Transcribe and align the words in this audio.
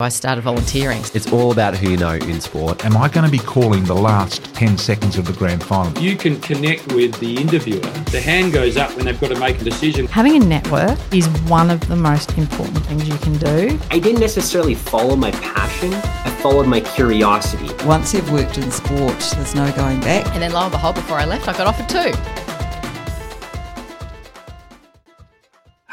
I 0.00 0.08
started 0.08 0.40
volunteering. 0.40 1.02
It's 1.14 1.32
all 1.32 1.52
about 1.52 1.76
who 1.76 1.92
you 1.92 1.96
know 1.96 2.14
in 2.14 2.40
sport. 2.40 2.84
Am 2.84 2.96
I 2.96 3.08
going 3.08 3.24
to 3.24 3.30
be 3.30 3.38
calling 3.38 3.84
the 3.84 3.94
last 3.94 4.42
10 4.52 4.76
seconds 4.76 5.18
of 5.18 5.24
the 5.24 5.32
grand 5.34 5.62
final? 5.62 5.96
You 6.02 6.16
can 6.16 6.40
connect 6.40 6.92
with 6.92 7.14
the 7.20 7.36
interviewer. 7.36 7.78
The 8.10 8.20
hand 8.20 8.52
goes 8.52 8.76
up 8.76 8.92
when 8.96 9.04
they've 9.04 9.20
got 9.20 9.28
to 9.28 9.38
make 9.38 9.60
a 9.60 9.62
decision. 9.62 10.08
Having 10.08 10.42
a 10.42 10.46
network 10.46 10.98
is 11.12 11.28
one 11.48 11.70
of 11.70 11.78
the 11.86 11.94
most 11.94 12.36
important 12.36 12.84
things 12.86 13.08
you 13.08 13.16
can 13.18 13.34
do. 13.34 13.78
I 13.92 14.00
didn't 14.00 14.18
necessarily 14.18 14.74
follow 14.74 15.14
my 15.14 15.30
passion, 15.30 15.94
I 15.94 16.36
followed 16.42 16.66
my 16.66 16.80
curiosity. 16.80 17.72
Once 17.86 18.12
you've 18.12 18.32
worked 18.32 18.58
in 18.58 18.72
sport, 18.72 19.16
there's 19.36 19.54
no 19.54 19.70
going 19.76 20.00
back. 20.00 20.26
And 20.34 20.42
then 20.42 20.54
lo 20.54 20.62
and 20.62 20.72
behold, 20.72 20.96
before 20.96 21.18
I 21.20 21.24
left, 21.24 21.46
I 21.46 21.56
got 21.56 21.68
offered 21.68 21.88
two. 21.88 22.63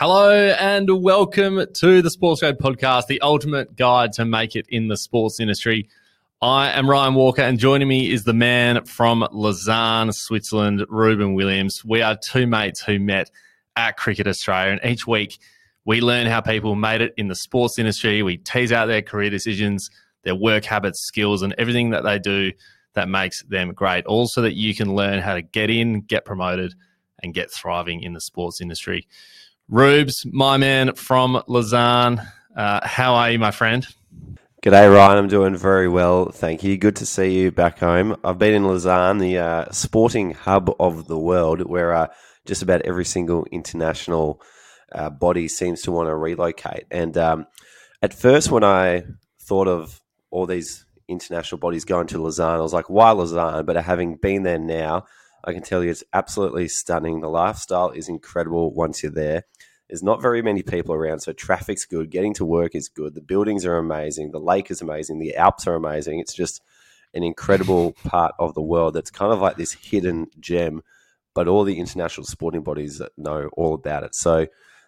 Hello 0.02 0.32
and 0.34 0.90
welcome 1.04 1.64
to 1.76 2.02
the 2.02 2.10
Sports 2.10 2.42
Grad 2.42 2.58
Podcast, 2.58 3.06
the 3.06 3.22
ultimate 3.22 3.76
guide 3.76 4.14
to 4.14 4.26
make 4.26 4.56
it 4.56 4.66
in 4.68 4.88
the 4.88 4.98
sports 4.98 5.40
industry. 5.40 5.90
I 6.42 6.72
am 6.72 6.90
Ryan 6.90 7.14
Walker, 7.14 7.44
and 7.44 7.60
joining 7.60 7.88
me 7.88 8.12
is 8.12 8.24
the 8.24 8.34
man 8.34 8.84
from 8.86 9.28
Lausanne, 9.32 10.12
Switzerland, 10.12 10.84
Reuben 10.90 11.36
Williams. 11.36 11.86
We 11.86 12.02
are 12.02 12.18
two 12.18 12.48
mates 12.48 12.82
who 12.82 12.98
met 12.98 13.30
at 13.76 13.96
Cricket 13.96 14.26
Australia, 14.26 14.72
and 14.72 14.92
each 14.92 15.06
week 15.06 15.38
we 15.86 16.02
learn 16.02 16.26
how 16.26 16.42
people 16.42 16.74
made 16.74 17.02
it 17.02 17.14
in 17.16 17.28
the 17.28 17.36
sports 17.36 17.78
industry. 17.78 18.24
We 18.24 18.38
tease 18.38 18.72
out 18.72 18.88
their 18.88 19.04
career 19.04 19.30
decisions, 19.30 19.92
their 20.24 20.34
work 20.34 20.66
habits, 20.66 21.02
skills, 21.02 21.44
and 21.44 21.54
everything 21.60 21.92
that 21.92 22.04
they 22.04 22.18
do 22.18 22.54
that 22.96 23.08
makes 23.08 23.44
them 23.44 23.72
great. 23.76 24.08
Also, 24.08 24.42
that 24.42 24.56
you 24.56 24.74
can 24.74 24.96
learn 24.96 25.20
how 25.20 25.36
to 25.36 25.44
get 25.44 25.70
in, 25.70 26.02
get 26.02 26.26
promoted, 26.26 26.74
and 27.22 27.36
get 27.36 27.52
thriving 27.52 28.02
in 28.02 28.14
the 28.14 28.22
sports 28.22 28.62
industry. 28.62 29.08
Rubes, 29.70 30.26
my 30.26 30.58
man 30.58 30.96
from 30.96 31.42
Lausanne. 31.48 32.22
Uh, 32.56 32.86
how 32.86 33.16
are 33.16 33.32
you, 33.32 33.40
my 33.40 33.52
friend? 33.52 33.88
G'day, 34.64 34.94
Ryan. 34.94 35.18
I'm 35.18 35.28
doing 35.28 35.56
very 35.56 35.88
well, 35.88 36.30
thank 36.30 36.62
you. 36.62 36.78
Good 36.78 36.98
to 36.98 37.06
see 37.06 37.40
you 37.40 37.52
back 37.52 37.80
home. 37.80 38.16
I've 38.24 38.38
been 38.38 38.54
in 38.54 38.66
Lausanne, 38.66 39.18
the 39.18 39.40
uh, 39.40 39.72
sporting 39.72 40.34
hub 40.34 40.76
of 40.80 41.08
the 41.08 41.18
world, 41.18 41.62
where 41.62 41.94
uh, 41.94 42.08
just 42.46 42.62
about 42.62 42.82
every 42.84 43.06
single 43.06 43.46
international 43.52 44.42
uh, 44.92 45.10
body 45.10 45.48
seems 45.48 45.82
to 45.84 45.92
want 45.92 46.10
to 46.10 46.16
relocate. 46.16 46.86
And 46.92 47.18
um, 47.18 47.48
at 48.02 48.14
first, 48.14 48.52
when 48.52 48.64
I 48.64 49.04
thought 49.40 49.68
of 49.68 50.00
all 50.30 50.46
these 50.46 50.86
international 51.08 51.58
bodies 51.58 51.86
going 51.86 52.08
to 52.08 52.22
Lausanne, 52.22 52.60
I 52.60 52.62
was 52.62 52.74
like, 52.74 52.90
why 52.90 53.12
Lausanne? 53.12 53.66
But 53.66 53.78
having 53.78 54.18
been 54.18 54.44
there 54.44 54.60
now, 54.60 55.06
I 55.44 55.54
can 55.54 55.64
tell 55.64 55.84
you 55.84 55.90
it's 55.90 56.04
absolutely 56.14 56.68
stunning. 56.68 57.22
The 57.22 57.30
lifestyle 57.30 57.90
is 57.90 58.10
incredible 58.10 58.74
once 58.74 59.02
you're 59.02 59.12
there. 59.12 59.46
There's 59.92 60.02
not 60.02 60.22
very 60.22 60.42
many 60.42 60.64
people 60.64 60.96
around, 60.96 61.20
so 61.20 61.34
traffic's 61.34 61.84
good. 61.84 62.10
Getting 62.10 62.34
to 62.36 62.46
work 62.46 62.76
is 62.76 62.88
good. 62.88 63.14
The 63.14 63.20
buildings 63.20 63.66
are 63.66 63.78
amazing. 63.78 64.32
The 64.32 64.40
lake 64.40 64.72
is 64.72 64.82
amazing. 64.82 65.20
The 65.20 65.36
Alps 65.36 65.68
are 65.68 65.76
amazing. 65.76 66.20
It's 66.20 66.34
just 66.34 66.62
an 67.14 67.24
incredible 67.24 67.92
part 68.06 68.34
of 68.40 68.54
the 68.54 68.62
world 68.62 68.94
that's 68.94 69.12
kind 69.12 69.34
of 69.34 69.42
like 69.42 69.58
this 69.58 69.74
hidden 69.74 70.28
gem, 70.40 70.82
but 71.34 71.50
all 71.50 71.66
the 71.66 71.78
international 71.78 72.26
sporting 72.26 72.64
bodies 72.64 73.02
know 73.18 73.50
all 73.52 73.74
about 73.74 74.04
it. 74.04 74.16
So 74.16 74.48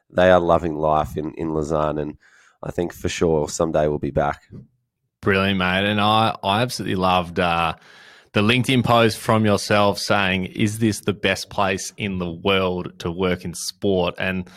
they 0.10 0.32
are 0.32 0.40
loving 0.40 0.78
life 0.78 1.18
in, 1.18 1.34
in 1.34 1.54
Lausanne, 1.54 2.00
and 2.00 2.18
I 2.64 2.72
think 2.72 2.94
for 2.94 3.10
sure 3.10 3.50
someday 3.50 3.90
we'll 3.90 4.00
be 4.00 4.10
back. 4.10 4.44
Brilliant, 5.20 5.60
mate. 5.60 5.84
And 5.84 6.00
I, 6.00 6.38
I 6.42 6.62
absolutely 6.62 6.96
loved 6.96 7.42
uh, 7.42 7.76
the 8.32 8.42
LinkedIn 8.42 8.86
post 8.86 9.18
from 9.18 9.44
yourself 9.44 10.00
saying, 10.00 10.46
Is 10.46 10.80
this 10.80 11.02
the 11.02 11.12
best 11.12 11.50
place 11.50 11.92
in 11.98 12.20
the 12.20 12.32
world 12.32 12.98
to 13.00 13.12
work 13.12 13.44
in 13.44 13.54
sport? 13.54 14.16
And 14.18 14.50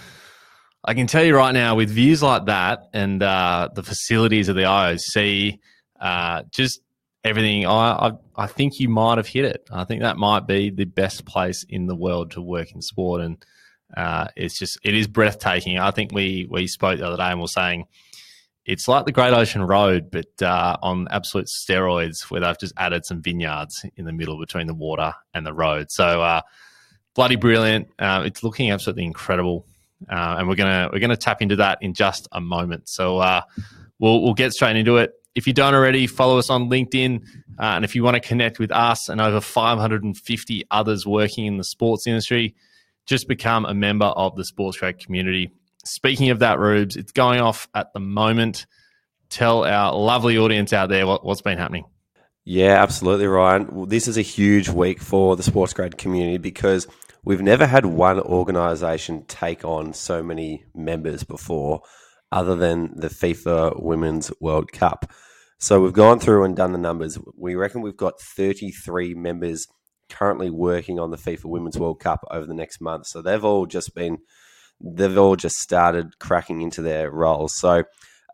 I 0.87 0.95
can 0.95 1.09
tell 1.09 1.25
you 1.25 1.37
right 1.37 1.53
now, 1.53 1.75
with 1.75 1.91
views 1.91 2.23
like 2.23 2.47
that 2.47 2.91
and 2.93 3.21
uh, 3.21 3.71
the 3.75 3.83
facilities 3.83 4.49
of 4.49 4.55
the 4.55 4.63
IOC, 4.63 5.59
uh, 6.01 6.45
just 6.53 6.81
everything, 7.25 7.67
I, 7.67 7.71
I, 8.09 8.13
I 8.37 8.47
think 8.47 8.79
you 8.79 8.89
might 8.89 9.19
have 9.19 9.27
hit 9.27 9.45
it. 9.47 9.69
I 9.73 9.83
think 9.83 10.03
that 10.03 10.17
might 10.17 10.47
be 10.47 10.71
the 10.71 10.85
best 10.85 11.25
place 11.27 11.65
in 11.69 11.89
the 11.89 11.97
world 11.97 12.31
to 12.33 12.41
work 12.41 12.71
in 12.71 12.83
sport, 12.83 13.21
and 13.21 13.45
uh, 13.97 14.29
it's 14.37 14.57
just 14.57 14.79
it 14.85 14.95
is 14.95 15.09
breathtaking. 15.09 15.77
I 15.77 15.91
think 15.91 16.13
we 16.13 16.47
we 16.49 16.69
spoke 16.69 17.01
the 17.01 17.07
other 17.09 17.17
day 17.17 17.31
and 17.31 17.41
we 17.41 17.45
are 17.45 17.49
saying 17.49 17.87
it's 18.65 18.87
like 18.87 19.07
the 19.07 19.13
Great 19.13 19.33
Ocean 19.33 19.63
Road, 19.63 20.11
but 20.13 20.41
uh, 20.41 20.77
on 20.83 21.09
absolute 21.11 21.49
steroids, 21.49 22.31
where 22.31 22.41
they've 22.41 22.59
just 22.61 22.75
added 22.77 23.05
some 23.05 23.23
vineyards 23.23 23.85
in 23.97 24.05
the 24.05 24.13
middle 24.13 24.39
between 24.39 24.69
the 24.69 24.75
water 24.75 25.13
and 25.35 25.45
the 25.45 25.53
road. 25.53 25.91
So 25.91 26.23
uh, 26.23 26.43
bloody 27.17 27.37
brilliant! 27.37 27.89
Uh, 27.99 28.23
it's 28.25 28.45
looking 28.45 28.71
absolutely 28.71 29.05
incredible 29.05 29.67
uh, 30.09 30.37
and 30.39 30.49
we're 30.49 30.55
gonna 30.55 30.89
we're 30.93 31.01
gonna 31.01 31.17
tap 31.17 31.43
into 31.43 31.57
that 31.57 31.79
in 31.81 31.95
just 31.95 32.29
a 32.33 32.41
moment. 32.41 32.89
So 32.89 33.19
uh, 33.19 33.43
we'll 33.99 34.23
we'll 34.23 34.35
get 34.35 34.53
straight 34.53 34.77
into 34.77 34.97
it. 34.97 35.13
If 35.35 35.47
you 35.47 35.53
don't 35.53 35.75
already, 35.75 36.07
follow 36.07 36.39
us 36.39 36.49
on 36.49 36.71
LinkedIn, 36.71 37.23
uh, 37.59 37.63
and 37.63 37.85
if 37.85 37.95
you 37.95 38.03
want 38.03 38.15
to 38.15 38.21
connect 38.21 38.59
with 38.59 38.71
us 38.71 39.09
and 39.09 39.21
over 39.21 39.41
550 39.41 40.65
others 40.71 41.07
working 41.07 41.47
in 41.47 41.59
the 41.59 41.65
sports 41.65 42.07
industry, 42.07 42.55
just 43.05 43.29
become 43.29 43.65
a 43.67 43.75
member 43.75 44.07
of 44.07 44.35
the 44.37 44.45
Sports 44.45 44.79
Grad 44.79 44.99
community. 44.99 45.51
Speaking 45.85 46.31
of 46.31 46.39
that, 46.41 46.59
Rubes, 46.59 46.97
it's 46.97 47.13
going 47.13 47.41
off 47.41 47.69
at 47.75 47.93
the 47.93 48.01
moment. 48.01 48.67
Tell 49.29 49.65
our 49.65 49.95
lovely 49.95 50.39
audience 50.39 50.73
out 50.73 50.89
there 50.89 51.07
what, 51.07 51.25
what's 51.25 51.43
been 51.43 51.59
happening. 51.59 51.85
Yeah, 52.45 52.81
absolutely, 52.81 53.27
Ryan. 53.27 53.69
Well, 53.73 53.87
this 53.87 54.07
is 54.07 54.17
a 54.17 54.23
huge 54.23 54.69
week 54.69 55.01
for 55.01 55.37
the 55.37 55.43
Sports 55.43 55.73
Grad 55.73 55.99
community 55.99 56.39
because 56.39 56.87
We've 57.27 57.43
never 57.43 57.67
had 57.67 57.85
one 57.85 58.21
organisation 58.21 59.25
take 59.27 59.65
on 59.65 59.95
so 59.95 60.23
many 60.23 60.65
members 60.77 61.25
before, 61.25 61.83
other 62.31 62.55
than 62.55 62.93
the 62.95 63.09
FIFA 63.09 63.83
Women's 63.83 64.31
World 64.41 64.71
Cup. 64.71 65.11
So 65.59 65.81
we've 65.81 65.93
gone 65.93 66.21
through 66.21 66.45
and 66.45 66.55
done 66.55 66.71
the 66.71 66.79
numbers. 66.79 67.19
We 67.37 67.57
reckon 67.57 67.81
we've 67.81 67.97
got 67.97 68.21
33 68.21 69.15
members 69.15 69.67
currently 70.09 70.51
working 70.51 71.01
on 71.01 71.11
the 71.11 71.17
FIFA 71.17 71.47
Women's 71.47 71.77
World 71.77 71.99
Cup 71.99 72.25
over 72.31 72.47
the 72.47 72.55
next 72.55 72.81
month. 72.81 73.09
So 73.09 73.21
they've 73.23 73.45
all 73.45 73.67
just 73.67 73.93
been, 73.93 74.19
they've 74.81 75.19
all 75.19 75.35
just 75.35 75.57
started 75.57 76.21
cracking 76.21 76.61
into 76.63 76.81
their 76.81 77.11
roles. 77.11 77.57
So 77.57 77.83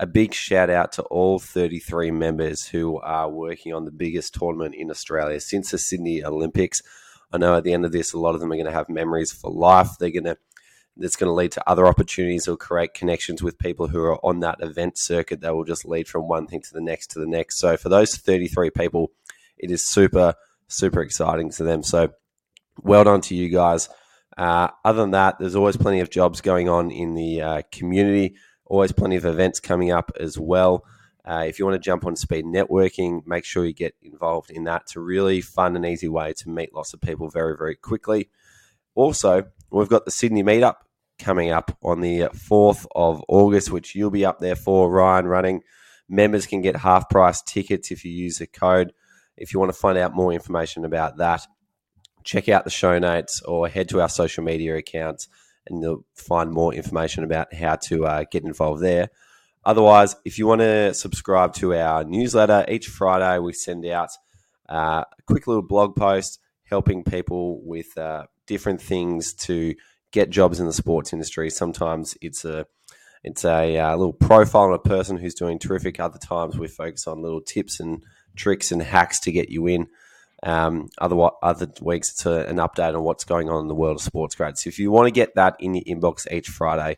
a 0.01 0.07
big 0.07 0.35
shout 0.35 0.69
out 0.69 0.93
to 0.93 1.03
all 1.05 1.39
33 1.39 2.11
members 2.11 2.67
who 2.67 2.99
are 3.01 3.31
working 3.31 3.73
on 3.73 3.87
the 3.87 3.91
biggest 3.91 4.35
tournament 4.35 4.75
in 4.75 4.91
Australia 4.91 5.41
since 5.41 5.71
the 5.71 5.79
Sydney 5.79 6.23
Olympics. 6.23 6.83
I 7.33 7.39
know 7.39 7.57
at 7.57 7.65
the 7.65 7.73
end 7.73 7.85
of 7.85 7.93
this, 7.93 8.13
a 8.13 8.19
lot 8.19 8.35
of 8.35 8.41
them 8.41 8.53
are 8.53 8.57
going 8.57 8.67
to 8.67 8.73
have 8.73 8.89
memories 8.89 9.33
for 9.33 9.51
life. 9.51 9.91
They're 9.99 10.11
going 10.11 10.25
to 10.25 10.37
that's 10.97 11.17
going 11.17 11.29
to 11.29 11.35
lead 11.35 11.53
to 11.53 11.69
other 11.69 11.87
opportunities 11.87 12.47
or 12.47 12.57
create 12.57 12.93
connections 12.93 13.43
with 13.43 13.59
people 13.59 13.89
who 13.89 14.01
are 14.03 14.25
on 14.25 14.41
that 14.41 14.59
event 14.61 14.99
circuit 14.99 15.41
that 15.41 15.55
will 15.55 15.65
just 15.65 15.87
lead 15.87 16.07
from 16.07 16.29
one 16.29 16.47
thing 16.47 16.61
to 16.61 16.75
the 16.75 16.83
next 16.83 17.11
to 17.13 17.19
the 17.19 17.27
next. 17.27 17.59
So 17.59 17.77
for 17.77 17.89
those 17.89 18.15
33 18.15 18.71
people, 18.71 19.11
it 19.57 19.71
is 19.71 19.89
super, 19.89 20.35
super 20.69 21.01
exciting 21.01 21.51
to 21.53 21.65
them. 21.65 21.83
So 21.83 22.13
well 22.83 23.05
done 23.05 23.23
to 23.23 23.35
you 23.35 23.49
guys. 23.49 23.89
Uh, 24.37 24.69
other 24.85 25.01
than 25.01 25.13
that, 25.13 25.39
there's 25.39 25.57
always 25.57 25.77
plenty 25.77 26.01
of 26.01 26.11
jobs 26.11 26.41
going 26.41 26.69
on 26.69 26.91
in 26.91 27.15
the 27.15 27.41
uh, 27.41 27.63
community, 27.71 28.35
always 28.67 28.93
plenty 28.93 29.17
of 29.17 29.25
events 29.25 29.61
coming 29.61 29.91
up 29.91 30.11
as 30.19 30.39
well. 30.39 30.85
Uh, 31.25 31.45
if 31.47 31.59
you 31.59 31.65
want 31.65 31.75
to 31.75 31.85
jump 31.85 32.05
on 32.05 32.17
speed 32.17 32.45
networking, 32.45 33.25
make 33.27 33.45
sure 33.45 33.65
you 33.65 33.73
get 33.73 33.95
involved 34.03 34.51
in 34.51 34.65
that. 34.65 34.83
It's 34.83 34.97
a 34.97 35.01
really 35.01 35.41
fun 35.41 35.77
and 35.77 35.87
easy 35.87 36.09
way 36.09 36.33
to 36.35 36.49
meet 36.49 36.75
lots 36.75 36.93
of 36.93 37.01
people 37.01 37.29
very, 37.29 37.57
very 37.57 37.77
quickly. 37.77 38.29
Also, 38.95 39.45
we've 39.71 39.89
got 39.89 40.05
the 40.05 40.11
Sydney 40.11 40.43
meetup 40.43 40.77
coming 41.19 41.51
up 41.51 41.77
on 41.83 42.01
the 42.01 42.23
4th 42.35 42.87
of 42.95 43.25
August, 43.29 43.71
which 43.71 43.95
you'll 43.95 44.11
be 44.11 44.25
up 44.25 44.41
there 44.41 44.57
for, 44.57 44.91
Ryan, 44.91 45.27
running. 45.27 45.63
Members 46.09 46.47
can 46.47 46.61
get 46.61 46.77
half 46.77 47.09
price 47.09 47.41
tickets 47.41 47.91
if 47.91 48.05
you 48.05 48.11
use 48.11 48.39
the 48.39 48.47
code. 48.47 48.93
If 49.37 49.55
you 49.55 49.61
want 49.61 49.73
to 49.73 49.79
find 49.79 49.97
out 49.97 50.15
more 50.15 50.33
information 50.33 50.85
about 50.85 51.19
that, 51.19 51.47
check 52.25 52.49
out 52.49 52.65
the 52.65 52.71
show 52.71 52.99
notes 52.99 53.41
or 53.43 53.69
head 53.69 53.89
to 53.91 54.01
our 54.01 54.09
social 54.09 54.45
media 54.45 54.77
accounts 54.77 55.29
and 55.67 55.83
you'll 55.83 56.05
find 56.15 56.51
more 56.51 56.75
information 56.75 57.25
about 57.25 57.55
how 57.55 57.77
to 57.77 58.05
uh, 58.05 58.25
get 58.31 58.45
involved 58.45 58.83
there. 58.83 59.09
Otherwise, 59.65 60.17
if 60.25 60.39
you 60.39 60.47
want 60.47 60.61
to 60.61 60.93
subscribe 60.93 61.55
to 61.55 61.75
our 61.75 62.05
newsletter, 62.05 62.65
each 62.69 62.89
Friday 62.89 63.39
we 63.39 63.53
send 63.53 63.87
out 63.87 64.11
uh, 64.69 65.05
a 65.07 65.23
quick 65.27 65.47
little 65.47 65.63
blog 65.63 65.95
post 65.95 66.41
helping 66.65 67.05
people 67.05 67.61
with 67.65 67.97
uh, 67.99 68.25
different 68.47 68.81
things 68.81 69.35
to 69.35 69.75
get 70.11 70.31
jobs 70.31 70.59
in 70.59 70.67
the 70.67 70.73
sports 70.73 71.13
industry. 71.13 71.51
Sometimes 71.51 72.17
it's 72.21 72.45
a 72.45 72.67
it's 73.23 73.45
a 73.45 73.79
uh, 73.79 73.97
little 73.97 74.13
profile 74.13 74.63
on 74.63 74.73
a 74.73 74.79
person 74.79 75.17
who's 75.17 75.35
doing 75.35 75.59
terrific. 75.59 76.01
Other 76.01 76.19
times 76.19 76.59
we 76.59 76.67
focus 76.67 77.07
on 77.07 77.23
little 77.23 77.41
tips 77.41 77.79
and 77.79 78.03
tricks 78.35 78.73
and 78.73 78.83
hacks 78.83 79.21
to 79.21 79.33
get 79.33 79.49
you 79.49 79.67
in. 79.69 79.87
Um, 80.43 80.89
other 80.99 81.17
other 81.41 81.69
weeks 81.81 82.11
it's 82.11 82.27
a, 82.27 82.47
an 82.47 82.57
update 82.57 82.97
on 82.97 83.05
what's 83.05 83.25
going 83.25 83.49
on 83.49 83.63
in 83.63 83.69
the 83.69 83.77
world 83.77 83.97
of 83.97 84.03
sports 84.03 84.35
grads. 84.35 84.63
So 84.63 84.69
if 84.69 84.79
you 84.79 84.91
want 84.91 85.07
to 85.07 85.13
get 85.13 85.37
that 85.37 85.57
in 85.61 85.75
your 85.75 85.85
inbox 85.85 86.31
each 86.33 86.49
Friday, 86.49 86.97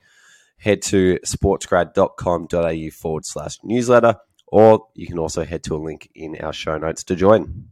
head 0.56 0.83
to 0.83 1.19
sportsgrad.com.au 1.25 2.91
forward 2.91 3.25
slash 3.25 3.59
newsletter, 3.62 4.17
or 4.49 4.87
you 4.95 5.06
can 5.06 5.19
also 5.19 5.45
head 5.45 5.65
to 5.65 5.75
a 5.75 5.79
link 5.79 6.11
in 6.15 6.37
our 6.41 6.53
show 6.53 6.79
notes 6.79 7.05
to 7.05 7.17
join. 7.17 7.69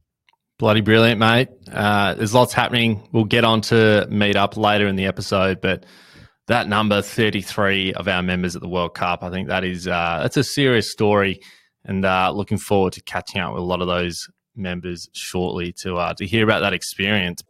Bloody 0.58 0.80
brilliant, 0.80 1.18
mate. 1.18 1.48
Uh, 1.72 2.14
there's 2.14 2.34
lots 2.34 2.52
happening. 2.52 3.08
We'll 3.12 3.24
get 3.24 3.44
on 3.44 3.62
to 3.62 4.06
meet 4.10 4.36
up 4.36 4.56
later 4.56 4.86
in 4.86 4.96
the 4.96 5.06
episode, 5.06 5.60
but 5.60 5.84
that 6.48 6.68
number 6.68 7.02
33 7.02 7.94
of 7.94 8.08
our 8.08 8.22
members 8.22 8.54
at 8.54 8.62
the 8.62 8.68
World 8.68 8.94
Cup. 8.94 9.22
I 9.22 9.30
think 9.30 9.48
that 9.48 9.64
is 9.64 9.88
uh, 9.88 10.18
that's 10.22 10.36
a 10.36 10.44
serious 10.44 10.90
story, 10.90 11.40
and 11.84 12.04
uh, 12.04 12.30
looking 12.32 12.58
forward 12.58 12.92
to 12.94 13.02
catching 13.02 13.40
up 13.40 13.54
with 13.54 13.62
a 13.62 13.66
lot 13.66 13.80
of 13.80 13.88
those 13.88 14.28
members 14.54 15.08
shortly 15.12 15.72
to 15.82 15.96
uh, 15.96 16.14
to 16.14 16.26
hear 16.26 16.44
about 16.44 16.60
that 16.60 16.74
experience. 16.74 17.42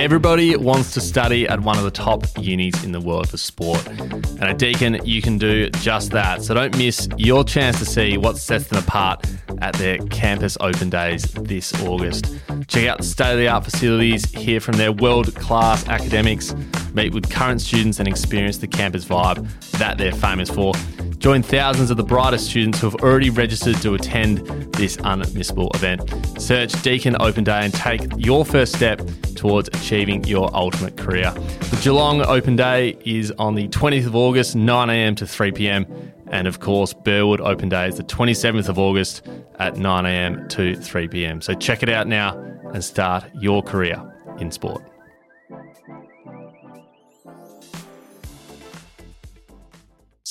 Everybody 0.00 0.56
wants 0.56 0.94
to 0.94 1.00
study 1.02 1.46
at 1.46 1.60
one 1.60 1.76
of 1.76 1.84
the 1.84 1.90
top 1.90 2.24
unis 2.38 2.84
in 2.84 2.92
the 2.92 3.02
world 3.02 3.28
for 3.28 3.36
sport. 3.36 3.86
And 3.86 4.44
at 4.44 4.56
Deakin, 4.56 4.98
you 5.04 5.20
can 5.20 5.36
do 5.36 5.68
just 5.68 6.12
that. 6.12 6.42
So 6.42 6.54
don't 6.54 6.74
miss 6.78 7.06
your 7.18 7.44
chance 7.44 7.78
to 7.80 7.84
see 7.84 8.16
what 8.16 8.38
sets 8.38 8.68
them 8.68 8.82
apart 8.82 9.26
at 9.60 9.74
their 9.74 9.98
campus 9.98 10.56
open 10.58 10.88
days 10.88 11.24
this 11.34 11.78
August. 11.82 12.34
Check 12.66 12.88
out 12.88 12.96
the 12.96 13.04
state 13.04 13.32
of 13.32 13.38
the 13.38 13.48
art 13.48 13.64
facilities, 13.64 14.24
hear 14.30 14.58
from 14.58 14.78
their 14.78 14.90
world 14.90 15.34
class 15.34 15.86
academics, 15.86 16.54
meet 16.94 17.14
with 17.14 17.30
current 17.30 17.60
students, 17.60 17.98
and 17.98 18.08
experience 18.08 18.58
the 18.58 18.66
campus 18.66 19.04
vibe 19.04 19.46
that 19.72 19.98
they're 19.98 20.12
famous 20.12 20.50
for. 20.50 20.72
Join 21.18 21.42
thousands 21.42 21.90
of 21.90 21.98
the 21.98 22.02
brightest 22.02 22.46
students 22.46 22.80
who 22.80 22.88
have 22.88 23.00
already 23.02 23.28
registered 23.28 23.76
to 23.82 23.94
attend 23.94 24.38
this 24.72 24.96
unmissable 24.98 25.74
event. 25.74 26.40
Search 26.40 26.72
Deakin 26.82 27.14
Open 27.20 27.44
Day 27.44 27.60
and 27.62 27.74
take 27.74 28.00
your 28.16 28.44
first 28.44 28.74
step 28.74 29.02
towards 29.36 29.68
achieving 29.68 30.24
your 30.24 30.48
ultimate 30.54 30.96
career. 30.96 31.30
The 31.32 31.80
Geelong 31.82 32.22
Open 32.22 32.56
Day 32.56 32.96
is 33.04 33.32
on 33.32 33.54
the 33.54 33.68
20th 33.68 34.06
of 34.06 34.16
August, 34.16 34.56
9am 34.56 35.16
to 35.18 35.24
3pm. 35.26 36.12
And 36.28 36.46
of 36.46 36.60
course, 36.60 36.94
Burwood 36.94 37.40
Open 37.40 37.68
Day 37.68 37.88
is 37.88 37.96
the 37.96 38.04
27th 38.04 38.68
of 38.68 38.78
August 38.78 39.26
at 39.58 39.74
9am 39.74 40.48
to 40.50 40.76
3pm. 40.76 41.42
So 41.42 41.54
check 41.54 41.82
it 41.82 41.90
out 41.90 42.06
now 42.06 42.38
and 42.72 42.82
start 42.82 43.24
your 43.34 43.62
career 43.62 44.00
in 44.38 44.50
sport. 44.50 44.89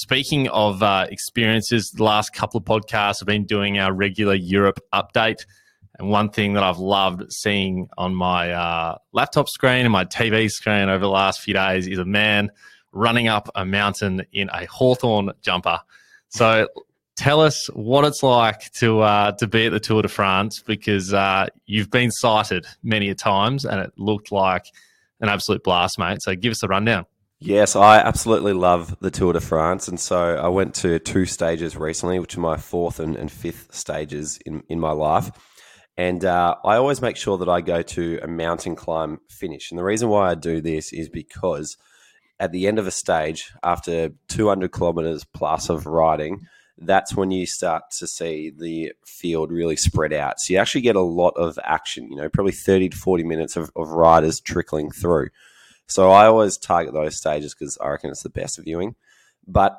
Speaking 0.02 0.48
of 0.48 0.82
uh, 0.82 1.08
experiences, 1.10 1.92
the 1.94 2.06
last 2.06 2.32
couple 2.32 2.58
of 2.58 2.64
podcasts 2.64 3.20
have 3.20 3.28
been 3.28 3.44
doing 3.44 3.80
our 3.80 3.92
regular 3.92 4.34
Europe 4.34 4.80
update. 4.94 5.46
And 5.98 6.10
one 6.10 6.30
thing 6.30 6.54
that 6.54 6.64
I've 6.64 6.78
loved 6.78 7.24
seeing 7.34 7.90
on 7.98 8.16
my 8.16 8.54
uh, 8.54 8.98
laptop 9.12 9.50
screen 9.50 9.86
and 9.86 9.92
my 9.92 10.06
TV 10.06 10.50
screen 10.50 10.88
over 10.88 11.00
the 11.00 11.10
last 11.10 11.42
few 11.42 11.54
days 11.54 11.86
is 11.86 12.00
a 12.00 12.06
man 12.06 12.50
running 12.94 13.28
up 13.28 13.50
a 13.56 13.66
mountain 13.66 14.26
in 14.32 14.48
a 14.54 14.66
Hawthorn 14.68 15.32
jumper. 15.42 15.82
So 16.30 16.70
tell 17.18 17.42
us 17.42 17.68
what 17.74 18.06
it's 18.06 18.24
like 18.24 18.72
to 18.76 19.02
uh, 19.02 19.34
to 19.34 19.48
be 19.48 19.66
at 19.66 19.74
the 19.74 19.82
Tour 19.82 20.02
de 20.02 20.08
France 20.08 20.64
because 20.66 21.14
uh, 21.14 21.48
you've 21.66 21.92
been 21.92 22.12
sighted 22.12 22.66
many 22.82 23.10
a 23.10 23.16
times 23.16 23.66
and 23.66 23.82
it 23.82 23.92
looked 23.98 24.32
like 24.32 24.64
an 25.20 25.28
absolute 25.28 25.62
blast, 25.62 26.00
mate. 26.00 26.20
So 26.22 26.36
give 26.36 26.52
us 26.52 26.64
a 26.64 26.70
rundown. 26.70 27.06
Yes, 27.42 27.78
I 27.78 28.00
absolutely 28.00 28.52
love 28.52 29.00
the 29.00 29.10
Tour 29.10 29.32
de 29.32 29.40
France. 29.40 29.88
And 29.88 29.98
so 29.98 30.36
I 30.36 30.50
went 30.50 30.76
to 30.76 31.00
two 31.00 31.26
stages 31.26 31.78
recently, 31.78 32.20
which 32.20 32.36
are 32.36 32.42
my 32.42 32.58
fourth 32.58 33.00
and, 33.00 33.16
and 33.16 33.32
fifth 33.32 33.74
stages 33.74 34.40
in, 34.46 34.62
in 34.68 34.78
my 34.78 34.92
life. 34.92 35.32
And 35.96 36.26
uh, 36.26 36.56
I 36.66 36.76
always 36.76 37.02
make 37.02 37.16
sure 37.16 37.38
that 37.38 37.48
I 37.48 37.62
go 37.62 37.82
to 37.82 38.20
a 38.22 38.28
mountain 38.28 38.76
climb 38.76 39.20
finish. 39.30 39.72
And 39.72 39.80
the 39.80 39.86
reason 39.86 40.10
why 40.10 40.32
I 40.32 40.36
do 40.36 40.60
this 40.60 40.92
is 40.92 41.08
because 41.08 41.78
at 42.42 42.52
the 42.52 42.68
end 42.68 42.78
of 42.78 42.88
a 42.88 42.92
stage, 42.92 43.52
after 43.64 44.10
200 44.28 44.72
kilometers 44.74 45.24
plus 45.24 45.70
of 45.70 45.86
riding, 45.86 46.46
that's 46.78 47.16
when 47.16 47.32
you 47.32 47.46
start 47.46 47.84
to 48.00 48.08
see 48.08 48.52
the 48.58 48.92
field 49.06 49.52
really 49.52 49.76
spread 49.78 50.12
out. 50.12 50.40
So 50.40 50.54
you 50.54 50.60
actually 50.60 50.82
get 50.82 50.96
a 50.98 51.02
lot 51.02 51.34
of 51.38 51.58
action, 51.64 52.10
you 52.10 52.18
know, 52.18 52.30
probably 52.30 52.54
30 52.54 52.90
to 52.90 52.98
40 52.98 53.24
minutes 53.24 53.56
of, 53.56 53.72
of 53.78 53.90
riders 53.90 54.42
trickling 54.42 54.92
through. 54.92 55.30
So 55.90 56.12
I 56.12 56.28
always 56.28 56.58
target 56.58 56.94
those 56.94 57.18
stages 57.18 57.54
because 57.54 57.78
I 57.82 57.90
reckon 57.90 58.12
it's 58.12 58.24
the 58.24 58.30
best 58.30 58.60
viewing. 58.64 58.96
But 59.48 59.78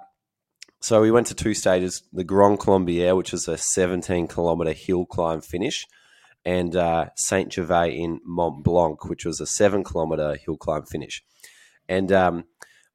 so 0.81 1.01
we 1.01 1.11
went 1.11 1.29
to 1.29 1.35
two 1.35 1.55
stages: 1.55 2.03
the 2.13 2.25
Grand 2.25 2.59
Colombier, 2.59 3.15
which 3.15 3.33
is 3.33 3.47
a 3.49 3.57
17 3.57 4.27
kilometer 4.29 4.73
hill 4.73 5.07
climb 5.07 5.41
finish, 5.41 5.87
and 6.45 6.75
uh, 6.75 7.07
Saint 7.17 7.53
Gervais 7.53 7.97
in 7.97 8.21
Mont 8.25 8.65
Blanc, 8.65 9.05
which 9.05 9.25
was 9.25 9.41
a 9.41 9.47
seven 9.47 9.85
kilometer 9.85 10.37
hill 10.37 10.57
climb 10.57 10.85
finish. 10.85 11.23
And 11.89 12.11
um, 12.13 12.45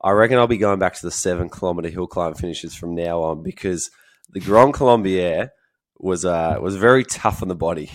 I 0.02 0.12
reckon 0.12 0.38
I'll 0.38 0.48
be 0.48 0.58
going 0.58 0.80
back 0.80 0.96
to 0.96 1.06
the 1.06 1.12
seven 1.12 1.50
kilometer 1.50 1.90
hill 1.90 2.08
climb 2.08 2.34
finishes 2.34 2.76
from 2.76 2.96
now 2.96 3.22
on 3.22 3.44
because 3.44 3.90
the 4.30 4.40
Grand 4.42 4.74
Colombier 4.74 5.52
was 5.98 6.26
uh, 6.26 6.58
was 6.60 6.76
very 6.76 7.06
tough 7.06 7.42
on 7.42 7.48
the 7.48 7.56
body 7.56 7.90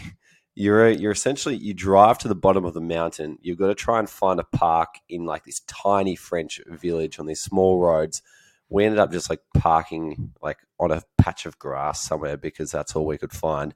you're 0.61 0.91
you're 0.91 1.13
essentially 1.13 1.57
you 1.57 1.73
drive 1.73 2.19
to 2.19 2.29
the 2.29 2.35
bottom 2.35 2.67
of 2.67 2.75
the 2.75 2.83
mountain. 2.83 3.39
You've 3.41 3.59
got 3.59 3.69
to 3.69 3.75
try 3.75 3.99
and 3.99 4.11
find 4.11 4.39
a 4.39 4.45
park 4.45 4.97
in 5.09 5.25
like 5.25 5.45
this 5.45 5.61
tiny 5.61 6.17
French 6.17 6.61
village 6.67 7.19
on 7.19 7.25
these 7.25 7.41
small 7.41 7.81
roads. 7.81 8.21
We 8.69 8.85
ended 8.85 8.99
up 8.99 9.11
just 9.11 9.31
like 9.31 9.41
parking 9.55 10.35
like 10.43 10.59
on 10.79 10.91
a 10.91 11.03
patch 11.17 11.47
of 11.47 11.59
grass 11.59 12.03
somewhere 12.03 12.37
because 12.37 12.71
that's 12.71 12.95
all 12.95 13.07
we 13.07 13.17
could 13.17 13.33
find. 13.33 13.75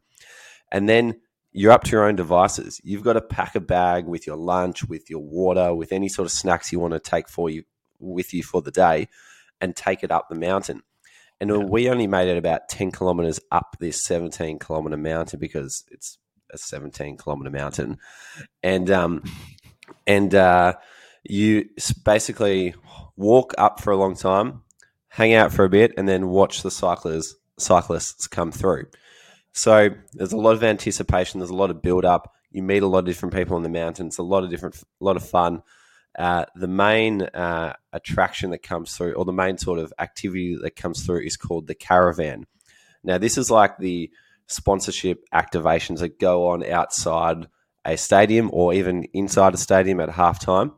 And 0.70 0.86
then 0.86 1.20
you're 1.52 1.72
up 1.72 1.84
to 1.84 1.90
your 1.90 2.06
own 2.06 2.16
devices. 2.16 2.82
You've 2.84 3.02
got 3.02 3.14
to 3.14 3.22
pack 3.22 3.54
a 3.54 3.60
bag 3.60 4.04
with 4.04 4.26
your 4.26 4.36
lunch, 4.36 4.84
with 4.84 5.08
your 5.08 5.22
water, 5.22 5.74
with 5.74 5.90
any 5.90 6.10
sort 6.10 6.26
of 6.26 6.32
snacks 6.32 6.70
you 6.70 6.80
want 6.80 6.92
to 6.92 7.00
take 7.00 7.30
for 7.30 7.48
you 7.48 7.64
with 7.98 8.34
you 8.34 8.42
for 8.42 8.60
the 8.60 8.70
day, 8.70 9.08
and 9.58 9.74
take 9.74 10.04
it 10.04 10.10
up 10.10 10.28
the 10.28 10.34
mountain. 10.34 10.82
And 11.40 11.48
yeah. 11.48 11.56
we 11.56 11.88
only 11.88 12.06
made 12.06 12.28
it 12.28 12.36
about 12.36 12.68
10 12.68 12.90
kilometers 12.90 13.40
up 13.50 13.76
this 13.80 14.04
17 14.04 14.58
kilometer 14.58 14.98
mountain 14.98 15.40
because 15.40 15.84
it's 15.90 16.18
a 16.54 16.58
17 16.58 17.16
kilometer 17.16 17.50
mountain, 17.50 17.98
and 18.62 18.90
um, 18.90 19.22
and 20.06 20.34
uh, 20.34 20.74
you 21.22 21.68
basically 22.04 22.74
walk 23.16 23.54
up 23.58 23.80
for 23.80 23.90
a 23.90 23.96
long 23.96 24.14
time, 24.14 24.62
hang 25.08 25.34
out 25.34 25.52
for 25.52 25.64
a 25.64 25.70
bit, 25.70 25.92
and 25.96 26.08
then 26.08 26.28
watch 26.28 26.62
the 26.62 26.70
cyclists 26.70 27.36
cyclists 27.58 28.26
come 28.26 28.52
through. 28.52 28.86
So 29.52 29.90
there's 30.12 30.32
a 30.32 30.36
lot 30.36 30.54
of 30.54 30.64
anticipation. 30.64 31.40
There's 31.40 31.50
a 31.50 31.54
lot 31.54 31.70
of 31.70 31.82
build 31.82 32.04
up. 32.04 32.32
You 32.50 32.62
meet 32.62 32.82
a 32.82 32.88
lot 32.88 33.00
of 33.00 33.04
different 33.04 33.34
people 33.34 33.56
on 33.56 33.62
the 33.62 33.68
mountain. 33.68 34.08
It's 34.08 34.18
a 34.18 34.22
lot 34.22 34.44
of 34.44 34.50
different, 34.50 34.76
a 34.76 35.04
lot 35.04 35.16
of 35.16 35.28
fun. 35.28 35.62
Uh, 36.18 36.44
the 36.54 36.68
main 36.68 37.22
uh, 37.22 37.74
attraction 37.92 38.50
that 38.50 38.62
comes 38.62 38.96
through, 38.96 39.12
or 39.14 39.24
the 39.24 39.32
main 39.32 39.58
sort 39.58 39.78
of 39.78 39.92
activity 39.98 40.56
that 40.60 40.76
comes 40.76 41.04
through, 41.04 41.22
is 41.22 41.36
called 41.36 41.66
the 41.66 41.74
caravan. 41.74 42.46
Now, 43.02 43.18
this 43.18 43.36
is 43.36 43.50
like 43.50 43.78
the 43.78 44.10
sponsorship 44.46 45.24
activations 45.32 45.98
that 45.98 46.18
go 46.18 46.48
on 46.48 46.64
outside 46.64 47.46
a 47.84 47.96
stadium 47.96 48.50
or 48.52 48.72
even 48.74 49.04
inside 49.12 49.54
a 49.54 49.58
stadium 49.58 50.00
at 50.00 50.08
halftime. 50.10 50.72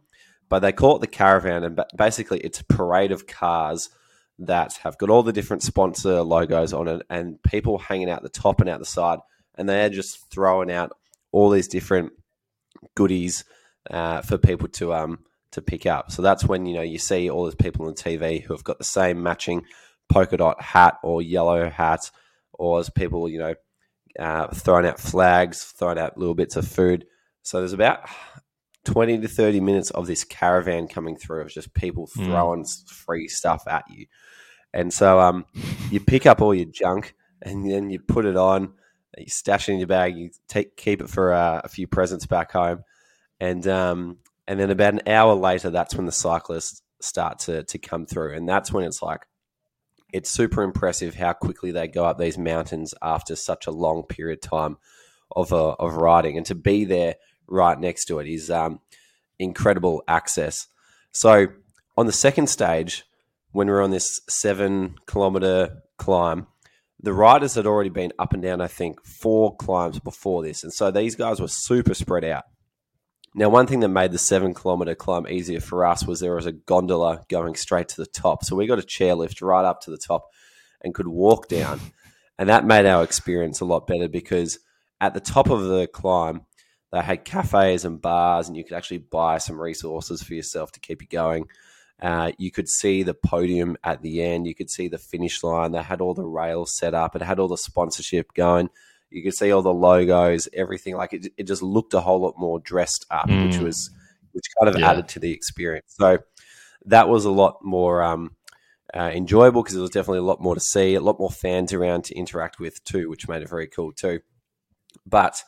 But 0.48 0.60
they 0.60 0.72
call 0.72 0.96
it 0.96 1.00
the 1.00 1.08
caravan, 1.08 1.64
and 1.64 1.80
basically 1.96 2.38
it's 2.38 2.60
a 2.60 2.64
parade 2.64 3.10
of 3.10 3.26
cars 3.26 3.90
that 4.38 4.74
have 4.84 4.98
got 4.98 5.10
all 5.10 5.22
the 5.22 5.32
different 5.32 5.62
sponsor 5.62 6.22
logos 6.22 6.72
on 6.72 6.86
it, 6.86 7.02
and 7.10 7.42
people 7.42 7.78
hanging 7.78 8.10
out 8.10 8.22
the 8.22 8.28
top 8.28 8.60
and 8.60 8.70
out 8.70 8.78
the 8.78 8.86
side, 8.86 9.18
and 9.56 9.68
they're 9.68 9.90
just 9.90 10.30
throwing 10.30 10.70
out 10.70 10.92
all 11.32 11.50
these 11.50 11.66
different 11.66 12.12
goodies 12.94 13.44
uh, 13.90 14.20
for 14.22 14.38
people 14.38 14.68
to 14.68 14.94
um 14.94 15.18
to 15.50 15.60
pick 15.60 15.84
up. 15.84 16.12
So 16.12 16.22
that's 16.22 16.44
when 16.44 16.64
you 16.66 16.74
know 16.74 16.82
you 16.82 16.98
see 16.98 17.28
all 17.28 17.44
these 17.44 17.56
people 17.56 17.86
on 17.86 17.94
TV 17.94 18.40
who 18.40 18.54
have 18.54 18.62
got 18.62 18.78
the 18.78 18.84
same 18.84 19.22
matching 19.22 19.64
polka 20.08 20.36
dot 20.36 20.62
hat 20.62 20.98
or 21.02 21.22
yellow 21.22 21.68
hat 21.68 22.10
or 22.58 22.78
as 22.78 22.90
people, 22.90 23.28
you 23.28 23.38
know, 23.38 23.54
uh, 24.18 24.48
throwing 24.48 24.86
out 24.86 25.00
flags, 25.00 25.62
throwing 25.62 25.98
out 25.98 26.18
little 26.18 26.34
bits 26.34 26.56
of 26.56 26.66
food. 26.66 27.06
So 27.42 27.58
there's 27.58 27.72
about 27.72 28.08
20 28.84 29.20
to 29.20 29.28
30 29.28 29.60
minutes 29.60 29.90
of 29.90 30.06
this 30.06 30.24
caravan 30.24 30.88
coming 30.88 31.16
through 31.16 31.42
of 31.42 31.48
just 31.48 31.74
people 31.74 32.08
hmm. 32.14 32.24
throwing 32.24 32.64
mm. 32.64 32.88
free 32.88 33.28
stuff 33.28 33.66
at 33.68 33.84
you. 33.90 34.06
And 34.72 34.92
so 34.92 35.20
um, 35.20 35.46
you 35.90 36.00
pick 36.00 36.26
up 36.26 36.42
all 36.42 36.54
your 36.54 36.66
junk 36.66 37.14
and 37.42 37.70
then 37.70 37.90
you 37.90 37.98
put 37.98 38.26
it 38.26 38.36
on, 38.36 38.74
you 39.16 39.28
stash 39.28 39.68
it 39.68 39.72
in 39.72 39.78
your 39.78 39.86
bag, 39.86 40.16
you 40.16 40.30
take 40.48 40.76
keep 40.76 41.00
it 41.00 41.08
for 41.08 41.32
uh, 41.32 41.62
a 41.64 41.68
few 41.68 41.86
presents 41.86 42.26
back 42.26 42.52
home. 42.52 42.84
And 43.40 43.66
um, 43.66 44.18
and 44.46 44.60
then 44.60 44.70
about 44.70 44.94
an 44.94 45.02
hour 45.06 45.34
later, 45.34 45.70
that's 45.70 45.94
when 45.94 46.06
the 46.06 46.12
cyclists 46.12 46.82
start 47.00 47.40
to, 47.40 47.64
to 47.64 47.78
come 47.78 48.06
through. 48.06 48.34
And 48.34 48.48
that's 48.48 48.72
when 48.72 48.84
it's 48.84 49.02
like, 49.02 49.22
it's 50.12 50.30
super 50.30 50.62
impressive 50.62 51.14
how 51.14 51.32
quickly 51.32 51.72
they 51.72 51.88
go 51.88 52.04
up 52.04 52.18
these 52.18 52.38
mountains 52.38 52.94
after 53.02 53.36
such 53.36 53.66
a 53.66 53.72
long 53.72 54.04
period 54.04 54.38
of 54.44 54.50
time 54.50 54.76
of 55.34 55.52
uh, 55.52 55.72
of 55.72 55.94
riding, 55.94 56.36
and 56.36 56.46
to 56.46 56.54
be 56.54 56.84
there 56.84 57.16
right 57.46 57.78
next 57.78 58.06
to 58.06 58.18
it 58.18 58.28
is 58.28 58.50
um, 58.50 58.80
incredible 59.38 60.02
access. 60.08 60.68
So 61.12 61.48
on 61.96 62.06
the 62.06 62.12
second 62.12 62.48
stage, 62.48 63.04
when 63.52 63.66
we 63.66 63.72
are 63.72 63.82
on 63.82 63.90
this 63.90 64.20
seven 64.28 64.96
kilometer 65.06 65.82
climb, 65.98 66.46
the 67.00 67.12
riders 67.12 67.54
had 67.54 67.66
already 67.66 67.90
been 67.90 68.12
up 68.18 68.32
and 68.32 68.42
down, 68.42 68.60
I 68.60 68.68
think, 68.68 69.04
four 69.04 69.56
climbs 69.56 69.98
before 69.98 70.42
this, 70.42 70.62
and 70.62 70.72
so 70.72 70.90
these 70.90 71.16
guys 71.16 71.40
were 71.40 71.48
super 71.48 71.94
spread 71.94 72.24
out. 72.24 72.44
Now, 73.38 73.50
one 73.50 73.66
thing 73.66 73.80
that 73.80 73.88
made 73.88 74.12
the 74.12 74.18
seven 74.18 74.54
kilometer 74.54 74.94
climb 74.94 75.28
easier 75.28 75.60
for 75.60 75.84
us 75.84 76.06
was 76.06 76.20
there 76.20 76.34
was 76.34 76.46
a 76.46 76.52
gondola 76.52 77.26
going 77.28 77.54
straight 77.54 77.86
to 77.88 77.96
the 77.96 78.06
top. 78.06 78.42
So 78.42 78.56
we 78.56 78.66
got 78.66 78.78
a 78.78 78.82
chairlift 78.82 79.42
right 79.42 79.64
up 79.64 79.82
to 79.82 79.90
the 79.90 79.98
top 79.98 80.30
and 80.80 80.94
could 80.94 81.06
walk 81.06 81.46
down. 81.46 81.78
And 82.38 82.48
that 82.48 82.64
made 82.64 82.86
our 82.86 83.04
experience 83.04 83.60
a 83.60 83.66
lot 83.66 83.86
better 83.86 84.08
because 84.08 84.58
at 85.02 85.12
the 85.12 85.20
top 85.20 85.50
of 85.50 85.64
the 85.64 85.86
climb, 85.86 86.46
They 86.92 87.02
had 87.02 87.24
cafes 87.24 87.84
and 87.84 88.00
bars, 88.00 88.48
and 88.48 88.56
you 88.56 88.64
could 88.64 88.76
actually 88.76 88.98
buy 88.98 89.38
some 89.38 89.60
resources 89.60 90.22
for 90.22 90.34
yourself 90.34 90.72
to 90.72 90.80
keep 90.80 91.02
you 91.02 91.08
going. 91.08 91.48
Uh, 92.00 92.32
you 92.38 92.50
could 92.50 92.68
see 92.68 93.02
the 93.02 93.14
podium 93.14 93.76
at 93.82 94.02
the 94.02 94.22
end. 94.22 94.46
You 94.46 94.54
could 94.54 94.70
see 94.70 94.88
the 94.88 94.98
finish 94.98 95.42
line. 95.42 95.72
They 95.72 95.82
had 95.82 96.00
all 96.00 96.14
the 96.14 96.24
rails 96.24 96.74
set 96.74 96.94
up. 96.94 97.16
It 97.16 97.22
had 97.22 97.38
all 97.38 97.48
the 97.48 97.56
sponsorship 97.58 98.32
going. 98.34 98.70
You 99.16 99.22
could 99.22 99.34
see 99.34 99.50
all 99.50 99.62
the 99.62 99.72
logos, 99.72 100.46
everything. 100.52 100.94
Like 100.96 101.14
it, 101.14 101.32
it 101.38 101.44
just 101.44 101.62
looked 101.62 101.94
a 101.94 102.00
whole 102.00 102.20
lot 102.20 102.34
more 102.38 102.58
dressed 102.60 103.06
up, 103.10 103.28
Mm. 103.28 103.46
which 103.46 103.58
was 103.58 103.90
which 104.32 104.44
kind 104.60 104.68
of 104.74 104.78
Yeah. 104.78 104.90
added 104.90 105.08
to 105.08 105.18
the 105.18 105.32
experience. 105.32 105.94
So 105.98 106.18
that 106.84 107.08
was 107.08 107.24
a 107.24 107.30
lot 107.30 107.64
more 107.64 108.02
um, 108.02 108.36
uh, 108.94 109.10
enjoyable 109.14 109.62
because 109.62 109.74
there 109.74 109.80
was 109.82 109.90
definitely 109.90 110.18
a 110.18 110.22
lot 110.30 110.42
more 110.42 110.54
to 110.54 110.60
see, 110.60 110.94
a 110.94 111.00
lot 111.00 111.18
more 111.18 111.30
fans 111.30 111.72
around 111.72 112.04
to 112.04 112.14
interact 112.14 112.60
with 112.60 112.84
too, 112.84 113.08
which 113.08 113.26
made 113.28 113.40
it 113.40 113.48
very 113.48 113.66
cool 113.66 113.92
too. 113.92 114.20
But 115.06 115.42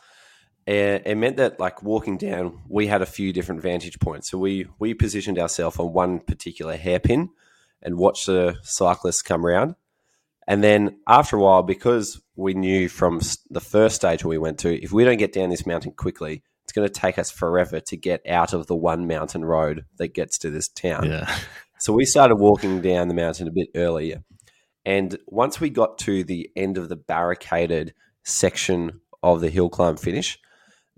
it, 0.66 1.02
it 1.04 1.14
meant 1.16 1.36
that 1.36 1.60
like 1.60 1.82
walking 1.82 2.16
down, 2.16 2.62
we 2.68 2.86
had 2.86 3.02
a 3.02 3.06
few 3.06 3.32
different 3.34 3.60
vantage 3.60 3.98
points. 4.00 4.30
So 4.30 4.38
we 4.38 4.66
we 4.78 4.94
positioned 4.94 5.38
ourselves 5.38 5.78
on 5.78 5.92
one 5.92 6.20
particular 6.20 6.76
hairpin 6.76 7.28
and 7.82 7.98
watched 7.98 8.26
the 8.26 8.56
cyclists 8.62 9.20
come 9.22 9.44
around. 9.44 9.74
And 10.48 10.64
then 10.64 10.98
after 11.06 11.36
a 11.36 11.40
while, 11.40 11.62
because 11.62 12.20
we 12.34 12.54
knew 12.54 12.88
from 12.88 13.20
the 13.50 13.60
first 13.60 13.96
stage 13.96 14.24
we 14.24 14.38
went 14.38 14.58
to, 14.60 14.82
if 14.82 14.90
we 14.90 15.04
don't 15.04 15.18
get 15.18 15.34
down 15.34 15.50
this 15.50 15.66
mountain 15.66 15.92
quickly, 15.92 16.42
it's 16.64 16.72
going 16.72 16.88
to 16.88 16.92
take 16.92 17.18
us 17.18 17.30
forever 17.30 17.80
to 17.80 17.96
get 17.98 18.26
out 18.26 18.54
of 18.54 18.66
the 18.66 18.74
one 18.74 19.06
mountain 19.06 19.44
road 19.44 19.84
that 19.98 20.14
gets 20.14 20.38
to 20.38 20.50
this 20.50 20.68
town. 20.68 21.10
Yeah. 21.10 21.38
So 21.80 21.92
we 21.92 22.06
started 22.06 22.34
walking 22.34 22.80
down 22.80 23.06
the 23.06 23.14
mountain 23.14 23.46
a 23.46 23.52
bit 23.52 23.68
earlier. 23.76 24.24
And 24.84 25.16
once 25.28 25.60
we 25.60 25.70
got 25.70 25.96
to 25.98 26.24
the 26.24 26.50
end 26.56 26.76
of 26.76 26.88
the 26.88 26.96
barricaded 26.96 27.94
section 28.24 29.00
of 29.22 29.40
the 29.40 29.48
hill 29.48 29.68
climb 29.68 29.96
finish, 29.96 30.40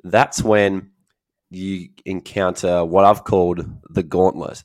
that's 0.05 0.43
when 0.43 0.93
you 1.51 1.91
encounter 2.07 2.83
what 2.83 3.05
I've 3.05 3.25
called 3.25 3.67
the 3.91 4.03
gauntlet. 4.03 4.65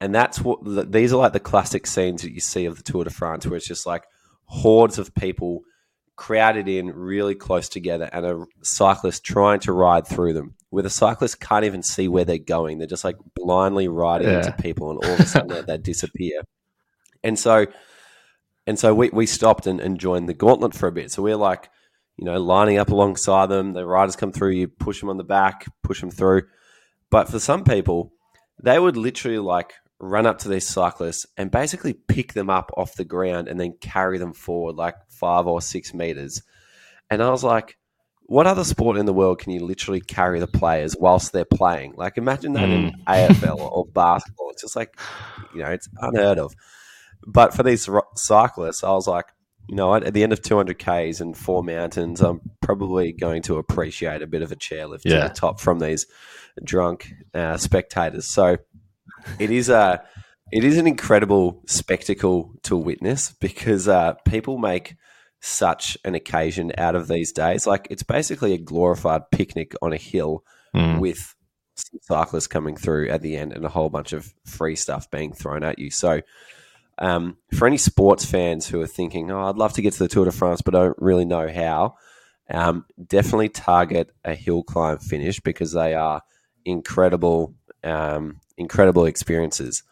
And 0.00 0.12
that's 0.12 0.40
what 0.40 0.90
these 0.90 1.12
are 1.12 1.18
like 1.18 1.32
the 1.32 1.38
classic 1.38 1.86
scenes 1.86 2.22
that 2.22 2.32
you 2.32 2.40
see 2.40 2.64
of 2.64 2.76
the 2.76 2.82
Tour 2.82 3.04
de 3.04 3.10
France, 3.10 3.46
where 3.46 3.56
it's 3.56 3.68
just 3.68 3.86
like 3.86 4.02
hordes 4.46 4.98
of 4.98 5.14
people 5.14 5.62
crowded 6.16 6.68
in 6.68 6.88
really 6.88 7.34
close 7.34 7.68
together 7.68 8.08
and 8.12 8.24
a 8.26 8.44
cyclist 8.62 9.24
trying 9.24 9.60
to 9.60 9.72
ride 9.72 10.06
through 10.06 10.32
them. 10.34 10.54
Where 10.70 10.82
the 10.82 10.90
cyclist 10.90 11.40
can't 11.40 11.64
even 11.64 11.82
see 11.82 12.08
where 12.08 12.24
they're 12.24 12.38
going. 12.38 12.78
They're 12.78 12.86
just 12.86 13.04
like 13.04 13.16
blindly 13.34 13.88
riding 13.88 14.28
Yeah. 14.28 14.38
into 14.38 14.52
people 14.52 14.90
and 14.90 15.04
all 15.04 15.14
of 15.14 15.20
a 15.20 15.26
sudden 15.26 15.48
they, 15.48 15.62
they 15.62 15.78
disappear. 15.78 16.42
And 17.24 17.38
so 17.38 17.66
and 18.66 18.78
so 18.78 18.94
we, 18.94 19.10
we 19.10 19.26
stopped 19.26 19.66
and, 19.66 19.80
and 19.80 19.98
joined 19.98 20.28
the 20.28 20.34
gauntlet 20.34 20.74
for 20.74 20.86
a 20.86 20.92
bit. 20.92 21.10
So 21.10 21.22
we're 21.22 21.36
like 21.36 21.68
you 22.16 22.24
know 22.24 22.40
lining 22.40 22.78
up 22.78 22.90
alongside 22.90 23.46
them. 23.46 23.72
The 23.72 23.86
riders 23.86 24.16
come 24.16 24.32
through 24.32 24.50
you 24.50 24.68
push 24.68 25.00
them 25.00 25.08
on 25.10 25.16
the 25.18 25.24
back 25.24 25.66
push 25.82 26.00
them 26.00 26.10
through. 26.10 26.42
But 27.10 27.28
for 27.28 27.38
some 27.38 27.64
people 27.64 28.12
they 28.62 28.78
would 28.78 28.96
literally 28.96 29.38
like 29.38 29.72
run 30.02 30.26
up 30.26 30.38
to 30.40 30.48
these 30.48 30.68
cyclists 30.68 31.26
and 31.36 31.50
basically 31.50 31.92
pick 31.94 32.32
them 32.32 32.50
up 32.50 32.72
off 32.76 32.94
the 32.96 33.04
ground 33.04 33.46
and 33.46 33.58
then 33.58 33.72
carry 33.80 34.18
them 34.18 34.32
forward 34.34 34.74
like 34.74 34.96
five 35.08 35.46
or 35.46 35.60
six 35.62 35.94
meters. 35.94 36.42
And 37.08 37.22
I 37.22 37.30
was 37.30 37.44
like, 37.44 37.78
what 38.26 38.46
other 38.48 38.64
sport 38.64 38.96
in 38.96 39.06
the 39.06 39.12
world 39.12 39.38
can 39.38 39.52
you 39.52 39.64
literally 39.64 40.00
carry 40.00 40.40
the 40.40 40.46
players 40.48 40.96
whilst 40.98 41.32
they're 41.32 41.44
playing? 41.44 41.94
Like, 41.96 42.18
imagine 42.18 42.54
that 42.54 42.68
in 42.68 42.92
AFL 43.06 43.58
or 43.58 43.86
basketball. 43.86 44.50
It's 44.50 44.62
just 44.62 44.74
like, 44.74 44.98
you 45.54 45.62
know, 45.62 45.70
it's 45.70 45.88
unheard 45.98 46.38
of. 46.38 46.52
But 47.24 47.54
for 47.54 47.62
these 47.62 47.88
cyclists, 48.16 48.82
I 48.82 48.90
was 48.90 49.06
like, 49.06 49.26
you 49.68 49.76
know, 49.76 49.88
what, 49.88 50.02
at 50.02 50.14
the 50.14 50.24
end 50.24 50.32
of 50.32 50.42
200 50.42 50.78
Ks 50.78 51.20
and 51.20 51.36
four 51.36 51.62
mountains, 51.62 52.20
I'm 52.20 52.40
probably 52.60 53.12
going 53.12 53.42
to 53.42 53.58
appreciate 53.58 54.20
a 54.22 54.26
bit 54.26 54.42
of 54.42 54.50
a 54.50 54.56
chairlift 54.56 55.02
Yeah. 55.04 55.22
to 55.22 55.28
the 55.28 55.34
top 55.34 55.60
from 55.60 55.78
these 55.78 56.06
drunk 56.64 57.12
uh, 57.34 57.56
spectators. 57.58 58.26
So 58.26 58.56
it 59.38 59.50
is 59.50 59.68
a 59.68 60.02
it 60.50 60.64
is 60.64 60.76
an 60.76 60.86
incredible 60.86 61.62
spectacle 61.66 62.52
to 62.64 62.76
witness 62.76 63.32
because 63.40 63.88
uh, 63.88 64.14
people 64.26 64.58
make 64.58 64.96
such 65.40 65.96
an 66.04 66.14
occasion 66.14 66.72
out 66.78 66.94
of 66.94 67.08
these 67.08 67.32
days. 67.32 67.66
Like 67.66 67.88
it's 67.90 68.02
basically 68.02 68.52
a 68.52 68.58
glorified 68.58 69.30
picnic 69.30 69.74
on 69.82 69.92
a 69.92 69.96
hill 69.98 70.44
Mm. 70.74 71.00
with 71.00 71.34
cyclists 72.00 72.46
coming 72.46 72.76
through 72.76 73.10
at 73.10 73.20
the 73.20 73.36
end 73.36 73.52
and 73.52 73.62
a 73.64 73.68
whole 73.68 73.90
bunch 73.90 74.14
of 74.14 74.32
free 74.46 74.74
stuff 74.74 75.10
being 75.10 75.34
thrown 75.34 75.62
at 75.62 75.78
you. 75.78 75.90
So, 75.90 76.22
um, 76.98 77.36
for 77.54 77.66
any 77.66 77.76
sports 77.76 78.24
fans 78.24 78.66
who 78.66 78.80
are 78.80 78.86
thinking, 78.86 79.30
"Oh, 79.30 79.48
I'd 79.48 79.56
love 79.56 79.74
to 79.74 79.82
get 79.82 79.92
to 79.94 79.98
the 79.98 80.08
Tour 80.08 80.24
de 80.24 80.32
France, 80.32 80.62
but 80.62 80.74
I 80.74 80.84
don't 80.84 80.96
really 80.98 81.26
know 81.26 81.46
how," 81.48 81.96
um, 82.50 82.86
definitely 83.06 83.50
target 83.50 84.10
a 84.24 84.34
hill 84.34 84.62
climb 84.62 84.98
finish 84.98 85.40
because 85.40 85.72
they 85.72 85.92
are 85.94 86.22
incredible, 86.64 87.54
um, 87.84 88.40
incredible 88.56 89.06
experiences. 89.06 89.82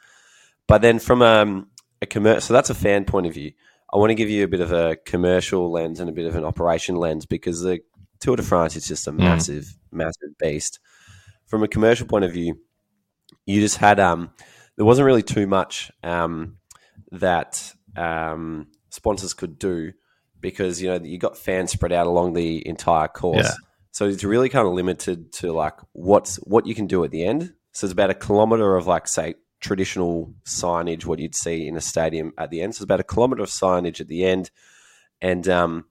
But 0.66 0.82
then, 0.82 0.98
from 0.98 1.22
um, 1.22 1.68
a 2.00 2.06
commercial, 2.06 2.40
so 2.40 2.54
that's 2.54 2.70
a 2.70 2.74
fan 2.74 3.04
point 3.04 3.26
of 3.26 3.34
view. 3.34 3.52
I 3.92 3.96
want 3.98 4.10
to 4.10 4.14
give 4.14 4.30
you 4.30 4.44
a 4.44 4.48
bit 4.48 4.60
of 4.60 4.70
a 4.70 4.96
commercial 5.04 5.70
lens 5.70 5.98
and 5.98 6.08
a 6.08 6.12
bit 6.12 6.26
of 6.26 6.36
an 6.36 6.44
operation 6.44 6.94
lens 6.94 7.26
because 7.26 7.62
the 7.62 7.80
Tour 8.20 8.36
de 8.36 8.42
France 8.42 8.76
is 8.76 8.86
just 8.86 9.08
a 9.08 9.12
massive, 9.12 9.76
massive 9.90 10.38
beast. 10.38 10.78
From 11.46 11.64
a 11.64 11.68
commercial 11.68 12.06
point 12.06 12.24
of 12.24 12.32
view, 12.32 12.60
you 13.46 13.60
just 13.60 13.78
had 13.78 13.98
um, 13.98 14.30
there 14.76 14.84
wasn't 14.84 15.06
really 15.06 15.22
too 15.22 15.46
much 15.46 15.90
um, 16.04 16.58
that 17.10 17.72
um, 17.96 18.68
sponsors 18.90 19.34
could 19.34 19.58
do 19.58 19.92
because 20.40 20.80
you 20.80 20.88
know 20.88 21.00
you 21.02 21.18
got 21.18 21.36
fans 21.36 21.72
spread 21.72 21.92
out 21.92 22.06
along 22.06 22.34
the 22.34 22.66
entire 22.66 23.08
course. 23.08 23.44
Yeah. 23.44 23.54
So 23.92 24.06
it's 24.06 24.22
really 24.22 24.48
kind 24.48 24.66
of 24.66 24.72
limited 24.72 25.32
to 25.34 25.52
like 25.52 25.74
what's 25.92 26.36
what 26.36 26.66
you 26.66 26.74
can 26.74 26.86
do 26.86 27.02
at 27.04 27.10
the 27.10 27.24
end. 27.24 27.52
So 27.72 27.86
it's 27.86 27.92
about 27.92 28.10
a 28.10 28.14
kilometer 28.14 28.76
of 28.76 28.86
like 28.86 29.08
say 29.08 29.34
traditional 29.60 30.32
signage, 30.44 31.04
what 31.04 31.18
you'd 31.18 31.34
see 31.34 31.66
in 31.66 31.76
a 31.76 31.80
stadium 31.80 32.32
at 32.38 32.50
the 32.50 32.62
end. 32.62 32.74
So 32.74 32.78
it's 32.78 32.84
about 32.84 33.00
a 33.00 33.04
kilometer 33.04 33.42
of 33.42 33.48
signage 33.48 34.00
at 34.00 34.08
the 34.08 34.24
end, 34.24 34.50
and 35.20 35.48
um, 35.48 35.84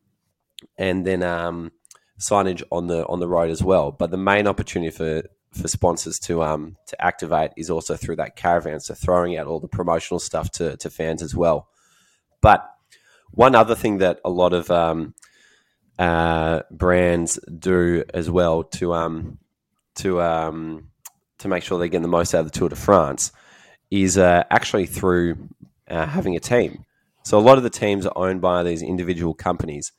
and 0.78 1.06
then 1.06 1.24
um, 1.24 1.72
signage 2.20 2.64
on 2.72 2.88
the 2.88 3.06
on 3.08 3.20
the 3.20 3.28
road 3.28 3.50
as 3.50 3.64
well. 3.64 3.92
But 3.92 4.12
the 4.12 4.18
main 4.18 4.48
opportunity 4.48 4.92
for 4.92 5.24
for 5.52 5.68
sponsors 5.68 6.20
to 6.20 6.44
um 6.44 6.78
to 6.88 7.04
activate 7.04 7.52
is 7.58 7.70
also 7.70 7.96
through 7.96 8.18
that 8.18 8.36
caravan. 8.36 8.80
So 8.80 8.94
throwing 8.94 9.38
out 9.38 9.48
all 9.48 9.60
the 9.60 9.68
promotional 9.68 10.20
stuff 10.20 10.52
to 10.52 10.78
to 10.78 10.90
fans 10.90 11.22
as 11.22 11.36
well. 11.36 11.70
But 12.42 12.70
one 13.32 13.56
other 13.56 13.76
thing 13.76 14.00
that 14.00 14.20
a 14.26 14.30
lot 14.30 14.54
of 14.54 14.72
um, 14.72 15.14
uh, 15.98 16.62
brands 16.72 17.40
do 17.58 18.04
as 18.14 18.30
well 18.30 18.64
to 18.64 18.94
um, 18.94 19.40
to 19.96 20.22
um, 20.22 20.89
to 21.40 21.48
make 21.48 21.64
sure 21.64 21.80
they're 21.80 21.88
getting 21.88 22.02
the 22.02 22.08
most 22.08 22.34
out 22.34 22.42
of 22.42 22.52
the 22.52 22.58
Tour 22.58 22.70
de 22.70 22.76
France 22.76 23.32
is 23.92 24.18
uh, 24.18 24.44
actually 24.50 24.86
through 24.86 25.50
uh, 25.90 26.06
having 26.06 26.36
a 26.36 26.40
team. 26.40 26.86
So 27.24 27.38
a 27.38 27.42
lot 27.42 27.58
of 27.58 27.64
the 27.64 27.70
teams 27.70 28.06
are 28.06 28.14
owned 28.16 28.42
by 28.42 28.64
these 28.64 28.82
individual 28.82 29.34
companies, 29.34 29.92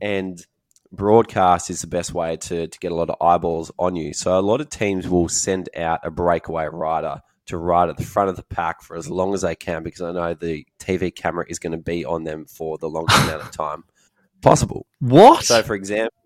and 0.00 0.44
broadcast 0.92 1.70
is 1.70 1.80
the 1.80 1.86
best 1.86 2.12
way 2.12 2.36
to, 2.36 2.66
to 2.66 2.78
get 2.78 2.92
a 2.92 2.94
lot 2.94 3.10
of 3.10 3.16
eyeballs 3.20 3.70
on 3.78 3.96
you. 3.96 4.12
So 4.12 4.38
a 4.38 4.40
lot 4.40 4.60
of 4.60 4.70
teams 4.70 5.08
will 5.08 5.28
send 5.28 5.68
out 5.76 6.00
a 6.02 6.10
breakaway 6.10 6.66
rider 6.66 7.22
to 7.46 7.58
ride 7.58 7.88
at 7.88 7.96
the 7.96 8.04
front 8.04 8.28
of 8.28 8.36
the 8.36 8.42
pack 8.42 8.82
for 8.82 8.96
as 8.96 9.08
long 9.08 9.32
as 9.32 9.42
they 9.42 9.54
can 9.54 9.82
because 9.82 10.02
I 10.02 10.12
know 10.12 10.34
the 10.34 10.66
TV 10.80 11.14
camera 11.14 11.44
is 11.48 11.58
going 11.58 11.72
to 11.72 11.78
be 11.78 12.04
on 12.04 12.24
them 12.24 12.44
for 12.44 12.76
the 12.78 12.88
longest 12.88 13.22
amount 13.22 13.42
of 13.42 13.50
time 13.52 13.84
possible. 14.42 14.86
What? 14.98 15.44
So, 15.44 15.62
for 15.62 15.74
example, 15.74 16.16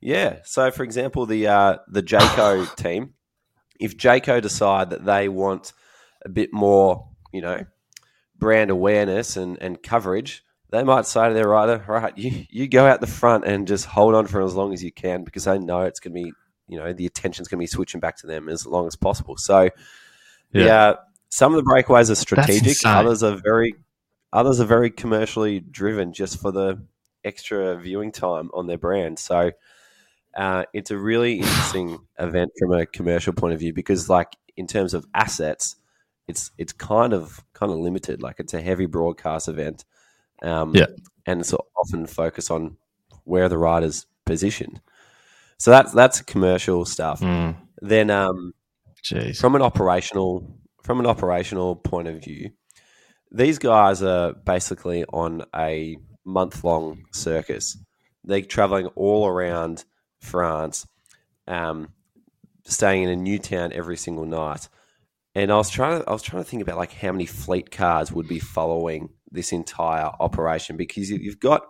yeah. 0.00 0.38
So, 0.44 0.70
for 0.70 0.84
example, 0.84 1.26
the 1.26 1.48
uh, 1.48 1.78
the 1.88 2.02
Jayco 2.02 2.74
team, 2.76 3.13
if 3.80 3.96
Jayco 3.96 4.40
decide 4.40 4.90
that 4.90 5.04
they 5.04 5.28
want 5.28 5.72
a 6.24 6.28
bit 6.28 6.52
more, 6.52 7.08
you 7.32 7.40
know, 7.40 7.64
brand 8.36 8.70
awareness 8.70 9.36
and, 9.36 9.58
and 9.60 9.82
coverage, 9.82 10.44
they 10.70 10.82
might 10.82 11.06
say 11.06 11.28
to 11.28 11.34
their 11.34 11.48
rider, 11.48 11.84
right, 11.86 12.16
you, 12.16 12.46
you 12.50 12.68
go 12.68 12.86
out 12.86 13.00
the 13.00 13.06
front 13.06 13.44
and 13.44 13.66
just 13.68 13.84
hold 13.86 14.14
on 14.14 14.26
for 14.26 14.42
as 14.42 14.54
long 14.54 14.72
as 14.72 14.82
you 14.82 14.90
can 14.92 15.22
because 15.24 15.44
they 15.44 15.58
know 15.58 15.82
it's 15.82 16.00
going 16.00 16.14
to 16.14 16.22
be, 16.22 16.32
you 16.68 16.78
know, 16.78 16.92
the 16.92 17.06
attention's 17.06 17.48
going 17.48 17.58
to 17.58 17.62
be 17.62 17.66
switching 17.66 18.00
back 18.00 18.16
to 18.18 18.26
them 18.26 18.48
as 18.48 18.66
long 18.66 18.86
as 18.86 18.96
possible. 18.96 19.36
So, 19.36 19.70
yeah, 20.52 20.64
Yeah. 20.64 20.94
some 21.28 21.54
of 21.54 21.64
the 21.64 21.70
breakaways 21.70 22.10
are 22.10 22.14
strategic, 22.16 22.76
others 22.98 23.22
are 23.22 23.36
very, 23.44 23.74
others 24.32 24.60
are 24.60 24.64
very 24.66 24.90
commercially 24.90 25.60
driven 25.60 26.12
just 26.12 26.40
for 26.40 26.50
the 26.50 26.82
extra 27.24 27.76
viewing 27.76 28.12
time 28.12 28.50
on 28.52 28.66
their 28.66 28.78
brand. 28.78 29.18
So, 29.18 29.52
uh, 30.36 30.64
it's 30.72 30.90
a 30.90 30.96
really 30.98 31.34
interesting 31.40 31.98
event 32.18 32.50
from 32.58 32.72
a 32.72 32.86
commercial 32.86 33.32
point 33.32 33.54
of 33.54 33.60
view 33.60 33.72
because, 33.72 34.08
like, 34.08 34.36
in 34.56 34.66
terms 34.66 34.94
of 34.94 35.06
assets, 35.14 35.76
it's 36.28 36.50
it's 36.58 36.72
kind 36.72 37.12
of 37.12 37.42
kind 37.52 37.70
of 37.72 37.78
limited. 37.78 38.22
Like, 38.22 38.36
it's 38.40 38.54
a 38.54 38.60
heavy 38.60 38.86
broadcast 38.86 39.48
event, 39.48 39.84
um, 40.42 40.74
Yeah. 40.74 40.86
and 41.26 41.40
it's 41.40 41.52
often 41.52 42.06
focused 42.06 42.50
on 42.50 42.76
where 43.24 43.48
the 43.48 43.58
rider's 43.58 44.06
positioned. 44.24 44.80
So 45.58 45.70
that's 45.70 45.92
that's 45.92 46.20
commercial 46.22 46.84
stuff. 46.84 47.20
Mm, 47.20 47.56
Then, 47.80 48.10
um, 48.10 48.52
jeez. 49.02 49.38
from 49.38 49.54
an 49.54 49.62
operational 49.62 50.58
from 50.82 51.00
an 51.00 51.06
operational 51.06 51.76
point 51.76 52.08
of 52.08 52.22
view, 52.22 52.50
these 53.30 53.58
guys 53.58 54.02
are 54.02 54.34
basically 54.34 55.04
on 55.06 55.44
a 55.56 55.96
month 56.24 56.62
long 56.64 57.04
circus. 57.12 57.76
They're 58.24 58.42
traveling 58.42 58.86
all 58.88 59.26
around 59.26 59.84
France, 60.24 60.86
um, 61.46 61.88
staying 62.64 63.04
in 63.04 63.08
a 63.10 63.16
new 63.16 63.38
town 63.38 63.72
every 63.72 63.96
single 63.96 64.24
night. 64.24 64.68
And 65.34 65.50
I 65.52 65.56
was 65.56 65.70
trying 65.70 66.00
to 66.02 66.08
I 66.08 66.12
was 66.12 66.22
trying 66.22 66.44
to 66.44 66.48
think 66.48 66.62
about 66.62 66.76
like 66.78 66.92
how 66.92 67.12
many 67.12 67.26
fleet 67.26 67.70
cars 67.70 68.12
would 68.12 68.28
be 68.28 68.38
following 68.38 69.10
this 69.30 69.52
entire 69.52 70.10
operation 70.20 70.76
because 70.76 71.10
you, 71.10 71.18
you've 71.18 71.40
got 71.40 71.66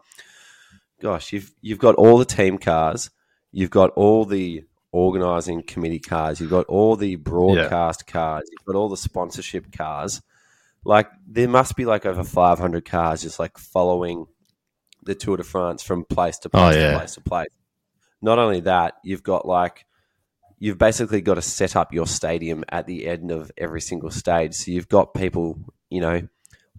gosh 1.01 1.33
you've 1.33 1.51
you've 1.63 1.79
got 1.79 1.95
all 1.95 2.19
the 2.19 2.25
team 2.27 2.59
cars, 2.59 3.11
you've 3.53 3.71
got 3.71 3.91
all 3.97 4.27
the 4.27 4.65
organizing 4.93 5.63
committee 5.63 5.99
cars, 5.99 6.41
you've 6.41 6.51
got 6.51 6.67
all 6.67 6.95
the 6.95 7.17
broadcast 7.17 8.07
cars, 8.07 8.45
you've 8.51 8.65
got 8.67 8.77
all 8.79 8.89
the 8.91 8.97
sponsorship 8.97 9.73
cars. 9.73 10.21
Like 10.85 11.09
there 11.27 11.49
must 11.49 11.75
be 11.75 11.87
like 11.87 12.05
over 12.05 12.23
500 12.23 12.85
cars 12.85 13.23
just 13.23 13.39
like 13.39 13.57
following 13.57 14.27
the 15.03 15.15
Tour 15.15 15.39
de 15.39 15.43
France 15.43 15.83
from 15.83 16.05
place 16.05 16.39
to 16.41 16.51
place 16.51 16.77
Oh, 16.77 16.79
yeah. 16.79 16.91
to 16.93 16.99
place 16.99 17.15
to 17.15 17.21
place. 17.23 17.49
Not 18.25 18.39
only 18.39 18.61
that, 18.61 18.95
you've 19.05 19.23
got 19.23 19.47
like 19.47 19.85
you've 20.59 20.79
basically 20.79 21.21
got 21.21 21.35
to 21.35 21.43
set 21.43 21.77
up 21.77 21.93
your 21.93 22.07
stadium 22.07 22.65
at 22.71 22.87
the 22.87 23.07
end 23.07 23.31
of 23.31 23.53
every 23.59 23.83
single 23.83 24.11
stage. 24.11 24.55
So 24.55 24.71
you've 24.71 24.89
got 24.89 25.13
people, 25.13 25.59
you 25.91 26.01
know, 26.01 26.27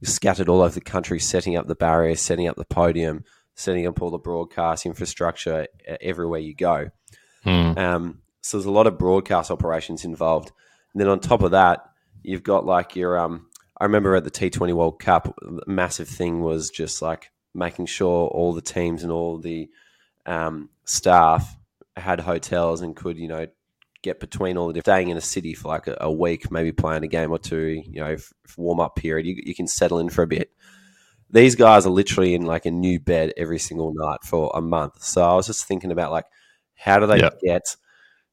scattered 0.01 0.49
all 0.49 0.61
over 0.61 0.73
the 0.73 0.81
country, 0.81 1.19
setting 1.19 1.55
up 1.55 1.67
the 1.67 1.75
barriers, 1.75 2.19
setting 2.19 2.47
up 2.47 2.55
the 2.55 2.65
podium, 2.65 3.25
setting 3.53 3.85
up 3.85 4.01
all 4.01 4.09
the 4.09 4.17
broadcast 4.17 4.87
infrastructure 4.87 5.67
everywhere 6.01 6.39
you 6.39 6.55
go. 6.55 6.89
Hmm. 7.43 7.77
Um, 7.77 8.21
so 8.41 8.57
there's 8.57 8.65
a 8.65 8.71
lot 8.71 8.87
of 8.87 8.97
broadcast 8.97 9.51
operations 9.51 10.03
involved. 10.03 10.51
And 10.93 11.01
then 11.01 11.07
on 11.07 11.19
top 11.19 11.43
of 11.43 11.51
that, 11.51 11.87
you've 12.23 12.41
got 12.41 12.65
like 12.65 12.95
your 12.95 13.19
um, 13.19 13.47
I 13.79 13.83
remember 13.83 14.15
at 14.15 14.23
the 14.23 14.31
T20 14.31 14.73
World 14.73 14.99
Cup, 14.99 15.37
the 15.43 15.61
massive 15.67 16.07
thing 16.07 16.41
was 16.41 16.71
just 16.71 17.03
like 17.03 17.29
making 17.53 17.85
sure 17.85 18.29
all 18.29 18.53
the 18.53 18.63
teams 18.63 19.03
and 19.03 19.11
all 19.11 19.37
the 19.37 19.69
um, 20.25 20.69
staff 20.85 21.57
had 21.95 22.19
hotels 22.21 22.81
and 22.81 22.95
could, 22.95 23.17
you 23.17 23.27
know, 23.27 23.47
get 24.01 24.19
between 24.19 24.57
all 24.57 24.67
the 24.67 24.73
different, 24.73 24.85
staying 24.85 25.09
in 25.09 25.17
a 25.17 25.21
city 25.21 25.53
for 25.53 25.69
like 25.69 25.87
a, 25.87 25.97
a 26.01 26.11
week, 26.11 26.51
maybe 26.51 26.71
playing 26.71 27.03
a 27.03 27.07
game 27.07 27.31
or 27.31 27.39
two, 27.39 27.81
you 27.87 27.99
know, 28.01 28.15
warm 28.57 28.79
up 28.79 28.95
period. 28.95 29.25
You, 29.25 29.41
you 29.43 29.55
can 29.55 29.67
settle 29.67 29.99
in 29.99 30.09
for 30.09 30.21
a 30.23 30.27
bit. 30.27 30.51
These 31.31 31.55
guys 31.55 31.85
are 31.85 31.91
literally 31.91 32.35
in 32.35 32.43
like 32.43 32.65
a 32.65 32.71
new 32.71 32.99
bed 32.99 33.33
every 33.37 33.59
single 33.59 33.93
night 33.93 34.19
for 34.23 34.51
a 34.53 34.61
month. 34.61 35.03
So 35.03 35.23
I 35.23 35.33
was 35.35 35.47
just 35.47 35.65
thinking 35.65 35.91
about 35.91 36.11
like, 36.11 36.25
how 36.75 36.99
do 36.99 37.07
they 37.07 37.21
Yep. 37.21 37.39
get, 37.43 37.63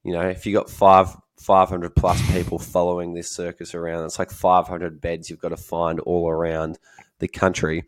you 0.04 0.12
know, 0.12 0.22
if 0.28 0.46
you 0.46 0.52
got 0.52 0.70
five, 0.70 1.16
500 1.38 1.96
plus 1.96 2.20
people 2.32 2.58
following 2.58 3.14
this 3.14 3.30
circus 3.34 3.74
around, 3.74 4.04
it's 4.04 4.18
like 4.18 4.30
500 4.30 5.00
beds 5.00 5.30
you've 5.30 5.40
got 5.40 5.50
to 5.50 5.56
find 5.56 6.00
all 6.00 6.28
around 6.30 6.78
the 7.18 7.28
country. 7.28 7.84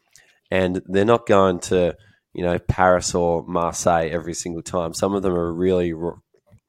And 0.50 0.83
they're 0.87 1.04
not 1.04 1.26
going 1.26 1.61
to, 1.61 1.97
you 2.35 2.43
know, 2.45 2.59
Paris 2.59 3.14
or 3.14 3.45
Marseille 3.47 4.09
every 4.11 4.35
single 4.35 4.62
time. 4.62 4.93
Some 4.95 5.14
of 5.14 5.23
them 5.23 5.33
are 5.35 5.53
really 5.53 5.93
re- 5.93 6.12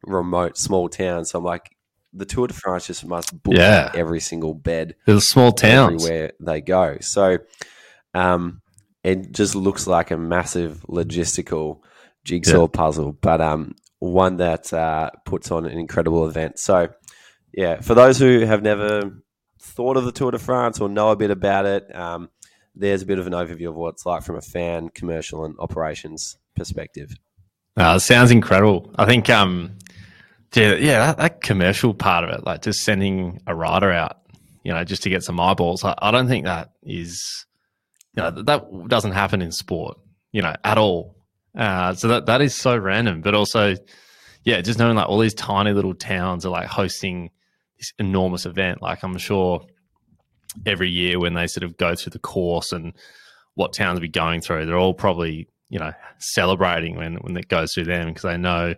remote, 0.05 0.57
small 0.57 0.87
towns. 0.89 1.31
So 1.31 1.39
I'm 1.39 1.45
like, 1.45 1.71
the 2.13 2.25
Tour 2.25 2.47
de 2.47 2.53
France 2.53 2.87
just 2.87 3.05
must 3.05 3.41
book 3.43 3.55
Yeah. 3.57 3.91
every 3.93 4.19
single 4.21 4.53
bed 4.53 4.95
There's 5.05 5.27
small 5.27 5.51
towns. 5.51 6.03
everywhere 6.05 6.31
they 6.39 6.61
go. 6.61 6.97
So 7.01 7.39
um, 8.13 8.61
it 9.03 9.31
just 9.31 9.55
looks 9.55 9.87
like 9.87 10.11
a 10.11 10.17
massive 10.17 10.85
logistical 10.87 11.79
jigsaw 12.23 12.61
Yeah. 12.61 12.67
puzzle, 12.71 13.11
but 13.21 13.41
um, 13.41 13.75
one 13.99 14.37
that 14.37 14.71
uh, 14.71 15.09
puts 15.25 15.51
on 15.51 15.65
an 15.65 15.77
incredible 15.77 16.27
event. 16.27 16.59
So, 16.59 16.89
yeah, 17.53 17.81
for 17.81 17.93
those 17.95 18.17
who 18.19 18.39
have 18.41 18.61
never 18.63 19.11
thought 19.61 19.97
of 19.97 20.05
the 20.05 20.11
Tour 20.11 20.31
de 20.31 20.39
France 20.39 20.79
or 20.79 20.87
know 20.89 21.09
a 21.11 21.15
bit 21.15 21.31
about 21.31 21.65
it, 21.65 21.93
um, 21.95 22.29
there's 22.75 23.01
a 23.01 23.05
bit 23.05 23.19
of 23.19 23.27
an 23.27 23.33
overview 23.33 23.69
of 23.69 23.75
what 23.75 23.95
it's 23.95 24.05
like 24.05 24.23
from 24.23 24.35
a 24.35 24.41
fan, 24.41 24.89
commercial, 24.89 25.45
and 25.45 25.55
operations 25.59 26.37
perspective. 26.55 27.15
Uh, 27.77 27.99
sounds 27.99 28.31
incredible. 28.31 28.93
I 28.95 29.05
think, 29.05 29.29
um, 29.29 29.77
yeah, 30.53 30.75
yeah 30.75 30.99
that, 30.99 31.17
that 31.17 31.41
commercial 31.41 31.93
part 31.93 32.23
of 32.23 32.29
it, 32.29 32.45
like 32.45 32.61
just 32.61 32.79
sending 32.79 33.41
a 33.47 33.55
rider 33.55 33.91
out, 33.91 34.21
you 34.63 34.71
know, 34.73 34.83
just 34.83 35.03
to 35.03 35.09
get 35.09 35.23
some 35.23 35.39
eyeballs. 35.39 35.83
I, 35.83 35.95
I 36.01 36.11
don't 36.11 36.27
think 36.27 36.45
that 36.45 36.71
is, 36.83 37.45
you 38.15 38.23
know, 38.23 38.31
that, 38.31 38.45
that 38.45 38.87
doesn't 38.87 39.11
happen 39.11 39.41
in 39.41 39.51
sport, 39.51 39.97
you 40.31 40.41
know, 40.41 40.55
at 40.63 40.77
all. 40.77 41.15
Uh, 41.57 41.93
so 41.93 42.09
that 42.09 42.25
that 42.25 42.41
is 42.41 42.53
so 42.53 42.77
random, 42.77 43.21
but 43.21 43.33
also, 43.33 43.75
yeah, 44.43 44.59
just 44.61 44.77
knowing 44.77 44.95
like 44.95 45.07
all 45.07 45.19
these 45.19 45.33
tiny 45.33 45.71
little 45.71 45.93
towns 45.93 46.45
are 46.45 46.49
like 46.49 46.67
hosting 46.67 47.31
this 47.77 47.93
enormous 47.97 48.45
event. 48.45 48.81
Like 48.81 49.03
I'm 49.03 49.17
sure 49.17 49.65
every 50.65 50.89
year 50.89 51.19
when 51.19 51.33
they 51.33 51.47
sort 51.47 51.63
of 51.63 51.77
go 51.77 51.95
through 51.95 52.11
the 52.11 52.19
course 52.19 52.71
and 52.71 52.93
what 53.55 53.73
towns 53.73 53.99
be 53.99 54.07
going 54.07 54.41
through, 54.41 54.65
they're 54.65 54.77
all 54.77 54.93
probably 54.93 55.47
you 55.69 55.79
know 55.79 55.91
celebrating 56.19 56.95
when 56.95 57.15
when 57.15 57.35
it 57.37 57.47
goes 57.47 57.73
through 57.73 57.85
them 57.85 58.07
because 58.07 58.23
they 58.23 58.37
know 58.37 58.75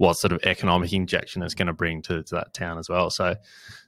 what 0.00 0.14
sort 0.14 0.32
of 0.32 0.40
economic 0.44 0.92
injection 0.94 1.42
it's 1.42 1.52
going 1.52 1.66
to 1.66 1.74
bring 1.74 2.00
to, 2.00 2.22
to 2.22 2.34
that 2.34 2.54
town 2.54 2.78
as 2.78 2.88
well. 2.88 3.10
So, 3.10 3.36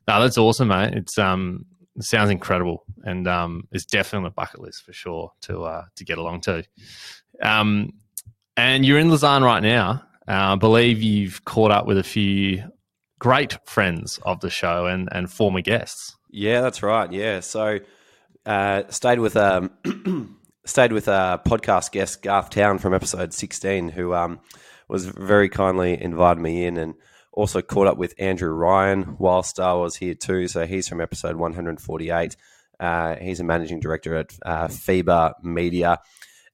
no, 0.06 0.20
that's 0.20 0.36
awesome, 0.36 0.68
mate. 0.68 0.92
It's 0.92 1.16
um 1.18 1.64
it 1.96 2.04
sounds 2.04 2.30
incredible 2.30 2.84
and 3.04 3.26
um 3.26 3.66
it's 3.72 3.86
definitely 3.86 4.18
on 4.18 4.24
the 4.24 4.30
bucket 4.30 4.60
list 4.60 4.82
for 4.84 4.92
sure 4.92 5.32
to 5.42 5.64
uh 5.64 5.84
to 5.96 6.04
get 6.04 6.18
along 6.18 6.42
to. 6.42 6.64
Um, 7.42 7.94
and 8.56 8.84
you're 8.84 8.98
in 8.98 9.08
Lausanne 9.08 9.42
right 9.42 9.62
now. 9.62 10.02
Uh, 10.28 10.52
I 10.52 10.54
believe 10.56 11.02
you've 11.02 11.44
caught 11.44 11.70
up 11.70 11.86
with 11.86 11.98
a 11.98 12.02
few 12.02 12.62
great 13.18 13.56
friends 13.66 14.18
of 14.24 14.40
the 14.40 14.50
show 14.50 14.86
and 14.86 15.08
and 15.12 15.30
former 15.30 15.62
guests. 15.62 16.16
Yeah, 16.32 16.62
that's 16.62 16.82
right. 16.82 17.12
Yeah, 17.12 17.40
so 17.40 17.78
uh, 18.46 18.84
stayed 18.88 19.18
with 19.18 19.36
um, 19.36 19.70
stayed 20.64 20.92
with 20.92 21.06
a 21.06 21.40
podcast 21.46 21.92
guest 21.92 22.22
Garth 22.22 22.48
Towan 22.48 22.78
from 22.80 22.94
episode 22.94 23.34
sixteen, 23.34 23.90
who 23.90 24.14
um, 24.14 24.40
was 24.88 25.04
very 25.04 25.50
kindly 25.50 26.02
invited 26.02 26.40
me 26.40 26.64
in, 26.64 26.78
and 26.78 26.94
also 27.32 27.60
caught 27.60 27.86
up 27.86 27.98
with 27.98 28.14
Andrew 28.18 28.50
Ryan 28.50 29.16
whilst 29.18 29.60
I 29.60 29.74
was 29.74 29.96
here 29.96 30.14
too. 30.14 30.48
So 30.48 30.64
he's 30.66 30.88
from 30.88 31.02
episode 31.02 31.36
one 31.36 31.52
hundred 31.52 31.78
forty 31.82 32.08
eight. 32.08 32.34
Uh, 32.80 33.16
he's 33.16 33.40
a 33.40 33.44
managing 33.44 33.80
director 33.80 34.16
at 34.16 34.34
uh, 34.46 34.68
FIBA 34.68 35.34
Media, 35.44 35.98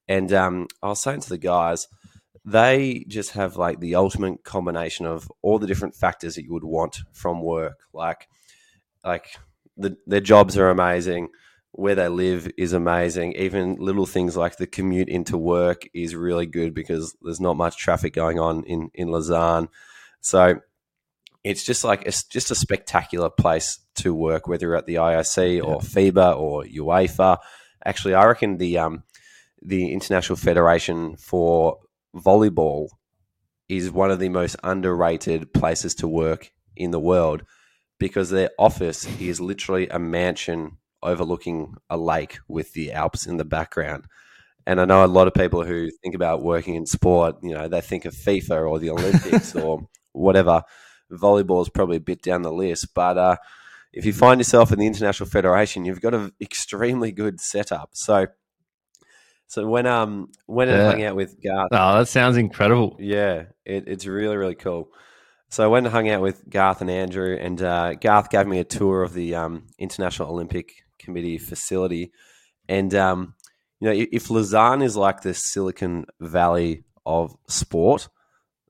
and 0.09 0.33
um, 0.33 0.67
I 0.83 0.89
was 0.89 1.01
saying 1.01 1.21
to 1.21 1.29
the 1.29 1.39
guys. 1.39 1.87
They 2.45 3.05
just 3.07 3.33
have 3.33 3.57
like 3.57 3.79
the 3.79 3.95
ultimate 3.97 4.43
combination 4.43 5.05
of 5.05 5.31
all 5.43 5.59
the 5.59 5.67
different 5.67 5.95
factors 5.95 6.35
that 6.35 6.45
you 6.45 6.53
would 6.55 6.65
want 6.65 7.01
from 7.13 7.43
work, 7.43 7.77
like 7.93 8.27
like 9.05 9.37
the, 9.79 9.97
their 10.07 10.21
jobs 10.21 10.59
are 10.59 10.69
amazing. 10.69 11.29
Where 11.73 11.95
they 11.95 12.09
live 12.09 12.51
is 12.59 12.73
amazing. 12.73 13.35
Even 13.35 13.77
little 13.77 14.07
things 14.07 14.37
like 14.37 14.57
the 14.57 14.67
commute 14.67 15.09
into 15.09 15.39
work 15.39 15.89
is 15.95 16.15
really 16.15 16.47
good 16.47 16.75
because 16.75 17.17
there's 17.23 17.41
not 17.41 17.57
much 17.57 17.77
traffic 17.77 18.15
going 18.15 18.39
on 18.39 18.65
in, 18.65 18.91
in 18.95 19.09
Lausanne. 19.09 19.69
So 20.21 20.61
it's 21.45 21.65
just 21.65 21.85
like 21.85 22.03
it's 22.05 22.25
just 22.25 22.51
a 22.51 22.57
spectacular 22.57 23.31
place 23.31 23.79
to 23.97 24.13
work, 24.13 24.49
whether 24.49 24.67
you're 24.67 24.77
at 24.77 24.87
the 24.87 24.97
IOC 24.97 25.63
or 25.65 25.79
FIBA 25.79 26.37
or 26.37 26.65
UEFA. 26.65 27.39
Actually, 27.85 28.15
I 28.15 28.27
reckon 28.27 28.59
the 28.59 28.79
um, 28.79 29.05
the 29.63 29.93
International 29.93 30.37
Federation 30.37 31.17
for 31.17 31.79
Volleyball 32.15 32.89
is 33.69 33.91
one 33.91 34.11
of 34.11 34.19
the 34.19 34.31
most 34.31 34.57
underrated 34.65 35.53
places 35.53 35.95
to 35.97 36.09
work 36.09 36.51
in 36.77 36.91
the 36.91 37.01
world 37.01 37.45
because 37.99 38.31
their 38.31 38.51
office 38.59 39.07
is 39.21 39.41
literally 39.41 39.89
a 39.89 39.99
mansion 39.99 40.79
overlooking 41.03 41.75
a 41.91 41.97
lake 41.97 42.39
with 42.49 42.73
the 42.73 42.93
Alps 42.93 43.27
in 43.27 43.37
the 43.37 43.45
background. 43.45 44.07
And 44.67 44.81
I 44.81 44.85
know 44.85 45.05
a 45.05 45.07
lot 45.07 45.27
of 45.29 45.35
people 45.35 45.65
who 45.65 45.91
think 46.03 46.15
about 46.15 46.43
working 46.43 46.75
in 46.75 46.87
sport, 46.87 47.37
you 47.43 47.55
know, 47.55 47.69
they 47.69 47.81
think 47.81 48.05
of 48.05 48.15
FIFA 48.15 48.69
or 48.69 48.79
the 48.79 48.91
Olympics 48.91 49.55
or 49.57 49.89
whatever. 50.13 50.63
Volleyball 51.11 51.63
is 51.63 51.71
probably 51.71 51.97
a 51.97 52.01
bit 52.01 52.23
down 52.23 52.43
the 52.43 52.53
list, 52.53 52.95
but 52.95 53.17
uh, 53.17 53.37
if 53.93 54.05
you 54.05 54.13
find 54.13 54.41
yourself 54.41 54.73
in 54.73 54.79
the 54.79 54.87
International 54.87 55.29
Federation, 55.29 55.85
you've 55.85 56.01
got 56.03 56.15
an 56.15 56.33
extremely 56.41 57.13
good 57.13 57.41
setup. 57.41 57.91
So, 57.95 58.27
so 59.47 59.67
when 59.67 59.87
um 59.87 60.31
when 60.47 60.69
I 60.69 60.77
Yeah. 60.77 60.85
hung 60.85 61.03
out 61.03 61.17
with 61.17 61.43
Garth, 61.43 61.73
Oh, 61.73 61.99
that 61.99 62.09
sounds 62.09 62.37
incredible. 62.37 62.97
yeah, 63.01 63.45
it, 63.65 63.85
it's 63.89 64.07
really, 64.07 64.37
really 64.37 64.55
cool. 64.55 64.91
So 65.51 65.65
I 65.65 65.69
went 65.69 65.87
and 65.87 65.93
hung 65.95 66.11
out 66.11 66.21
with 66.21 66.49
Garth 66.51 66.83
and 66.83 66.91
Andrew, 66.91 67.37
and 67.41 67.61
uh, 67.63 67.95
Garth 67.95 68.29
gave 68.29 68.47
me 68.47 68.59
a 68.59 68.65
tour 68.65 69.03
of 69.03 69.15
the 69.15 69.35
um, 69.35 69.67
International 69.79 70.31
Olympic 70.31 70.73
Committee 70.99 71.39
facility. 71.39 72.13
And, 72.69 72.95
um, 72.95 73.35
you 73.81 73.89
know, 73.89 74.07
if, 74.13 74.29
Lausanne 74.29 74.83
is 74.83 74.95
like 74.95 75.23
the 75.23 75.33
Silicon 75.33 76.05
Valley 76.21 76.85
of 77.07 77.35
sport, 77.49 78.09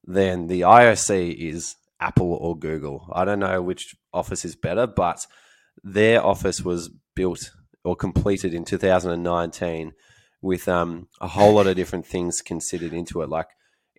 then 0.04 0.46
the 0.46 0.60
IOC 0.60 1.34
is 1.34 1.74
Apple 1.98 2.32
or 2.32 2.56
Google. 2.56 3.10
I 3.12 3.24
don't 3.24 3.40
know 3.40 3.60
which 3.60 3.96
office 4.12 4.44
is 4.44 4.54
better, 4.54 4.86
but 4.86 5.26
their 5.82 6.24
office 6.24 6.62
was 6.62 6.90
built 7.16 7.50
or 7.82 7.96
completed 7.96 8.54
in 8.54 8.64
2019 8.64 9.92
with 10.40 10.68
um, 10.68 11.08
a 11.20 11.26
whole 11.26 11.54
lot 11.54 11.66
of 11.66 11.74
different 11.74 12.06
things 12.06 12.40
considered 12.40 12.92
into 12.92 13.22
it. 13.22 13.28
Like 13.28 13.48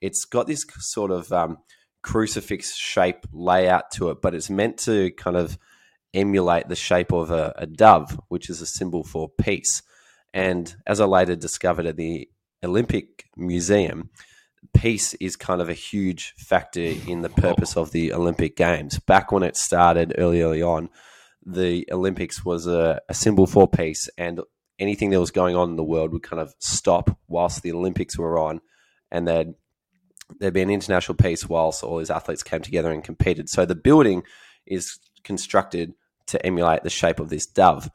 it's 0.02 0.24
got 0.24 0.48
this 0.48 0.64
sort 0.80 1.12
of 1.12 1.32
um, 1.34 1.58
crucifix 2.02 2.76
shape 2.76 3.26
layout 3.32 3.92
to 3.92 4.10
it, 4.10 4.22
but 4.22 4.34
it's 4.34 4.50
meant 4.50 4.78
to 4.80 5.12
kind 5.12 5.38
of 5.38 5.58
emulate 6.14 6.68
the 6.68 6.76
shape 6.76 7.12
of 7.12 7.30
a, 7.32 7.54
a 7.58 7.66
dove, 7.66 8.20
which 8.30 8.50
is 8.50 8.62
a 8.62 8.66
symbol 8.66 9.04
for 9.04 9.30
peace. 9.30 9.82
And 10.34 10.74
as 10.88 11.02
I 11.02 11.06
later 11.06 11.36
discovered 11.36 11.86
at 11.86 11.98
the 11.98 12.30
Olympic 12.64 13.26
Museum, 13.36 14.10
peace 14.74 15.14
is 15.16 15.36
kind 15.36 15.62
of 15.62 15.70
a 15.70 15.74
huge 15.74 16.34
factor 16.38 16.82
in 16.82 17.22
the 17.22 17.30
purpose 17.30 17.78
of 17.78 17.92
the 17.92 18.14
Olympic 18.14 18.56
Games. 18.56 19.00
Back 19.00 19.32
when 19.32 19.44
it 19.44 19.56
started 19.56 20.16
early, 20.18 20.42
early 20.42 20.62
on, 20.62 20.90
the 21.46 21.88
Olympics 21.92 22.44
was 22.44 22.68
a, 22.68 23.02
a 23.08 23.14
symbol 23.14 23.48
for 23.48 23.68
peace, 23.68 24.10
and 24.18 24.42
anything 24.78 25.10
that 25.12 25.20
was 25.20 25.32
going 25.32 25.56
on 25.56 25.70
in 25.70 25.76
the 25.78 25.84
world 25.84 26.12
would 26.12 26.24
kind 26.24 26.42
of 26.42 26.54
stop 26.60 27.18
whilst 27.28 27.64
the 27.64 27.72
Olympics 27.72 28.18
were 28.18 28.38
on, 28.38 28.62
and 29.12 29.28
there'd 29.28 29.54
there'd 30.40 30.54
be 30.54 30.62
an 30.62 30.70
international 30.70 31.16
peace 31.16 31.48
whilst 31.48 31.84
all 31.84 31.98
these 31.98 32.12
athletes 32.12 32.44
came 32.44 32.62
together 32.62 32.92
and 32.92 33.04
competed. 33.04 33.50
So 33.50 33.66
the 33.66 33.76
building 33.76 34.24
is 34.66 35.00
constructed 35.24 35.94
to 36.28 36.46
emulate 36.46 36.84
the 36.84 36.90
shape 36.90 37.20
of 37.20 37.30
this 37.30 37.46
dove. 37.46 37.90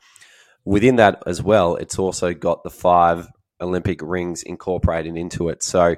Within 0.64 0.96
that 0.96 1.22
as 1.26 1.42
well, 1.42 1.76
it's 1.76 1.98
also 1.98 2.34
got 2.34 2.64
the 2.64 2.70
five 2.70 3.28
Olympic 3.60 4.00
rings 4.02 4.42
incorporated 4.42 5.16
into 5.16 5.48
it. 5.48 5.62
So 5.62 5.96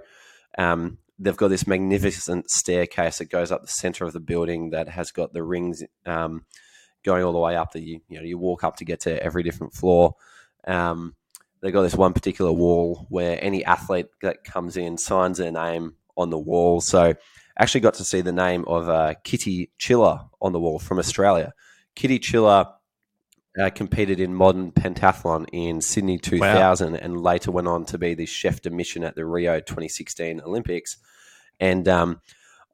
um, 0.58 0.98
they've 1.18 1.36
got 1.36 1.48
this 1.48 1.66
magnificent 1.66 2.50
staircase 2.50 3.18
that 3.18 3.30
goes 3.30 3.50
up 3.50 3.62
the 3.62 3.68
center 3.68 4.04
of 4.04 4.12
the 4.12 4.20
building 4.20 4.70
that 4.70 4.88
has 4.88 5.10
got 5.10 5.32
the 5.32 5.42
rings 5.42 5.82
um, 6.04 6.44
going 7.04 7.24
all 7.24 7.32
the 7.32 7.38
way 7.38 7.56
up. 7.56 7.72
That 7.72 7.82
you 7.82 8.00
you 8.08 8.18
know 8.18 8.24
you 8.24 8.38
walk 8.38 8.64
up 8.64 8.76
to 8.76 8.84
get 8.84 9.00
to 9.00 9.22
every 9.22 9.42
different 9.42 9.74
floor. 9.74 10.16
Um, 10.66 11.14
they've 11.60 11.72
got 11.72 11.82
this 11.82 11.94
one 11.94 12.12
particular 12.12 12.52
wall 12.52 13.06
where 13.08 13.38
any 13.42 13.64
athlete 13.64 14.06
that 14.22 14.44
comes 14.44 14.76
in 14.76 14.98
signs 14.98 15.38
their 15.38 15.52
name 15.52 15.94
on 16.16 16.30
the 16.30 16.38
wall. 16.38 16.80
So 16.80 17.14
actually 17.58 17.80
got 17.80 17.94
to 17.94 18.04
see 18.04 18.20
the 18.20 18.32
name 18.32 18.64
of 18.66 18.88
uh, 18.88 19.14
Kitty 19.24 19.70
Chiller 19.78 20.20
on 20.40 20.52
the 20.52 20.60
wall 20.60 20.78
from 20.78 20.98
Australia. 20.98 21.52
Kitty 21.94 22.18
Chiller 22.18 22.66
uh, 23.58 23.70
competed 23.70 24.20
in 24.20 24.34
modern 24.34 24.70
pentathlon 24.72 25.46
in 25.52 25.80
Sydney 25.80 26.18
2000 26.18 26.92
wow. 26.92 26.98
and 27.00 27.20
later 27.20 27.50
went 27.50 27.68
on 27.68 27.84
to 27.86 27.98
be 27.98 28.14
the 28.14 28.26
chef 28.26 28.60
de 28.60 28.70
mission 28.70 29.02
at 29.02 29.16
the 29.16 29.24
Rio 29.24 29.60
2016 29.60 30.42
Olympics. 30.42 30.98
And 31.58 31.88
um, 31.88 32.20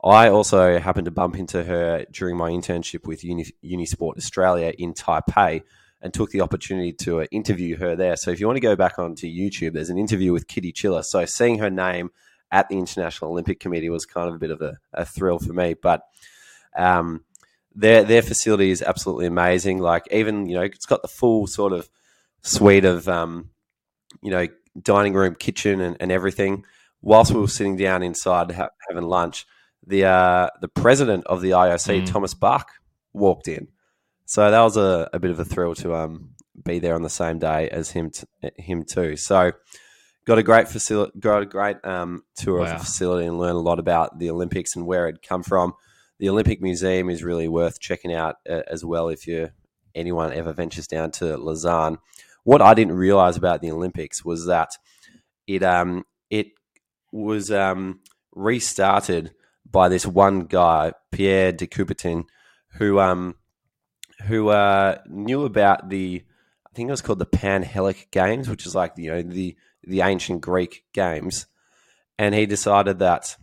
I 0.03 0.29
also 0.29 0.79
happened 0.81 1.05
to 1.05 1.13
bump 1.13 1.37
into 1.37 1.63
her 1.63 2.05
during 2.11 2.37
my 2.37 2.51
internship 2.51 3.07
with 3.07 3.23
Uni- 3.23 3.55
Unisport 3.65 4.17
Australia 4.17 4.73
in 4.77 4.95
Taipei 4.95 5.63
and 6.01 6.13
took 6.13 6.31
the 6.31 6.41
opportunity 6.41 6.93
to 6.93 7.21
uh, 7.21 7.27
interview 7.31 7.77
her 7.77 7.95
there. 7.95 8.17
So 8.17 8.33
if 8.33 8.41
you 8.41 8.47
want 8.49 8.57
to 8.57 8.61
go 8.61 8.75
back 8.75 8.99
onto 8.99 9.29
YouTube, 9.29 9.75
there's 9.75 9.91
an 9.91 9.99
interview 9.99 10.33
with 10.33 10.49
Kitty 10.49 10.73
Chiller. 10.73 11.05
So 11.05 11.25
seeing 11.27 11.61
her 11.61 11.71
name 11.71 12.11
at 12.53 12.69
the 12.69 12.79
International 12.79 13.33
Olympic 13.33 13.59
Committee 13.59 13.88
was 13.88 14.07
kind 14.07 14.29
of 14.29 14.35
a 14.35 14.38
bit 14.38 14.51
of 14.51 14.61
a, 14.61 14.79
a 14.93 15.05
thrill 15.05 15.38
for 15.38 15.55
me. 15.55 15.75
But 15.75 16.03
um, 16.77 17.25
their 17.75 18.05
their 18.05 18.23
facility 18.23 18.71
is 18.71 18.83
absolutely 18.83 19.27
amazing. 19.27 19.79
Like 19.79 20.07
even 20.12 20.47
you 20.47 20.55
know 20.55 20.62
it's 20.62 20.87
got 20.87 21.03
the 21.03 21.09
full 21.09 21.47
sort 21.47 21.73
of 21.73 21.88
suite 22.43 22.85
of 22.85 23.09
um, 23.09 23.51
you 24.23 24.31
know 24.31 24.47
dining 24.81 25.15
room, 25.15 25.35
kitchen, 25.35 25.81
and, 25.81 25.97
and 25.99 26.12
everything. 26.12 26.65
Whilst 27.01 27.33
we 27.33 27.41
were 27.41 27.49
sitting 27.49 27.77
down 27.77 28.03
inside 28.03 28.53
ha- 28.53 28.69
having 28.88 29.05
lunch, 29.05 29.47
the 29.87 30.05
uh, 30.05 30.51
the 30.61 30.69
president 30.69 31.27
of 31.27 31.41
the 31.41 31.51
IOC, 31.51 32.03
mm. 32.03 32.07
Thomas 32.07 32.35
Bach, 32.35 32.69
walked 33.12 33.49
in. 33.49 33.69
So 34.27 34.51
that 34.51 34.61
was 34.61 34.77
a, 34.77 35.11
a 35.12 35.19
bit 35.19 35.31
of 35.31 35.41
a 35.41 35.45
thrill 35.45 35.75
to 35.77 35.95
um, 35.95 36.31
be 36.65 36.79
there 36.79 36.95
on 36.95 37.03
the 37.03 37.11
same 37.11 37.38
day 37.38 37.69
as 37.71 37.91
him 37.91 38.11
t- 38.11 38.27
him 38.57 38.85
too. 38.85 39.17
So 39.17 39.53
got 40.27 40.39
a 40.39 40.43
great 40.43 40.69
facility, 40.69 41.13
got 41.19 41.43
a 41.43 41.47
great 41.47 41.85
um, 41.85 42.25
tour 42.37 42.61
wow. 42.61 42.65
of 42.65 42.71
the 42.71 42.85
facility, 42.85 43.27
and 43.27 43.39
learned 43.39 43.57
a 43.57 43.61
lot 43.61 43.79
about 43.79 44.19
the 44.19 44.31
Olympics 44.31 44.77
and 44.77 44.87
where 44.87 45.09
it 45.09 45.23
come 45.23 45.43
from 45.43 45.75
the 46.23 46.29
Olympic 46.29 46.63
Museum 46.63 47.11
is 47.11 47.25
really 47.25 47.49
worth 47.49 47.81
checking 47.81 48.15
out 48.15 48.37
uh, 48.49 48.63
as 48.69 48.85
well 48.85 49.09
if 49.09 49.27
you 49.27 49.51
anyone 49.93 50.33
ever 50.33 50.53
ventures 50.53 50.87
down 50.87 51.11
to 51.11 51.37
Lausanne. 51.37 51.99
What 52.45 52.63
I 52.63 52.75
didn't 52.75 52.95
realize 52.95 53.37
about 53.37 53.61
the 53.61 53.73
Olympics 53.73 54.25
was 54.25 54.47
that 54.47 54.71
it 55.49 55.65
um, 55.65 56.05
it 56.31 56.53
was 57.11 57.51
um, 57.51 58.01
restarted 58.31 59.35
by 59.69 59.89
this 59.89 60.07
one 60.07 60.43
guy, 60.43 60.93
Pierre 61.11 61.51
de 61.51 61.67
Coubertin, 61.67 62.27
who 62.75 63.01
um, 63.01 63.35
who 64.27 64.51
uh, 64.51 64.99
knew 65.09 65.45
about 65.45 65.89
the 65.89 66.23
I 66.65 66.71
think 66.73 66.87
it 66.87 66.93
was 66.93 67.03
called 67.03 67.19
the 67.19 67.27
Panhellenic 67.27 68.13
Games, 68.13 68.49
which 68.49 68.65
is 68.65 68.77
like 68.77 68.93
you 68.97 69.11
know 69.11 69.23
the 69.23 69.57
the 69.85 70.03
ancient 70.03 70.40
Greek 70.40 70.85
games, 70.92 71.47
and 72.18 72.35
he 72.35 72.47
decided 72.47 72.99
that 73.01 73.37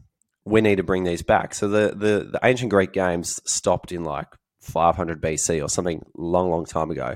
we 0.46 0.62
need 0.62 0.78
to 0.78 0.84
bring 0.84 1.04
these 1.04 1.22
back. 1.22 1.54
So 1.54 1.68
the, 1.68 1.90
the, 1.96 2.30
the 2.32 2.40
ancient 2.44 2.72
Greek 2.72 2.92
games 2.92 3.40
stopped 3.46 3.92
in 3.92 4.04
like 4.04 4.28
500 4.62 5.22
BC 5.22 5.64
or 5.64 5.70
something 5.70 6.04
long, 6.16 6.50
long 6.50 6.66
time 6.66 6.92
ago. 6.92 7.16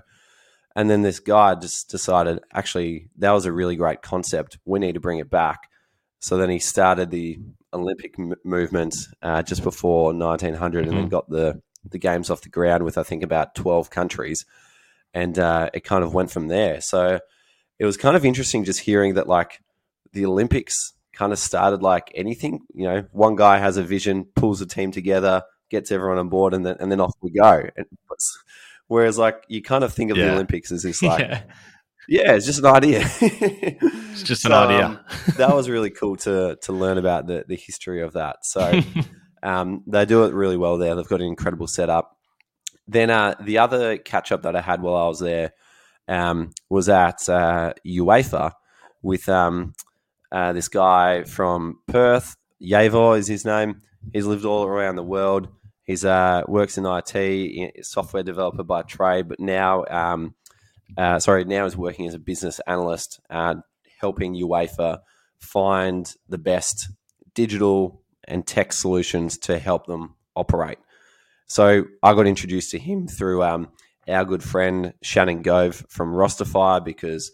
And 0.75 0.89
then 0.89 1.03
this 1.03 1.19
guy 1.19 1.55
just 1.55 1.89
decided, 1.89 2.39
actually, 2.51 3.09
that 3.17 3.31
was 3.31 3.45
a 3.45 3.51
really 3.51 3.75
great 3.75 4.01
concept. 4.01 4.57
We 4.65 4.79
need 4.79 4.93
to 4.93 4.99
bring 4.99 5.19
it 5.19 5.29
back. 5.29 5.69
So 6.19 6.37
then 6.37 6.49
he 6.49 6.59
started 6.59 7.11
the 7.11 7.39
Olympic 7.71 8.15
m- 8.17 8.35
movement 8.43 8.95
uh, 9.21 9.43
just 9.43 9.63
before 9.63 10.13
1900 10.13 10.85
mm-hmm. 10.85 10.89
and 10.89 10.97
then 10.97 11.03
mm-hmm. 11.05 11.09
got 11.09 11.29
the, 11.29 11.61
the 11.89 11.99
games 11.99 12.29
off 12.29 12.41
the 12.41 12.49
ground 12.49 12.83
with, 12.83 12.97
I 12.97 13.03
think, 13.03 13.23
about 13.23 13.55
12 13.55 13.89
countries. 13.89 14.45
And 15.13 15.37
uh, 15.37 15.69
it 15.73 15.83
kind 15.83 16.03
of 16.03 16.13
went 16.13 16.31
from 16.31 16.47
there. 16.47 16.81
So 16.81 17.19
it 17.79 17.85
was 17.85 17.97
kind 17.97 18.15
of 18.15 18.25
interesting 18.25 18.63
just 18.63 18.79
hearing 18.79 19.15
that, 19.15 19.27
like, 19.27 19.61
the 20.13 20.25
Olympics 20.25 20.93
kind 21.13 21.31
of 21.31 21.39
started 21.39 21.81
like 21.81 22.11
anything. 22.15 22.61
You 22.73 22.87
know, 22.87 23.05
one 23.11 23.35
guy 23.35 23.59
has 23.59 23.77
a 23.77 23.83
vision, 23.83 24.25
pulls 24.35 24.61
a 24.61 24.65
team 24.65 24.91
together, 24.91 25.43
gets 25.69 25.91
everyone 25.91 26.17
on 26.17 26.29
board, 26.29 26.53
and 26.53 26.65
then 26.65 26.77
and 26.79 26.91
then 26.91 26.99
off 26.99 27.13
we 27.21 27.31
go. 27.31 27.69
Whereas, 28.87 29.17
like, 29.17 29.43
you 29.47 29.61
kind 29.61 29.83
of 29.83 29.93
think 29.93 30.11
of 30.11 30.17
yeah. 30.17 30.25
the 30.25 30.33
Olympics 30.33 30.71
as 30.71 30.83
this 30.83 31.01
like. 31.01 31.19
Yeah. 31.19 31.43
yeah 32.07 32.33
it's 32.33 32.45
just 32.45 32.59
an 32.59 32.65
idea. 32.65 33.01
it's 33.21 34.23
just 34.23 34.41
so, 34.41 34.49
an 34.49 34.53
idea. 34.53 34.85
um, 34.85 34.99
that 35.37 35.55
was 35.55 35.69
really 35.69 35.89
cool 35.89 36.15
to 36.17 36.57
to 36.61 36.73
learn 36.73 36.97
about 36.97 37.27
the, 37.27 37.45
the 37.47 37.55
history 37.55 38.01
of 38.01 38.13
that. 38.13 38.37
So 38.43 38.81
um, 39.43 39.83
they 39.87 40.05
do 40.05 40.25
it 40.25 40.33
really 40.33 40.57
well 40.57 40.77
there. 40.77 40.95
They've 40.95 41.07
got 41.07 41.21
an 41.21 41.27
incredible 41.27 41.67
setup. 41.67 42.17
Then 42.87 43.09
uh, 43.09 43.35
the 43.39 43.59
other 43.59 43.97
catch 43.97 44.33
up 44.33 44.41
that 44.43 44.57
I 44.57 44.61
had 44.61 44.81
while 44.81 44.95
I 44.95 45.07
was 45.07 45.19
there 45.19 45.53
um, 46.07 46.51
was 46.69 46.89
at 46.89 47.27
uh, 47.29 47.73
UEFA 47.85 48.51
with 49.01 49.27
um, 49.29 49.73
uh, 50.31 50.53
this 50.53 50.67
guy 50.67 51.23
from 51.23 51.79
Perth, 51.87 52.35
Yavor 52.61 53.17
is 53.17 53.27
his 53.27 53.45
name. 53.45 53.81
He's 54.11 54.25
lived 54.25 54.45
all 54.45 54.65
around 54.65 54.95
the 54.95 55.03
world. 55.03 55.47
He's 55.83 56.05
uh, 56.05 56.43
works 56.47 56.77
in 56.77 56.85
IT, 56.85 57.85
software 57.85 58.23
developer 58.23 58.63
by 58.63 58.83
trade, 58.83 59.27
but 59.27 59.39
now, 59.39 59.83
um, 59.89 60.33
uh, 60.97 61.19
sorry, 61.19 61.43
now 61.43 61.65
is 61.65 61.75
working 61.75 62.07
as 62.07 62.13
a 62.13 62.19
business 62.19 62.61
analyst, 62.67 63.19
uh, 63.29 63.55
helping 63.99 64.33
UEFA 64.33 64.99
find 65.39 66.13
the 66.29 66.37
best 66.37 66.89
digital 67.33 68.01
and 68.25 68.47
tech 68.47 68.71
solutions 68.71 69.37
to 69.39 69.59
help 69.59 69.85
them 69.85 70.15
operate. 70.35 70.77
So 71.47 71.85
I 72.01 72.13
got 72.13 72.27
introduced 72.27 72.71
to 72.71 72.79
him 72.79 73.07
through 73.07 73.43
um, 73.43 73.67
our 74.07 74.25
good 74.25 74.43
friend 74.43 74.93
Shannon 75.01 75.41
Gove 75.41 75.85
from 75.89 76.13
Rosterfy 76.13 76.83
because 76.83 77.31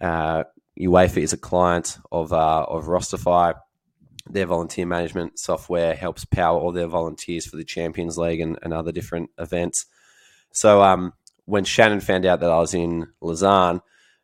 uh, 0.00 0.44
UEFA 0.78 1.18
is 1.18 1.32
a 1.32 1.38
client 1.38 1.98
of 2.10 2.32
uh, 2.32 2.64
of 2.68 2.86
Rosterfy. 2.86 3.54
Their 4.30 4.46
volunteer 4.46 4.86
management 4.86 5.38
software 5.38 5.94
helps 5.94 6.24
power 6.24 6.58
all 6.58 6.72
their 6.72 6.86
volunteers 6.86 7.46
for 7.46 7.56
the 7.56 7.64
Champions 7.64 8.18
League 8.18 8.40
and, 8.40 8.58
and 8.62 8.74
other 8.74 8.92
different 8.92 9.30
events. 9.38 9.86
So 10.52 10.82
um, 10.82 11.14
when 11.46 11.64
Shannon 11.64 12.00
found 12.00 12.26
out 12.26 12.40
that 12.40 12.50
I 12.50 12.58
was 12.58 12.74
in 12.74 13.08
Lausanne, 13.22 13.80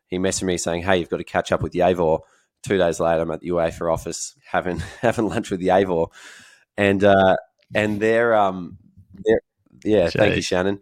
he 0.07 0.17
messaged 0.17 0.43
me 0.43 0.57
saying, 0.57 0.83
"Hey, 0.83 0.97
you've 0.97 1.09
got 1.09 1.17
to 1.17 1.23
catch 1.23 1.51
up 1.51 1.61
with 1.61 1.73
Yavor." 1.73 2.19
Two 2.63 2.77
days 2.77 2.99
later, 2.99 3.21
I'm 3.21 3.31
at 3.31 3.41
the 3.41 3.49
UEFA 3.49 3.91
office 3.91 4.35
having 4.49 4.79
having 5.01 5.27
lunch 5.27 5.51
with 5.51 5.61
Yavor, 5.61 6.07
and 6.77 7.03
uh, 7.03 7.35
and 7.73 7.99
their 7.99 8.35
um, 8.35 8.77
their, 9.13 9.39
yeah, 9.83 10.07
Jeez. 10.07 10.13
thank 10.13 10.35
you, 10.35 10.41
Shannon. 10.41 10.81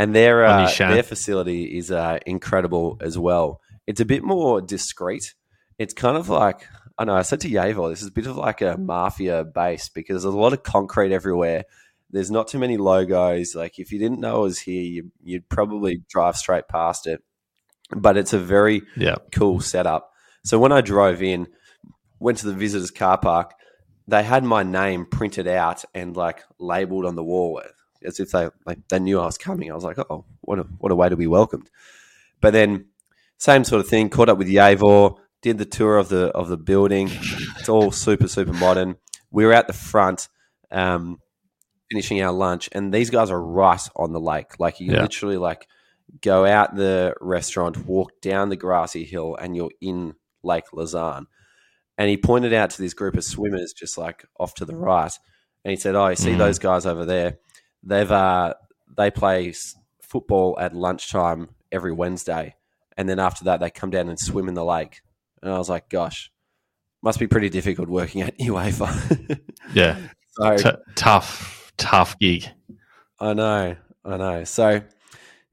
And 0.00 0.14
their 0.14 0.44
uh, 0.44 0.70
their 0.78 1.02
facility 1.02 1.76
is 1.76 1.90
uh, 1.90 2.18
incredible 2.26 2.98
as 3.00 3.18
well 3.18 3.60
it's 3.90 4.00
a 4.00 4.04
bit 4.04 4.22
more 4.22 4.60
discreet. 4.60 5.34
It's 5.76 5.94
kind 5.94 6.16
of 6.16 6.28
like 6.28 6.64
I 6.96 7.04
know 7.04 7.16
I 7.16 7.22
said 7.22 7.40
to 7.40 7.50
Yavor, 7.50 7.90
this 7.90 8.02
is 8.02 8.08
a 8.08 8.12
bit 8.12 8.28
of 8.28 8.36
like 8.36 8.60
a 8.60 8.76
mafia 8.78 9.44
base 9.44 9.88
because 9.88 10.22
there's 10.22 10.32
a 10.32 10.38
lot 10.38 10.52
of 10.52 10.62
concrete 10.62 11.12
everywhere. 11.12 11.64
There's 12.10 12.30
not 12.30 12.46
too 12.46 12.60
many 12.60 12.76
logos. 12.76 13.56
Like 13.56 13.80
if 13.80 13.90
you 13.90 13.98
didn't 13.98 14.20
know 14.20 14.40
it 14.40 14.42
was 14.42 14.60
here, 14.60 14.82
you, 14.82 15.10
you'd 15.24 15.48
probably 15.48 16.02
drive 16.08 16.36
straight 16.36 16.68
past 16.68 17.08
it. 17.08 17.20
But 17.90 18.16
it's 18.16 18.32
a 18.32 18.38
very 18.38 18.82
yeah. 18.96 19.16
cool 19.32 19.58
setup. 19.60 20.12
So 20.44 20.60
when 20.60 20.70
I 20.70 20.82
drove 20.82 21.20
in, 21.20 21.48
went 22.20 22.38
to 22.38 22.46
the 22.46 22.54
visitors 22.54 22.92
car 22.92 23.18
park, 23.18 23.54
they 24.06 24.22
had 24.22 24.44
my 24.44 24.62
name 24.62 25.04
printed 25.04 25.48
out 25.48 25.84
and 25.94 26.16
like 26.16 26.44
labeled 26.60 27.06
on 27.06 27.16
the 27.16 27.24
wall 27.24 27.60
as 28.04 28.20
if 28.20 28.30
they 28.30 28.48
like 28.66 28.78
they 28.88 28.98
knew 28.98 29.20
I 29.20 29.26
was 29.26 29.38
coming. 29.38 29.70
I 29.70 29.74
was 29.74 29.84
like, 29.84 29.98
oh, 29.98 30.24
what 30.42 30.58
a 30.58 30.62
what 30.78 30.92
a 30.92 30.96
way 30.96 31.08
to 31.08 31.16
be 31.16 31.26
welcomed. 31.26 31.70
But 32.40 32.52
then 32.52 32.86
same 33.38 33.64
sort 33.64 33.80
of 33.80 33.88
thing. 33.88 34.08
Caught 34.10 34.28
up 34.30 34.38
with 34.38 34.48
Yavor, 34.48 35.16
did 35.42 35.58
the 35.58 35.64
tour 35.64 35.96
of 35.98 36.08
the 36.08 36.26
of 36.28 36.48
the 36.48 36.56
building. 36.56 37.08
It's 37.58 37.68
all 37.68 37.90
super 37.92 38.28
super 38.28 38.52
modern. 38.52 38.96
We 39.30 39.44
were 39.46 39.52
at 39.52 39.66
the 39.66 39.72
front, 39.72 40.28
um, 40.70 41.18
finishing 41.90 42.20
our 42.22 42.32
lunch, 42.32 42.68
and 42.72 42.92
these 42.92 43.10
guys 43.10 43.30
are 43.30 43.40
right 43.42 43.80
on 43.96 44.12
the 44.12 44.20
lake. 44.20 44.58
Like 44.58 44.80
you 44.80 44.92
yeah. 44.92 45.02
literally 45.02 45.36
like 45.36 45.66
go 46.20 46.44
out 46.44 46.74
the 46.74 47.14
restaurant, 47.20 47.86
walk 47.86 48.20
down 48.20 48.48
the 48.48 48.56
grassy 48.56 49.04
hill, 49.04 49.36
and 49.36 49.54
you're 49.56 49.70
in 49.80 50.14
Lake 50.42 50.64
Lausanne. 50.72 51.26
and 51.98 52.08
he 52.08 52.16
pointed 52.16 52.52
out 52.54 52.70
to 52.70 52.80
this 52.80 52.94
group 52.94 53.14
of 53.14 53.22
swimmers 53.24 53.74
just 53.74 53.98
like 53.98 54.24
off 54.38 54.54
to 54.54 54.64
the 54.64 54.74
right, 54.76 55.12
and 55.64 55.70
he 55.70 55.76
said, 55.76 55.94
"Oh, 55.94 56.08
you 56.08 56.16
see 56.16 56.30
Mm. 56.32 56.38
those 56.38 56.58
guys 56.58 56.86
over 56.86 57.04
there? 57.04 57.38
They've 57.82 58.10
uh, 58.10 58.54
they 58.96 59.10
play 59.10 59.54
football 60.02 60.58
at 60.60 60.74
lunchtime 60.74 61.50
every 61.72 61.92
Wednesday, 61.92 62.56
and 62.96 63.08
then 63.08 63.18
after 63.18 63.44
that 63.44 63.60
they 63.60 63.70
come 63.70 63.90
down 63.90 64.08
and 64.08 64.18
swim 64.18 64.48
in 64.48 64.54
the 64.54 64.64
lake." 64.64 65.00
And 65.42 65.52
I 65.52 65.58
was 65.58 65.68
like, 65.68 65.88
"Gosh, 65.88 66.30
must 67.02 67.18
be 67.18 67.26
pretty 67.26 67.48
difficult 67.48 67.88
working 67.88 68.22
at 68.22 68.38
UEFA." 68.40 69.40
Yeah, 69.74 69.98
so 70.30 70.56
T- 70.56 70.70
tough, 70.94 71.72
tough 71.76 72.18
gig. 72.18 72.48
I 73.18 73.34
know, 73.34 73.76
I 74.04 74.16
know. 74.16 74.44
So, 74.44 74.82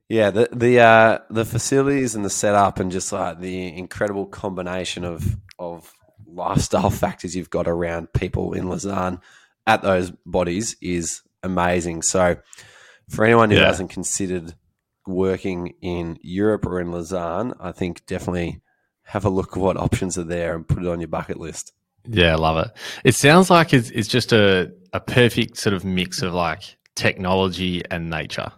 yeah, 0.10 0.32
the 0.32 0.50
the 0.52 0.80
uh, 0.80 1.20
the 1.30 1.46
facilities 1.46 2.16
and 2.16 2.26
the 2.26 2.30
setup 2.30 2.80
and 2.80 2.92
just 2.92 3.12
like 3.12 3.40
the 3.40 3.78
incredible 3.78 4.26
combination 4.26 5.04
of 5.04 5.38
of 5.60 5.92
lifestyle 6.26 6.90
factors 6.92 7.36
you've 7.36 7.50
got 7.50 7.68
around 7.68 8.13
people 8.13 8.54
in 8.54 8.70
Lausanne 8.70 9.20
at 9.66 9.82
those 9.82 10.12
bodies 10.26 10.78
is 10.82 11.22
amazing. 11.43 12.02
So, 12.02 12.38
for 13.10 13.26
anyone 13.26 13.50
who 13.52 13.58
Yeah. 13.58 13.67
hasn't 13.67 13.89
considered 13.89 14.56
working 15.06 15.73
in 15.82 16.17
Europe 16.21 16.65
or 16.65 16.82
in 16.82 16.91
Lausanne, 16.91 17.54
I 17.60 17.71
think 17.71 18.06
definitely 18.06 18.62
have 19.04 19.23
a 19.23 19.30
look 19.30 19.56
at 19.56 19.62
what 19.63 19.78
options 19.78 20.17
are 20.17 20.23
there 20.26 20.54
and 20.56 20.67
put 20.67 20.84
it 20.84 20.89
on 20.89 21.00
your 21.00 21.08
bucket 21.08 21.39
list. 21.39 21.71
Yeah, 22.06 22.34
I 22.34 22.36
love 22.36 22.58
it. 22.65 22.71
It 23.06 23.15
sounds 23.15 23.50
like 23.50 23.73
it's, 23.73 23.89
it's 23.91 24.08
just 24.10 24.34
a, 24.34 24.71
a 24.93 25.00
perfect 25.00 25.58
sort 25.58 25.73
of 25.73 25.86
mix 25.86 26.21
of 26.21 26.34
like 26.34 26.78
technology 26.95 27.84
and 27.89 28.10
nature. 28.10 28.52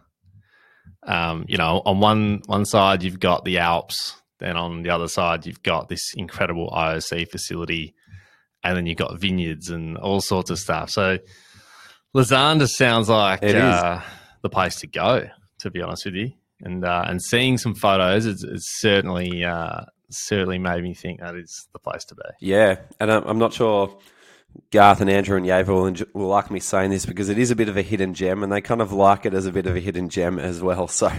Um, 1.04 1.46
you 1.48 1.58
know, 1.58 1.82
on 1.86 2.00
one 2.00 2.42
one 2.48 2.66
side 2.66 3.04
you've 3.04 3.20
got 3.20 3.46
the 3.46 3.60
Alps, 3.60 4.16
then 4.40 4.58
on 4.58 4.84
the 4.84 4.90
other 4.90 5.08
side 5.08 5.46
you've 5.46 5.64
got 5.64 5.88
this 5.90 6.14
incredible 6.16 6.70
IOC 6.72 7.30
facility, 7.30 7.96
and 8.64 8.76
then 8.76 8.86
you've 8.86 8.98
got 8.98 9.20
vineyards 9.20 9.70
and 9.70 9.98
all 9.98 10.22
sorts 10.22 10.50
of 10.50 10.60
stuff. 10.60 10.90
So 10.90 11.18
Just 12.16 12.78
sounds 12.78 13.10
like 13.10 13.44
uh, 13.44 14.02
the 14.42 14.50
place 14.50 14.78
to 14.82 14.88
go. 14.88 15.30
To 15.60 15.70
be 15.70 15.82
honest 15.82 16.06
with 16.06 16.16
you, 16.16 16.32
and 16.62 16.86
uh, 16.86 17.04
and 17.08 17.22
seeing 17.22 17.58
some 17.58 17.76
photos, 17.76 18.26
it's, 18.26 18.44
it's 18.44 18.80
certainly 18.80 19.44
uh, 19.44 19.82
certainly 20.10 20.58
made 20.58 20.82
me 20.84 20.94
think 20.94 21.20
that 21.20 21.36
is 21.36 21.68
the 21.74 21.80
place 21.80 22.06
to 22.06 22.16
be. 22.16 22.22
Yeah, 22.40 22.78
and 23.00 23.12
I'm, 23.12 23.24
I'm 23.26 23.38
not 23.40 23.54
sure 23.54 24.00
Garth 24.72 25.02
and 25.02 25.10
Andrew 25.10 25.38
and 25.38 25.46
Yavor 25.46 25.68
will, 25.68 25.92
enjo- 25.92 26.14
will 26.14 26.28
like 26.28 26.50
me 26.50 26.60
saying 26.60 26.92
this 26.92 27.06
because 27.06 27.30
it 27.30 27.38
is 27.38 27.52
a 27.52 27.56
bit 27.56 27.70
of 27.70 27.78
a 27.78 27.82
hidden 27.82 28.14
gem, 28.14 28.42
and 28.44 28.52
they 28.52 28.62
kind 28.62 28.82
of 28.82 28.92
like 28.94 29.26
it 29.26 29.34
as 29.34 29.46
a 29.46 29.52
bit 29.52 29.68
of 29.68 29.76
a 29.76 29.80
hidden 29.80 30.10
gem 30.10 30.40
as 30.40 30.62
well. 30.62 30.88
So 31.00 31.12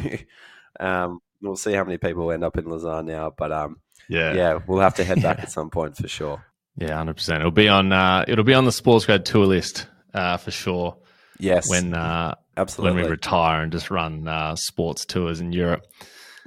um, 0.79 1.21
we'll 1.43 1.57
see 1.57 1.73
how 1.75 1.85
many 1.85 1.99
people 1.99 2.31
end 2.33 2.45
up 2.45 2.57
in 2.57 2.65
Lausanne 2.65 3.07
now, 3.07 3.33
but 3.37 3.53
um, 3.53 3.77
Yeah, 4.09 4.33
yeah, 4.33 4.59
we'll 4.67 4.81
have 4.81 4.95
to 4.95 5.05
head 5.05 5.23
back 5.23 5.39
at 5.43 5.51
some 5.51 5.71
point 5.71 5.97
for 5.97 6.09
sure. 6.09 6.45
Yeah, 6.77 6.97
hundred 6.97 7.17
percent. 7.17 7.41
It'll 7.41 7.51
be 7.51 7.69
on. 7.69 7.93
Uh, 7.93 8.25
it'll 8.27 8.45
be 8.45 8.55
on 8.55 8.65
the 8.65 8.73
sports 8.73 9.05
grad 9.05 9.27
tour 9.27 9.45
list 9.47 9.87
uh, 10.15 10.37
for 10.37 10.51
sure 10.51 10.97
Yes, 11.41 11.69
when 11.69 11.95
uh, 11.95 12.35
absolutely. 12.57 12.97
when 12.97 13.05
we 13.05 13.11
retire 13.11 13.63
and 13.63 13.73
just 13.73 13.91
run 13.91 14.29
uh, 14.29 14.55
sports 14.57 15.05
tours 15.05 15.41
in 15.41 15.53
Europe. 15.53 15.87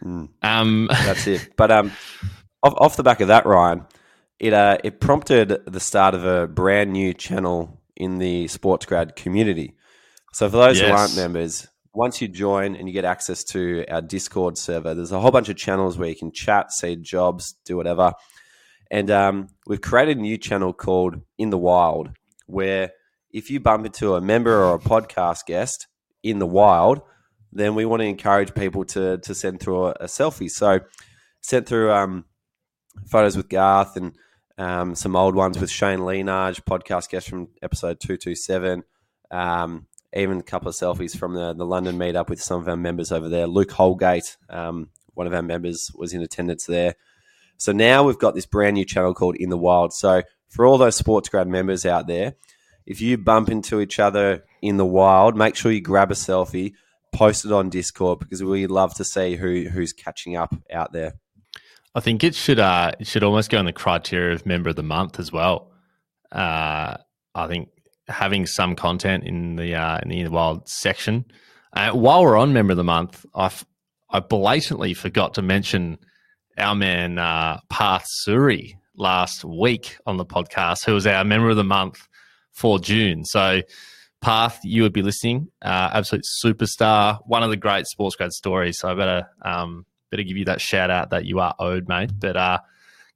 Mm. 0.03 0.29
Um, 0.41 0.87
That's 0.91 1.27
it. 1.27 1.49
But 1.57 1.71
um, 1.71 1.91
off, 2.61 2.73
off 2.77 2.95
the 2.95 3.03
back 3.03 3.19
of 3.19 3.29
that, 3.29 3.45
Ryan, 3.45 3.85
it 4.39 4.53
uh, 4.53 4.77
it 4.83 4.99
prompted 4.99 5.65
the 5.65 5.79
start 5.79 6.13
of 6.13 6.25
a 6.25 6.47
brand 6.47 6.93
new 6.93 7.13
channel 7.13 7.81
in 7.95 8.19
the 8.19 8.47
sports 8.47 8.85
grad 8.85 9.15
community. 9.15 9.75
So 10.33 10.49
for 10.49 10.57
those 10.57 10.79
who 10.79 10.87
aren't 10.87 11.15
members, 11.15 11.67
once 11.93 12.21
you 12.21 12.27
join 12.27 12.75
and 12.75 12.87
you 12.87 12.93
get 12.93 13.05
access 13.05 13.43
to 13.43 13.85
our 13.87 14.01
Discord 14.01 14.57
server, 14.57 14.95
there's 14.95 15.11
a 15.11 15.19
whole 15.19 15.31
bunch 15.31 15.49
of 15.49 15.57
channels 15.57 15.97
where 15.97 16.09
you 16.09 16.15
can 16.15 16.31
chat, 16.31 16.71
see 16.71 16.95
jobs, 16.95 17.55
do 17.65 17.77
whatever. 17.77 18.13
And 18.89 19.11
um, 19.11 19.47
we've 19.67 19.81
created 19.81 20.17
a 20.17 20.21
new 20.21 20.37
channel 20.37 20.73
called 20.73 21.21
In 21.37 21.51
the 21.51 21.57
Wild, 21.57 22.09
where 22.47 22.91
if 23.33 23.49
you 23.49 23.59
bump 23.59 23.85
into 23.85 24.15
a 24.15 24.21
member 24.21 24.63
or 24.63 24.75
a 24.75 24.79
podcast 24.79 25.45
guest 25.47 25.87
in 26.21 26.39
the 26.39 26.45
wild, 26.45 27.01
then 27.51 27.75
we 27.75 27.85
want 27.85 28.01
to 28.01 28.07
encourage 28.07 28.53
people 28.53 28.85
to 28.85 29.17
to 29.17 29.35
send 29.35 29.59
through 29.59 29.87
a, 29.87 29.91
a 30.01 30.05
selfie. 30.05 30.49
So 30.49 30.79
sent 31.41 31.67
through 31.67 31.91
um, 31.91 32.25
photos 33.07 33.35
with 33.35 33.49
Garth 33.49 33.97
and 33.97 34.13
um, 34.57 34.95
some 34.95 35.15
old 35.15 35.35
ones 35.35 35.59
with 35.59 35.69
Shane 35.69 35.99
Lenage, 35.99 36.63
podcast 36.63 37.09
guest 37.09 37.27
from 37.27 37.49
episode 37.61 37.99
two 37.99 38.17
two 38.17 38.35
seven. 38.35 38.83
Um, 39.31 39.87
even 40.15 40.37
a 40.37 40.43
couple 40.43 40.67
of 40.67 40.75
selfies 40.75 41.17
from 41.17 41.33
the, 41.33 41.53
the 41.53 41.65
London 41.65 41.97
meetup 41.97 42.29
with 42.29 42.39
some 42.39 42.61
of 42.61 42.69
our 42.69 42.77
members 42.77 43.11
over 43.11 43.29
there. 43.29 43.47
Luke 43.47 43.71
Holgate, 43.71 44.37
um, 44.47 44.89
one 45.15 45.25
of 45.25 45.33
our 45.33 45.41
members, 45.41 45.89
was 45.95 46.13
in 46.13 46.21
attendance 46.21 46.67
there. 46.67 46.93
So 47.57 47.71
now 47.71 48.03
we've 48.03 48.19
got 48.19 48.35
this 48.35 48.45
brand 48.45 48.75
new 48.75 48.85
channel 48.85 49.15
called 49.15 49.37
In 49.37 49.49
the 49.49 49.57
Wild. 49.57 49.91
So 49.91 50.21
for 50.49 50.67
all 50.67 50.77
those 50.77 50.95
sports 50.95 51.29
grad 51.29 51.47
members 51.47 51.83
out 51.83 52.05
there, 52.05 52.35
if 52.85 53.01
you 53.01 53.17
bump 53.17 53.49
into 53.49 53.79
each 53.79 53.99
other 53.99 54.43
in 54.61 54.77
the 54.77 54.85
wild, 54.85 55.35
make 55.35 55.55
sure 55.55 55.71
you 55.71 55.81
grab 55.81 56.11
a 56.11 56.15
selfie, 56.15 56.73
post 57.11 57.45
it 57.45 57.51
on 57.51 57.69
Discord 57.69 58.19
because 58.19 58.43
we 58.43 58.67
love 58.67 58.93
to 58.95 59.03
see 59.03 59.35
who 59.35 59.69
who's 59.69 59.93
catching 59.93 60.35
up 60.35 60.55
out 60.71 60.91
there. 60.91 61.13
I 61.95 61.99
think 61.99 62.23
it 62.23 62.35
should. 62.35 62.59
Uh, 62.59 62.91
it 62.99 63.07
should 63.07 63.23
almost 63.23 63.49
go 63.49 63.59
in 63.59 63.65
the 63.65 63.73
criteria 63.73 64.33
of 64.33 64.45
member 64.45 64.69
of 64.69 64.75
the 64.75 64.83
month 64.83 65.19
as 65.19 65.31
well. 65.31 65.71
Uh, 66.31 66.97
I 67.35 67.47
think 67.47 67.69
having 68.07 68.45
some 68.45 68.75
content 68.75 69.23
in 69.23 69.55
the 69.55 69.75
uh, 69.75 69.99
in 69.99 70.09
the 70.09 70.27
wild 70.27 70.67
section. 70.67 71.25
Uh, 71.73 71.91
while 71.91 72.23
we're 72.23 72.37
on 72.37 72.53
member 72.53 72.71
of 72.71 72.77
the 72.77 72.83
month, 72.83 73.25
I 73.35 73.51
I 74.09 74.19
blatantly 74.19 74.93
forgot 74.93 75.35
to 75.35 75.41
mention 75.41 75.97
our 76.57 76.75
man 76.75 77.17
uh, 77.17 77.59
Parth 77.69 78.07
Suri 78.27 78.73
last 78.95 79.43
week 79.43 79.97
on 80.05 80.17
the 80.17 80.25
podcast, 80.25 80.85
who 80.85 80.93
was 80.93 81.07
our 81.07 81.23
member 81.23 81.49
of 81.49 81.55
the 81.55 81.63
month 81.63 82.07
for 82.53 82.79
June. 82.79 83.25
So, 83.25 83.61
Parth, 84.21 84.59
you 84.63 84.83
would 84.83 84.93
be 84.93 85.01
listening. 85.01 85.49
Uh, 85.61 85.89
absolute 85.93 86.23
superstar, 86.41 87.19
one 87.25 87.43
of 87.43 87.49
the 87.49 87.57
great 87.57 87.87
sports 87.87 88.15
grad 88.15 88.31
stories. 88.31 88.79
So 88.79 88.89
I 88.89 88.95
better 88.95 89.27
um, 89.41 89.85
better 90.11 90.23
give 90.23 90.37
you 90.37 90.45
that 90.45 90.61
shout 90.61 90.89
out 90.89 91.09
that 91.09 91.25
you 91.25 91.39
are 91.39 91.53
owed, 91.59 91.89
mate. 91.89 92.11
But 92.17 92.37
uh, 92.37 92.59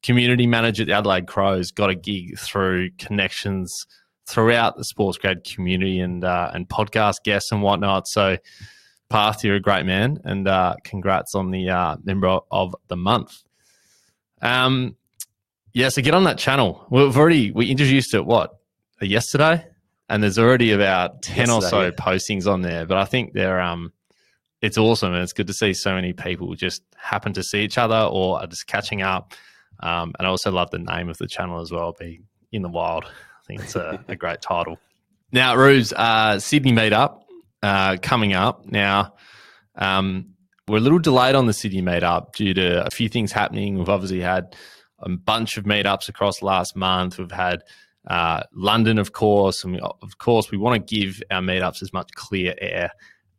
community 0.04 0.48
manager 0.48 0.84
at 0.84 0.88
the 0.88 0.94
Adelaide 0.94 1.28
Crows 1.28 1.72
got 1.72 1.90
a 1.90 1.96
gig 1.96 2.38
through 2.38 2.92
connections 2.98 3.74
throughout 4.28 4.76
the 4.76 4.84
sports 4.84 5.18
grad 5.18 5.46
community 5.46 6.00
and 6.00 6.26
uh, 6.26 6.52
and 6.54 6.68
podcast 6.68 7.24
guests 7.24 7.54
and 7.54 7.62
whatnot. 7.62 8.08
So, 8.08 8.38
Parth, 9.10 9.46
you're 9.46 9.56
a 9.56 9.62
great 9.62 9.86
man, 9.86 10.20
and 10.26 10.46
uh, 10.46 10.76
congrats 10.84 11.36
on 11.36 11.52
the 11.52 11.70
uh, 11.70 11.96
member 12.04 12.40
of 12.52 12.76
the 12.90 12.98
month. 12.98 13.44
Um, 14.42 14.98
yeah, 15.74 15.90
so 15.90 16.02
get 16.02 16.14
on 16.14 16.26
that 16.26 16.38
channel. 16.38 16.86
We've 16.90 17.16
already 17.16 17.52
we 17.52 17.72
introduced 17.72 18.14
it 18.14 18.26
what 18.26 18.57
yesterday, 19.02 19.66
and 20.10 20.24
there's 20.24 20.40
already 20.40 20.72
about 20.72 21.22
ten 21.22 21.50
or 21.50 21.62
so 21.62 21.84
yeah. 21.84 21.92
postings 21.92 22.52
on 22.52 22.62
there. 22.62 22.86
But 22.86 22.98
I 22.98 23.06
think 23.06 23.34
they're 23.34 23.62
um, 23.62 23.94
it's 24.62 24.78
awesome, 24.78 25.14
and 25.14 25.22
it's 25.22 25.34
good 25.34 25.48
to 25.48 25.54
see 25.54 25.74
so 25.74 25.94
many 25.94 26.14
people 26.14 26.54
just 26.56 26.82
happen 26.96 27.34
to 27.34 27.44
see 27.44 27.60
each 27.60 27.78
other 27.78 28.00
or 28.12 28.40
are 28.40 28.48
just 28.48 28.68
catching 28.68 29.02
up. 29.02 29.34
Um, 29.80 30.14
and 30.18 30.28
I 30.28 30.30
also 30.30 30.52
love 30.52 30.72
the 30.72 30.80
name 30.80 31.10
of 31.10 31.18
the 31.18 31.28
channel 31.28 31.62
as 31.62 31.72
well, 31.72 31.94
be 32.00 32.22
in 32.52 32.64
the 32.64 32.70
wild. 32.70 33.06
I 33.06 33.46
think 33.46 33.62
it's 33.62 33.76
a, 33.76 34.04
a 34.08 34.16
great 34.16 34.42
title. 34.42 34.80
Now, 35.32 35.56
Rubes, 35.56 35.94
uh, 35.94 36.40
Sydney 36.40 36.72
meetup 36.72 37.22
uh, 37.62 37.98
coming 38.02 38.34
up. 38.34 38.66
Now, 38.66 39.14
um, 39.76 40.34
we're 40.68 40.78
a 40.78 40.82
little 40.82 41.00
delayed 41.00 41.36
on 41.36 41.46
the 41.46 41.54
Sydney 41.54 41.82
meetup 41.82 42.34
due 42.34 42.54
to 42.54 42.86
a 42.86 42.90
few 42.90 43.10
things 43.10 43.32
happening. 43.32 43.78
We've 43.78 43.90
obviously 43.90 44.22
had 44.22 44.56
a 45.00 45.10
bunch 45.10 45.58
of 45.58 45.66
meetups 45.66 46.10
across 46.10 46.42
last 46.42 46.76
month. 46.76 47.20
We've 47.20 47.32
had 47.32 47.62
uh, 48.08 48.44
London, 48.54 48.98
of 48.98 49.12
course, 49.12 49.64
and 49.64 49.80
of 49.82 50.18
course, 50.18 50.50
we 50.52 50.58
want 50.58 50.88
to 50.88 50.96
give 50.96 51.22
our 51.30 51.42
meetups 51.42 51.82
as 51.82 51.92
much 51.92 52.10
clear 52.14 52.56
air 52.60 52.92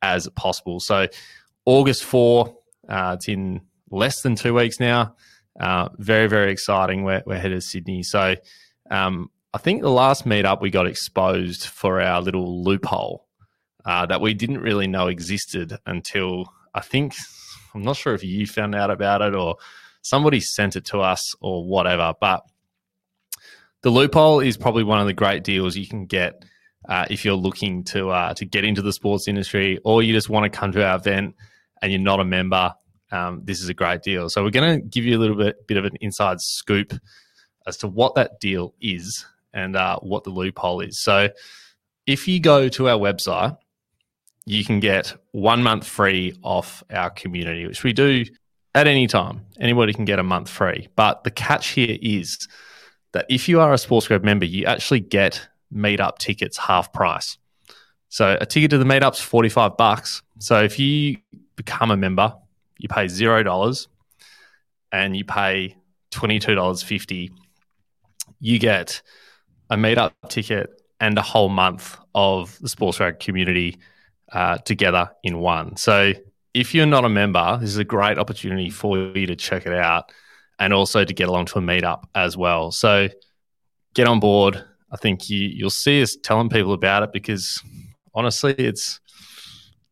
as 0.02 0.28
possible. 0.36 0.78
So, 0.80 1.08
August 1.64 2.04
4, 2.04 2.54
uh, 2.88 3.16
it's 3.16 3.28
in 3.28 3.62
less 3.90 4.20
than 4.22 4.34
two 4.34 4.54
weeks 4.54 4.78
now. 4.78 5.14
Uh, 5.58 5.88
very, 5.98 6.28
very 6.28 6.52
exciting. 6.52 7.02
We're, 7.02 7.22
we're 7.26 7.38
headed 7.38 7.60
to 7.60 7.66
Sydney. 7.66 8.02
So, 8.02 8.36
um, 8.90 9.30
I 9.54 9.58
think 9.58 9.80
the 9.80 9.90
last 9.90 10.26
meetup 10.26 10.60
we 10.60 10.70
got 10.70 10.86
exposed 10.86 11.64
for 11.64 12.00
our 12.00 12.20
little 12.20 12.62
loophole 12.62 13.26
uh, 13.86 14.04
that 14.06 14.20
we 14.20 14.34
didn't 14.34 14.60
really 14.60 14.86
know 14.86 15.08
existed 15.08 15.78
until 15.86 16.52
I 16.74 16.80
think, 16.80 17.14
I'm 17.74 17.82
not 17.82 17.96
sure 17.96 18.12
if 18.12 18.22
you 18.22 18.46
found 18.46 18.74
out 18.74 18.90
about 18.90 19.22
it 19.22 19.34
or 19.34 19.56
somebody 20.02 20.40
sent 20.40 20.76
it 20.76 20.84
to 20.86 21.00
us 21.00 21.34
or 21.40 21.64
whatever, 21.64 22.12
but 22.20 22.42
the 23.82 23.90
loophole 23.90 24.40
is 24.40 24.56
probably 24.56 24.84
one 24.84 25.00
of 25.00 25.06
the 25.06 25.12
great 25.12 25.44
deals 25.44 25.76
you 25.76 25.86
can 25.86 26.06
get 26.06 26.44
uh, 26.88 27.06
if 27.10 27.24
you're 27.24 27.34
looking 27.34 27.84
to 27.84 28.10
uh, 28.10 28.34
to 28.34 28.44
get 28.44 28.64
into 28.64 28.82
the 28.82 28.92
sports 28.92 29.28
industry 29.28 29.78
or 29.84 30.02
you 30.02 30.12
just 30.12 30.28
want 30.28 30.50
to 30.50 30.58
come 30.58 30.72
to 30.72 30.84
our 30.84 30.96
event 30.96 31.34
and 31.82 31.92
you're 31.92 32.00
not 32.00 32.20
a 32.20 32.24
member. 32.24 32.74
Um, 33.10 33.42
this 33.44 33.62
is 33.62 33.68
a 33.68 33.74
great 33.74 34.02
deal. 34.02 34.28
So 34.28 34.42
we're 34.42 34.50
going 34.50 34.80
to 34.80 34.86
give 34.86 35.04
you 35.04 35.16
a 35.16 35.20
little 35.20 35.36
bit 35.36 35.66
bit 35.66 35.76
of 35.76 35.84
an 35.84 35.96
inside 36.00 36.40
scoop 36.40 36.92
as 37.66 37.76
to 37.78 37.88
what 37.88 38.14
that 38.14 38.40
deal 38.40 38.74
is 38.80 39.26
and 39.52 39.76
uh, 39.76 39.98
what 40.00 40.24
the 40.24 40.30
loophole 40.30 40.80
is. 40.80 41.00
So 41.00 41.28
if 42.06 42.26
you 42.26 42.40
go 42.40 42.68
to 42.68 42.88
our 42.88 42.98
website, 42.98 43.56
you 44.46 44.64
can 44.64 44.80
get 44.80 45.14
one 45.32 45.62
month 45.62 45.86
free 45.86 46.38
off 46.42 46.82
our 46.90 47.10
community, 47.10 47.66
which 47.66 47.84
we 47.84 47.92
do 47.92 48.24
at 48.74 48.86
any 48.86 49.06
time. 49.06 49.44
Anybody 49.60 49.92
can 49.92 50.06
get 50.06 50.18
a 50.18 50.22
month 50.22 50.48
free. 50.48 50.88
But 50.96 51.24
the 51.24 51.30
catch 51.30 51.68
here 51.68 51.98
is 52.00 52.48
that 53.12 53.26
if 53.28 53.48
you 53.48 53.60
are 53.60 53.72
a 53.72 53.78
Sports 53.78 54.08
Grad 54.08 54.24
member, 54.24 54.44
you 54.44 54.64
actually 54.66 55.00
get 55.00 55.48
meetup 55.74 56.18
tickets 56.18 56.56
half 56.56 56.92
price. 56.92 57.38
So 58.08 58.36
a 58.40 58.46
ticket 58.46 58.70
to 58.70 58.78
the 58.78 58.84
meetup's 58.84 59.20
45 59.20 59.76
bucks. 59.76 60.22
So 60.38 60.62
if 60.62 60.78
you 60.78 61.18
become 61.56 61.90
a 61.90 61.96
member, 61.96 62.34
you 62.78 62.88
pay 62.88 63.06
$0 63.06 63.86
and 64.92 65.16
you 65.16 65.24
pay 65.24 65.76
$22.50, 66.12 67.30
you 68.40 68.58
get 68.58 69.02
a 69.70 69.76
meetup 69.76 70.12
ticket 70.28 70.82
and 71.00 71.18
a 71.18 71.22
whole 71.22 71.48
month 71.48 71.98
of 72.14 72.58
the 72.60 72.68
Sports 72.68 72.98
Grad 72.98 73.20
community 73.20 73.76
uh, 74.32 74.58
together 74.58 75.10
in 75.22 75.38
one. 75.38 75.76
So 75.76 76.12
if 76.54 76.74
you're 76.74 76.86
not 76.86 77.04
a 77.04 77.08
member, 77.08 77.58
this 77.60 77.70
is 77.70 77.78
a 77.78 77.84
great 77.84 78.18
opportunity 78.18 78.70
for 78.70 78.98
you 78.98 79.26
to 79.26 79.36
check 79.36 79.66
it 79.66 79.72
out 79.72 80.10
and 80.58 80.72
also 80.72 81.04
to 81.04 81.14
get 81.14 81.28
along 81.28 81.46
to 81.46 81.58
a 81.58 81.62
meetup 81.62 82.04
as 82.14 82.36
well. 82.36 82.70
So 82.70 83.08
get 83.94 84.06
on 84.06 84.20
board. 84.20 84.64
I 84.90 84.96
think 84.96 85.28
you 85.28 85.40
you'll 85.40 85.70
see 85.70 86.02
us 86.02 86.16
telling 86.16 86.48
people 86.48 86.72
about 86.72 87.02
it 87.02 87.12
because 87.12 87.62
honestly, 88.14 88.54
it's 88.54 89.00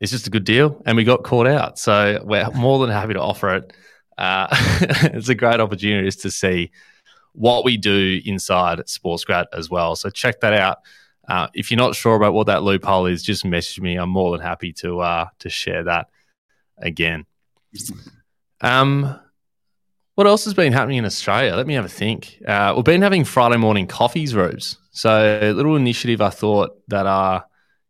it's 0.01 0.13
just 0.13 0.27
a 0.27 0.31
good 0.31 0.45
deal, 0.45 0.83
and 0.87 0.97
we 0.97 1.05
got 1.05 1.25
caught 1.25 1.47
out. 1.47 1.79
So 1.79 2.21
we're 2.25 2.51
more 2.51 2.79
than 2.79 2.91
happy 2.91 3.15
to 3.15 3.21
offer 3.21 3.57
it. 3.57 3.73
Uh, 4.19 4.49
it's 4.51 5.29
a 5.29 5.35
great 5.35 5.61
opportunity 5.61 6.07
just 6.07 6.23
to 6.23 6.31
see 6.31 6.71
what 7.33 7.65
we 7.65 7.77
do 7.77 8.21
inside 8.25 8.79
SportsGrad 8.81 9.47
as 9.53 9.69
well. 9.69 9.95
So 9.95 10.09
check 10.09 10.41
that 10.41 10.55
out. 10.55 10.79
Uh, 11.29 11.49
if 11.55 11.71
you're 11.71 11.79
not 11.79 11.95
sure 11.95 12.15
about 12.15 12.33
what 12.33 12.47
that 12.47 12.63
loophole 12.63 13.07
is, 13.07 13.23
just 13.23 13.45
message 13.45 13.81
me. 13.81 13.97
I'm 13.97 14.09
more 14.09 14.33
than 14.33 14.47
happy 14.47 14.73
to 14.75 15.01
uh, 15.01 15.27
to 15.41 15.51
share 15.51 15.85
that 15.85 16.09
again. 16.79 17.27
Um, 18.61 19.19
what 20.17 20.27
else 20.27 20.45
has 20.45 20.55
been 20.55 20.73
happening 20.73 20.97
in 20.97 21.05
Australia? 21.05 21.55
Let 21.55 21.67
me 21.67 21.75
have 21.75 21.85
a 21.85 21.91
think. 21.91 22.43
Uh, 22.49 22.73
we've 22.75 22.85
been 22.85 23.03
having 23.03 23.23
Friday 23.23 23.59
morning 23.59 23.87
coffees, 23.87 24.35
Rubes. 24.35 24.79
So 24.91 25.39
a 25.43 25.53
little 25.53 25.77
initiative 25.77 26.23
I 26.23 26.31
thought 26.31 26.71
that 26.89 27.05
uh, 27.05 27.43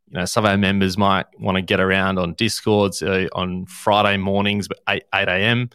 you 0.08 0.18
know 0.18 0.24
some 0.24 0.44
of 0.44 0.50
our 0.50 0.58
members 0.58 0.98
might 0.98 1.26
want 1.38 1.54
to 1.54 1.62
get 1.62 1.78
around 1.78 2.18
on 2.18 2.34
Discords 2.34 3.00
uh, 3.00 3.28
on 3.32 3.64
Friday 3.66 4.16
mornings, 4.16 4.66
but 4.66 4.80
eight 4.88 5.04
eight 5.14 5.28
a.m. 5.28 5.70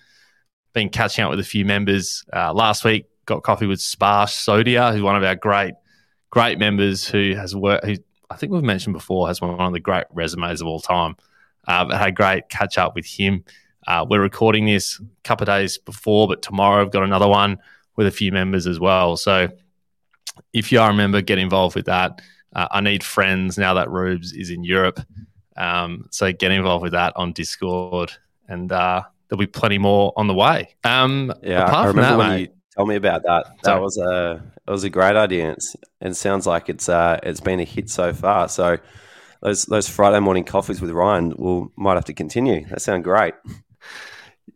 Been 0.73 0.89
catching 0.89 1.23
up 1.23 1.31
with 1.31 1.39
a 1.39 1.43
few 1.43 1.63
members 1.63 2.25
uh, 2.33 2.53
last 2.53 2.83
week. 2.83 3.05
Got 3.25 3.43
coffee 3.43 3.65
with 3.65 3.79
Sparsh 3.79 4.31
Sodia, 4.33 4.91
who's 4.91 5.01
one 5.01 5.15
of 5.15 5.23
our 5.23 5.35
great 5.35 5.75
great 6.31 6.59
members 6.59 7.07
who 7.07 7.33
has 7.33 7.55
worked. 7.55 7.85
Who 7.85 7.95
I 8.29 8.35
think 8.35 8.51
we've 8.51 8.61
mentioned 8.61 8.93
before 8.93 9.29
has 9.29 9.39
one 9.39 9.57
of 9.57 9.71
the 9.71 9.79
great 9.79 10.05
resumes 10.11 10.59
of 10.59 10.67
all 10.67 10.81
time. 10.81 11.15
Uh, 11.65 11.85
but 11.85 11.97
had 11.97 12.09
a 12.09 12.11
great 12.11 12.49
catch 12.49 12.77
up 12.77 12.93
with 12.95 13.05
him. 13.05 13.45
Uh, 13.88 14.06
we're 14.08 14.22
recording 14.22 14.65
this 14.65 15.00
a 15.00 15.04
couple 15.24 15.44
of 15.44 15.48
days 15.48 15.78
before, 15.78 16.28
but 16.28 16.41
tomorrow 16.41 16.82
I've 16.82 16.91
got 16.91 17.04
another 17.04 17.28
one 17.28 17.58
with 17.96 18.08
a 18.08 18.12
few 18.12 18.32
members 18.32 18.67
as 18.67 18.80
well. 18.80 19.17
So 19.17 19.50
if 20.54 20.72
you 20.72 20.80
are 20.80 20.91
a 20.91 20.94
member, 20.94 21.22
get 21.22 21.38
involved 21.38 21.76
with 21.76 21.86
that. 21.86 22.22
Uh, 22.54 22.67
I 22.72 22.82
need 22.82 23.04
friends 23.04 23.58
now 23.58 23.74
that 23.76 23.89
Rubes 23.89 24.34
is 24.34 24.50
in 24.50 24.63
Europe. 24.63 25.00
Um, 25.58 26.08
so 26.12 26.32
get 26.32 26.52
involved 26.52 26.84
with 26.84 26.94
that 26.94 27.13
on 27.15 27.34
Discord, 27.34 28.12
and 28.48 28.72
uh, 28.72 29.04
there'll 29.28 29.39
be 29.39 29.48
plenty 29.48 29.78
more 29.78 30.13
on 30.15 30.28
the 30.28 30.34
way. 30.34 30.76
Um, 30.84 31.34
yeah, 31.41 31.65
I 31.65 31.88
remember 31.88 32.02
that, 32.02 32.17
when 32.17 32.30
mate, 32.30 32.39
you 32.41 32.48
told 32.76 32.89
me 32.89 32.96
about 32.96 33.24
that. 33.24 33.46
That 33.63 33.65
sorry. 33.65 33.82
was 33.82 33.98
a 33.98 34.44
it 34.67 34.72
was 34.72 34.84
a 34.84 34.89
great 34.89 35.15
idea, 35.15 35.50
and, 35.50 35.58
and 36.00 36.12
it 36.12 36.15
sounds 36.15 36.48
like 36.48 36.70
it's 36.70 36.89
uh, 36.89 37.20
it's 37.24 37.41
been 37.41 37.60
a 37.60 37.65
hit 37.65 37.89
so 37.89 38.13
far. 38.13 38.50
So 38.50 38.78
those 39.41 39.65
those 39.65 39.88
Friday 39.88 40.20
morning 40.20 40.44
coffees 40.44 40.82
with 40.82 40.91
Ryan 40.91 41.34
will 41.38 41.72
might 41.76 41.96
have 41.96 42.06
to 42.06 42.13
continue. 42.13 42.65
That 42.67 42.82
sounds 42.82 43.04
great. 43.04 43.34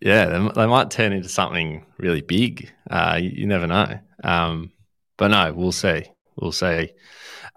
Yeah, 0.01 0.25
they, 0.25 0.49
they, 0.55 0.67
might 0.67 0.91
turn 0.91 1.13
into 1.13 1.29
something 1.29 1.85
really 1.97 2.21
big. 2.21 2.71
Uh, 2.89 3.17
you, 3.21 3.29
you, 3.29 3.47
never 3.47 3.67
know. 3.67 3.99
Um, 4.23 4.71
but 5.17 5.29
no, 5.29 5.53
we'll 5.53 5.71
see. 5.71 6.05
We'll 6.35 6.51
see. 6.51 6.91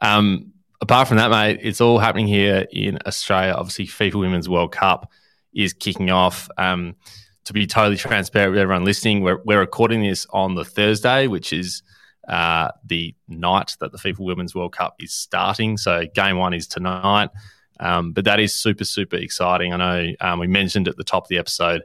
Um, 0.01 0.53
apart 0.81 1.09
from 1.09 1.17
that, 1.17 1.31
mate, 1.31 1.61
it's 1.63 1.81
all 1.81 1.99
happening 1.99 2.27
here 2.27 2.67
in 2.73 2.99
Australia. 3.07 3.55
Obviously, 3.55 3.87
FIFA 3.87 4.21
Women's 4.21 4.49
World 4.49 4.73
Cup 4.73 5.11
is 5.53 5.73
kicking 5.73 6.11
off. 6.11 6.49
Um, 6.57 6.97
to 7.45 7.53
be 7.53 7.67
totally 7.67 7.97
transparent 7.97 8.53
with 8.53 8.61
everyone 8.61 8.85
listening, 8.85 9.23
we're, 9.23 9.43
we're 9.45 9.61
recording 9.61 10.03
this 10.03 10.27
on 10.31 10.55
the 10.55 10.65
Thursday, 10.65 11.27
which 11.27 11.53
is 11.53 11.83
uh, 12.29 12.71
the 12.85 13.15
night 13.27 13.75
that 13.81 13.91
the 13.91 13.99
FIFA 13.99 14.21
Women's 14.21 14.55
World 14.55 14.73
Cup 14.73 14.97
is 15.01 15.13
starting. 15.13 15.77
So, 15.77 16.05
game 16.15 16.37
one 16.37 16.55
is 16.55 16.67
tonight. 16.67 17.31
Um, 17.81 18.13
but 18.13 18.25
that 18.25 18.41
is 18.41 18.55
super, 18.55 18.85
super 18.85 19.17
exciting. 19.17 19.73
I 19.73 19.77
know 19.77 20.13
um, 20.21 20.39
we 20.41 20.47
mentioned 20.47 20.89
at 20.89 20.97
the 20.97 21.05
top 21.05 21.25
of 21.25 21.29
the 21.29 21.39
episode 21.39 21.83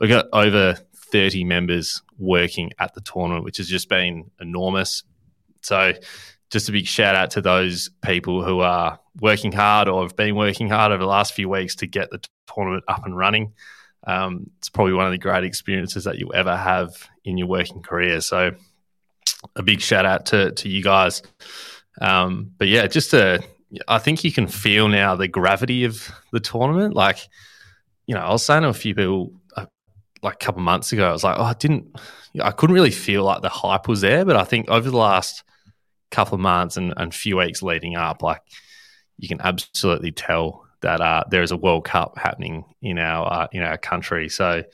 we've 0.00 0.10
got 0.10 0.26
over 0.32 0.74
30 0.94 1.44
members 1.44 2.02
working 2.18 2.72
at 2.78 2.94
the 2.94 3.00
tournament, 3.00 3.44
which 3.44 3.58
has 3.58 3.68
just 3.68 3.88
been 3.88 4.30
enormous. 4.40 5.04
So, 5.62 5.92
just 6.50 6.68
a 6.68 6.72
big 6.72 6.86
shout 6.86 7.14
out 7.14 7.30
to 7.32 7.40
those 7.40 7.90
people 8.02 8.44
who 8.44 8.58
are 8.58 8.98
working 9.20 9.52
hard 9.52 9.88
or 9.88 10.02
have 10.02 10.16
been 10.16 10.34
working 10.34 10.68
hard 10.68 10.90
over 10.90 11.00
the 11.00 11.08
last 11.08 11.32
few 11.32 11.48
weeks 11.48 11.76
to 11.76 11.86
get 11.86 12.10
the 12.10 12.20
tournament 12.52 12.82
up 12.88 13.04
and 13.04 13.16
running. 13.16 13.52
Um, 14.04 14.50
it's 14.58 14.68
probably 14.68 14.94
one 14.94 15.06
of 15.06 15.12
the 15.12 15.18
great 15.18 15.44
experiences 15.44 16.04
that 16.04 16.18
you'll 16.18 16.34
ever 16.34 16.56
have 16.56 17.08
in 17.24 17.38
your 17.38 17.46
working 17.46 17.82
career. 17.82 18.20
So, 18.20 18.52
a 19.54 19.62
big 19.62 19.80
shout 19.80 20.06
out 20.06 20.26
to 20.26 20.52
to 20.52 20.68
you 20.68 20.82
guys. 20.82 21.22
Um, 22.00 22.52
but 22.56 22.68
yeah, 22.68 22.86
just 22.86 23.10
to, 23.10 23.44
I 23.86 23.98
think 23.98 24.24
you 24.24 24.32
can 24.32 24.46
feel 24.46 24.88
now 24.88 25.14
the 25.14 25.28
gravity 25.28 25.84
of 25.84 26.10
the 26.32 26.40
tournament. 26.40 26.94
Like, 26.94 27.18
you 28.06 28.14
know, 28.14 28.20
I 28.20 28.30
was 28.30 28.44
saying 28.44 28.62
to 28.62 28.68
a 28.68 28.74
few 28.74 28.94
people 28.94 29.32
like 30.22 30.34
a 30.34 30.44
couple 30.44 30.60
months 30.60 30.92
ago, 30.92 31.08
I 31.08 31.12
was 31.12 31.24
like, 31.24 31.38
oh, 31.38 31.44
I 31.44 31.54
didn't, 31.54 31.96
I 32.40 32.50
couldn't 32.50 32.74
really 32.74 32.90
feel 32.90 33.24
like 33.24 33.42
the 33.42 33.48
hype 33.48 33.88
was 33.88 34.00
there. 34.00 34.24
But 34.24 34.36
I 34.36 34.44
think 34.44 34.68
over 34.68 34.90
the 34.90 34.96
last 34.96 35.44
couple 36.10 36.34
of 36.34 36.40
months 36.40 36.76
and, 36.76 36.92
and 36.96 37.14
few 37.14 37.38
weeks 37.38 37.62
leading 37.62 37.96
up, 37.96 38.22
like 38.22 38.42
you 39.18 39.28
can 39.28 39.40
absolutely 39.40 40.12
tell 40.12 40.66
that 40.82 41.00
uh, 41.00 41.24
there 41.30 41.42
is 41.42 41.52
a 41.52 41.56
World 41.56 41.84
Cup 41.84 42.18
happening 42.18 42.64
in 42.82 42.98
our 42.98 43.32
uh, 43.32 43.46
in 43.52 43.62
our 43.62 43.78
country. 43.78 44.28
So 44.28 44.64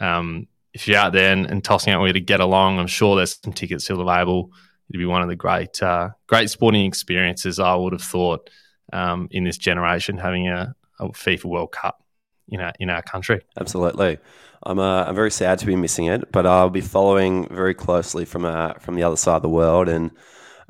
um, 0.00 0.46
if 0.74 0.86
you're 0.86 0.98
out 0.98 1.12
there 1.12 1.32
and, 1.32 1.46
and 1.46 1.64
tossing 1.64 1.92
out 1.92 2.02
where 2.02 2.12
to 2.12 2.20
get 2.20 2.40
along, 2.40 2.78
I'm 2.78 2.86
sure 2.86 3.16
there's 3.16 3.38
some 3.42 3.52
tickets 3.52 3.84
still 3.84 4.00
available. 4.00 4.52
It'd 4.90 4.98
be 4.98 5.06
one 5.06 5.22
of 5.22 5.28
the 5.28 5.36
great 5.36 5.82
uh, 5.82 6.10
great 6.26 6.50
sporting 6.50 6.84
experiences 6.84 7.58
I 7.58 7.74
would 7.74 7.92
have 7.92 8.02
thought 8.02 8.50
um, 8.92 9.28
in 9.30 9.44
this 9.44 9.58
generation 9.58 10.16
having 10.16 10.48
a, 10.48 10.74
a 11.00 11.08
FIFA 11.08 11.44
World 11.44 11.72
Cup 11.72 12.02
in 12.48 12.60
our 12.60 12.72
in 12.78 12.90
our 12.90 13.02
country. 13.02 13.40
Absolutely. 13.58 14.18
I'm 14.62 14.78
uh, 14.78 15.04
I'm 15.04 15.14
very 15.14 15.30
sad 15.30 15.58
to 15.60 15.66
be 15.66 15.76
missing 15.76 16.06
it, 16.06 16.32
but 16.32 16.46
I'll 16.46 16.70
be 16.70 16.80
following 16.80 17.48
very 17.48 17.74
closely 17.74 18.24
from 18.24 18.44
uh, 18.44 18.74
from 18.74 18.94
the 18.94 19.02
other 19.02 19.16
side 19.16 19.36
of 19.36 19.42
the 19.42 19.48
world, 19.48 19.88
and 19.88 20.10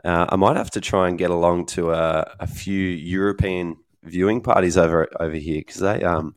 uh, 0.04 0.26
I 0.28 0.36
might 0.36 0.56
have 0.56 0.70
to 0.72 0.80
try 0.80 1.08
and 1.08 1.18
get 1.18 1.30
along 1.30 1.66
to 1.66 1.92
a, 1.92 2.36
a 2.40 2.46
few 2.46 2.80
European 2.80 3.76
viewing 4.02 4.40
parties 4.40 4.76
over 4.76 5.08
over 5.20 5.34
here 5.34 5.60
because 5.60 5.80
they 5.80 6.02
um 6.02 6.34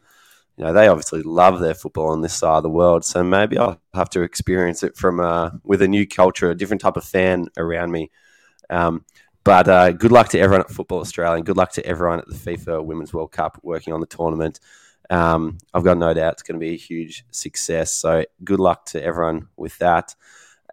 you 0.60 0.66
know 0.66 0.74
they 0.74 0.90
obviously 0.90 1.24
love 1.24 1.62
their 1.62 1.74
football 1.74 2.10
on 2.10 2.22
this 2.22 2.34
side 2.34 2.58
of 2.58 2.64
the 2.64 2.70
world, 2.70 3.06
so 3.06 3.24
maybe 3.24 3.58
I'll 3.58 3.80
have 3.94 4.10
to 4.10 4.24
experience 4.24 4.84
it 4.84 4.98
from 4.98 5.22
uh, 5.22 5.52
with 5.64 5.82
a 5.82 5.88
new 5.88 6.06
culture, 6.06 6.52
a 6.52 6.56
different 6.56 6.82
type 6.82 6.98
of 6.98 7.06
fan 7.06 7.48
around 7.58 7.92
me. 7.92 8.12
Um, 8.70 9.06
but 9.46 9.70
uh, 9.70 9.94
good 9.94 10.12
luck 10.12 10.28
to 10.30 10.40
everyone 10.40 10.66
at 10.66 10.70
Football 10.70 11.00
Australia, 11.00 11.38
and 11.38 11.46
good 11.46 11.56
luck 11.56 11.72
to 11.74 11.86
everyone 11.86 12.20
at 12.20 12.28
the 12.28 12.36
FIFA 12.36 12.84
Women's 12.84 13.14
World 13.14 13.32
Cup 13.32 13.58
working 13.64 13.94
on 13.94 14.02
the 14.02 14.06
tournament. 14.06 14.60
Um, 15.10 15.60
I've 15.74 15.86
got 15.86 15.98
no 15.98 16.14
doubt 16.14 16.34
it's 16.34 16.44
going 16.44 16.60
to 16.60 16.66
be 16.66 16.74
a 16.74 16.78
huge 16.78 17.24
success. 17.32 17.94
So 17.94 18.26
good 18.44 18.60
luck 18.60 18.86
to 18.88 19.02
everyone 19.02 19.48
with 19.56 19.78
that. 19.78 20.14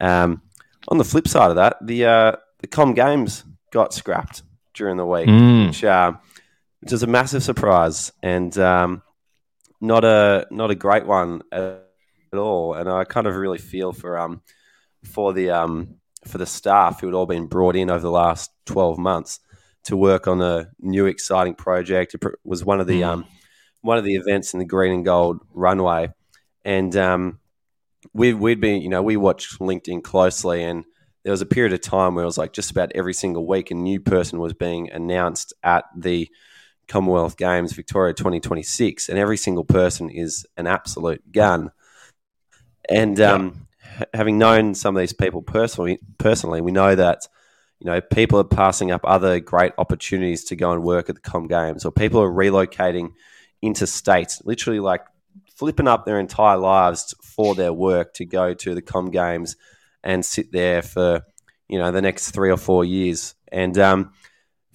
Um, 0.01 0.43
on 0.89 0.99
the 0.99 1.05
flip 1.05 1.29
side 1.29 1.51
of 1.51 1.57
that, 1.57 1.77
the 1.81 2.07
uh, 2.07 2.33
the 2.59 2.67
Com 2.67 2.93
Games 2.93 3.45
got 3.71 3.95
scrapped 3.95 4.43
during 4.75 4.97
the 4.97 5.07
week, 5.07 5.29
mm. 5.29 5.69
which 5.69 5.85
uh, 5.85 6.15
which 6.81 6.93
is 6.93 7.05
a 7.05 7.07
massive 7.07 7.45
surprise 7.45 8.11
and 8.21 8.59
um, 8.59 9.03
not 9.87 10.05
a 10.05 10.47
not 10.51 10.71
a 10.71 10.75
great 10.75 11.07
one 11.07 11.43
at, 11.53 11.83
at, 12.33 12.39
all. 12.39 12.75
And 12.75 12.89
I 12.89 13.05
kind 13.05 13.27
of 13.27 13.35
really 13.37 13.59
feel 13.59 13.93
for 13.93 14.19
um 14.19 14.43
for 15.05 15.33
the 15.33 15.51
um 15.51 15.97
for 16.27 16.39
the 16.39 16.47
staff 16.47 17.01
who 17.01 17.07
had 17.07 17.15
all 17.15 17.27
been 17.27 17.47
brought 17.47 17.77
in 17.77 17.91
over 17.91 18.01
the 18.01 18.11
last 18.11 18.51
twelve 18.65 18.99
months 18.99 19.41
to 19.85 19.97
work 19.97 20.27
on 20.27 20.43
a 20.43 20.69
new 20.81 21.07
exciting 21.07 21.55
project. 21.55 22.15
It 22.15 22.23
was 22.45 22.65
one 22.65 22.81
of 22.81 22.87
the 22.87 23.03
mm. 23.03 23.07
um 23.07 23.27
one 23.87 23.99
of 23.99 24.05
the 24.05 24.17
events 24.17 24.53
in 24.53 24.59
the 24.59 24.67
green 24.67 24.93
and 24.93 25.05
gold 25.05 25.41
runway, 25.55 26.13
and 26.65 26.95
um, 26.97 27.39
we 28.13 28.35
we'd 28.35 28.61
been 28.61 28.83
you 28.83 28.89
know 28.89 29.03
we 29.03 29.17
watched 29.17 29.61
LinkedIn 29.61 30.03
closely, 30.03 30.63
and 30.63 30.85
there 31.23 31.31
was 31.31 31.41
a 31.41 31.47
period 31.47 31.73
of 31.73 31.81
time 31.81 32.15
where 32.15 32.25
it 32.25 32.27
was 32.27 32.39
like 32.39 32.53
just 32.53 32.71
about 32.71 32.93
every 32.95 33.15
single 33.15 33.47
week 33.47 33.71
a 33.71 33.75
new 33.75 34.01
person 34.01 34.41
was 34.41 34.53
being 34.53 34.91
announced 34.91 35.55
at 35.63 35.85
the 35.97 36.29
Commonwealth 36.89 37.37
Games 37.37 37.73
Victoria 37.73 38.15
2026, 38.15 39.09
and 39.09 39.19
every 39.19 39.37
single 39.37 39.65
person 39.65 40.11
is 40.11 40.47
an 40.57 40.67
absolute 40.67 41.33
gun. 41.33 41.71
And 42.89 43.21
um, 43.21 43.67
having 44.15 44.39
known 44.39 44.75
some 44.75 44.97
of 44.97 45.01
these 45.01 45.13
people 45.13 45.43
personally, 45.43 45.99
personally, 46.19 46.61
we 46.61 46.73
know 46.73 46.95
that 46.95 47.27
you 47.81 47.87
know 47.87 48.01
people 48.01 48.39
are 48.39 48.45
passing 48.45 48.91
up 48.91 49.03
other 49.05 49.41
great 49.41 49.73
opportunities 49.79 50.45
to 50.45 50.57
go 50.57 50.73
and 50.73 50.83
work 50.83 51.09
at 51.09 51.17
the 51.17 51.21
Com 51.21 51.49
Games, 51.49 51.85
or 51.85 51.93
people 51.93 52.23
are 52.23 52.31
relocating 52.31 53.13
interstate, 53.63 54.39
literally 54.45 54.81
like 54.81 55.03
flipping 55.55 55.89
up 55.89 56.05
their 56.05 56.21
entire 56.21 56.57
lives 56.57 57.15
for 57.23 57.55
their 57.55 57.73
work 57.73 58.13
to 58.15 58.25
go 58.25 58.55
to 58.55 58.75
the 58.75 58.83
com 58.83 59.11
games 59.11 59.57
and 60.05 60.25
sit 60.25 60.53
there 60.53 60.83
for 60.83 61.25
you 61.69 61.79
know, 61.79 61.91
the 61.91 62.03
next 62.03 62.31
three 62.31 62.51
or 62.51 62.57
four 62.57 62.85
years. 62.85 63.35
And 63.51 63.77
um, 63.79 64.13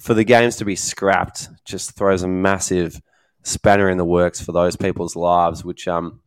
for 0.02 0.14
the 0.14 0.24
games 0.24 0.56
to 0.58 0.66
be 0.66 0.76
scrapped 0.76 1.48
just 1.66 1.96
throws 1.96 2.24
a 2.24 2.28
massive 2.28 3.02
spanner 3.44 3.90
in 3.90 3.98
the 3.98 4.06
works 4.06 4.42
for 4.42 4.52
those 4.52 4.76
people's 4.76 5.16
lives, 5.16 5.64
which 5.64 5.88
um, 5.88 6.22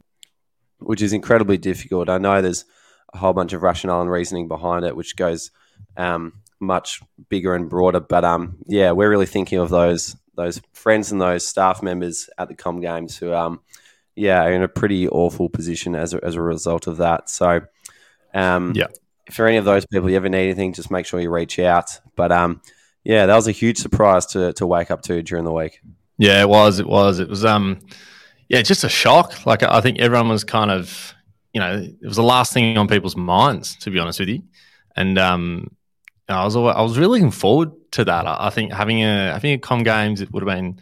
which 0.78 1.02
is 1.02 1.12
incredibly 1.12 1.58
difficult. 1.58 2.08
I 2.08 2.18
know 2.18 2.40
there's 2.40 2.64
a 3.12 3.18
whole 3.18 3.32
bunch 3.32 3.52
of 3.52 3.62
rationale 3.62 4.00
and 4.00 4.10
reasoning 4.10 4.48
behind 4.48 4.84
it, 4.84 4.96
which 4.96 5.16
goes 5.16 5.50
um, 5.96 6.34
much 6.60 7.00
bigger 7.28 7.54
and 7.54 7.68
broader. 7.68 8.00
But 8.00 8.24
um, 8.24 8.56
yeah, 8.66 8.92
we're 8.92 9.10
really 9.10 9.26
thinking 9.26 9.58
of 9.58 9.70
those 9.70 10.16
those 10.36 10.60
friends 10.72 11.12
and 11.12 11.20
those 11.20 11.46
staff 11.46 11.82
members 11.82 12.28
at 12.38 12.48
the 12.48 12.54
Com 12.54 12.80
Games 12.80 13.16
who 13.16 13.32
um, 13.32 13.60
yeah 14.16 14.42
are 14.44 14.52
in 14.52 14.62
a 14.62 14.68
pretty 14.68 15.08
awful 15.08 15.48
position 15.48 15.94
as 15.94 16.14
a, 16.14 16.24
as 16.24 16.34
a 16.34 16.42
result 16.42 16.86
of 16.86 16.98
that. 16.98 17.28
So 17.28 17.62
um, 18.34 18.72
Yeah. 18.74 18.86
if 19.26 19.34
for 19.34 19.46
any 19.46 19.56
of 19.56 19.64
those 19.64 19.86
people 19.86 20.10
you 20.10 20.16
ever 20.16 20.28
need 20.28 20.44
anything, 20.44 20.72
just 20.72 20.90
make 20.90 21.06
sure 21.06 21.20
you 21.20 21.30
reach 21.30 21.58
out. 21.58 22.00
But 22.16 22.30
um, 22.32 22.60
yeah, 23.04 23.26
that 23.26 23.34
was 23.34 23.46
a 23.46 23.52
huge 23.52 23.78
surprise 23.78 24.26
to 24.26 24.52
to 24.54 24.66
wake 24.66 24.90
up 24.90 25.02
to 25.02 25.22
during 25.22 25.44
the 25.44 25.52
week. 25.52 25.80
Yeah, 26.18 26.40
it 26.40 26.48
was. 26.48 26.80
It 26.80 26.86
was. 26.86 27.20
It 27.20 27.28
was. 27.28 27.44
Um, 27.44 27.80
yeah, 28.48 28.62
just 28.62 28.84
a 28.84 28.88
shock. 28.88 29.46
Like 29.46 29.62
I 29.62 29.80
think 29.80 29.98
everyone 29.98 30.28
was 30.28 30.44
kind 30.44 30.70
of, 30.70 31.14
you 31.52 31.60
know, 31.60 31.76
it 31.76 32.06
was 32.06 32.16
the 32.16 32.22
last 32.22 32.52
thing 32.52 32.76
on 32.76 32.88
people's 32.88 33.16
minds, 33.16 33.76
to 33.76 33.90
be 33.90 33.98
honest 33.98 34.20
with 34.20 34.28
you. 34.28 34.42
And 34.96 35.18
um, 35.18 35.76
I 36.28 36.44
was 36.44 36.56
I 36.56 36.80
was 36.80 36.98
really 36.98 37.18
looking 37.18 37.30
forward 37.30 37.72
to 37.92 38.04
that. 38.04 38.26
I, 38.26 38.46
I 38.46 38.50
think 38.50 38.72
having 38.72 39.02
a 39.02 39.32
having 39.32 39.52
a 39.52 39.58
com 39.58 39.82
games 39.82 40.20
it 40.20 40.32
would 40.32 40.46
have 40.46 40.56
been 40.56 40.80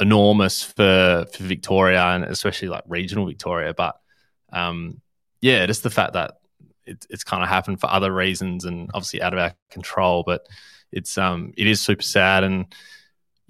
enormous 0.00 0.62
for 0.62 1.26
for 1.32 1.42
Victoria 1.42 2.02
and 2.02 2.24
especially 2.24 2.68
like 2.68 2.84
regional 2.86 3.26
Victoria. 3.26 3.74
But 3.74 4.00
um, 4.52 5.00
yeah, 5.40 5.66
just 5.66 5.82
the 5.82 5.90
fact 5.90 6.14
that 6.14 6.38
it, 6.86 7.06
it's 7.10 7.24
kind 7.24 7.42
of 7.42 7.48
happened 7.48 7.80
for 7.80 7.90
other 7.90 8.12
reasons 8.12 8.64
and 8.64 8.90
obviously 8.94 9.22
out 9.22 9.34
of 9.34 9.38
our 9.38 9.54
control. 9.70 10.22
But 10.24 10.46
it's 10.92 11.16
um 11.18 11.52
it 11.56 11.66
is 11.66 11.80
super 11.80 12.02
sad 12.02 12.44
and 12.44 12.66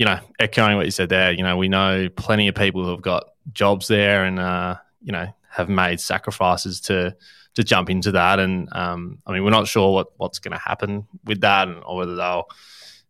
you 0.00 0.06
know, 0.06 0.18
echoing 0.38 0.78
what 0.78 0.86
you 0.86 0.90
said 0.90 1.10
there, 1.10 1.30
you 1.30 1.42
know, 1.42 1.58
we 1.58 1.68
know 1.68 2.08
plenty 2.16 2.48
of 2.48 2.54
people 2.54 2.82
who 2.82 2.90
have 2.90 3.02
got 3.02 3.32
jobs 3.52 3.86
there 3.86 4.24
and, 4.24 4.38
uh, 4.38 4.76
you 5.02 5.12
know, 5.12 5.26
have 5.50 5.68
made 5.68 6.00
sacrifices 6.00 6.80
to 6.80 7.14
to 7.52 7.62
jump 7.62 7.90
into 7.90 8.12
that. 8.12 8.38
And 8.38 8.68
um, 8.72 9.18
I 9.26 9.32
mean, 9.32 9.44
we're 9.44 9.50
not 9.50 9.68
sure 9.68 9.92
what 9.92 10.06
what's 10.16 10.38
going 10.38 10.52
to 10.52 10.58
happen 10.58 11.06
with 11.24 11.42
that, 11.42 11.68
and, 11.68 11.82
or 11.84 11.96
whether 11.96 12.16
they'll, 12.16 12.48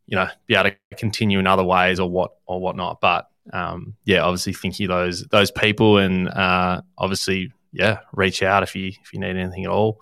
you 0.06 0.16
know, 0.16 0.26
be 0.48 0.56
able 0.56 0.70
to 0.70 0.96
continue 0.96 1.38
in 1.38 1.46
other 1.46 1.62
ways 1.62 2.00
or 2.00 2.10
what 2.10 2.32
or 2.44 2.60
whatnot. 2.60 3.00
But 3.00 3.28
um, 3.52 3.94
yeah, 4.04 4.22
obviously, 4.22 4.52
thinking 4.52 4.88
those 4.88 5.22
those 5.28 5.52
people, 5.52 5.98
and 5.98 6.28
uh, 6.28 6.82
obviously, 6.98 7.52
yeah, 7.72 8.00
reach 8.14 8.42
out 8.42 8.64
if 8.64 8.74
you 8.74 8.88
if 8.88 9.12
you 9.12 9.20
need 9.20 9.36
anything 9.36 9.64
at 9.64 9.70
all. 9.70 10.00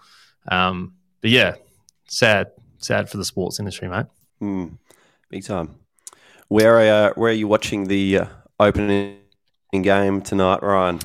Um, 0.50 0.94
but 1.20 1.28
yeah, 1.28 1.56
sad, 2.06 2.52
sad 2.78 3.10
for 3.10 3.18
the 3.18 3.26
sports 3.26 3.58
industry, 3.58 3.88
mate. 3.88 4.06
Mm, 4.40 4.78
big 5.30 5.44
time. 5.44 5.74
Where 6.48 6.78
are 6.78 7.08
uh, 7.08 7.12
where 7.14 7.30
are 7.30 7.34
you 7.34 7.48
watching 7.48 7.88
the 7.88 8.18
uh, 8.18 8.26
opening 8.58 9.18
game 9.72 10.22
tonight, 10.22 10.62
Ryan? 10.62 11.00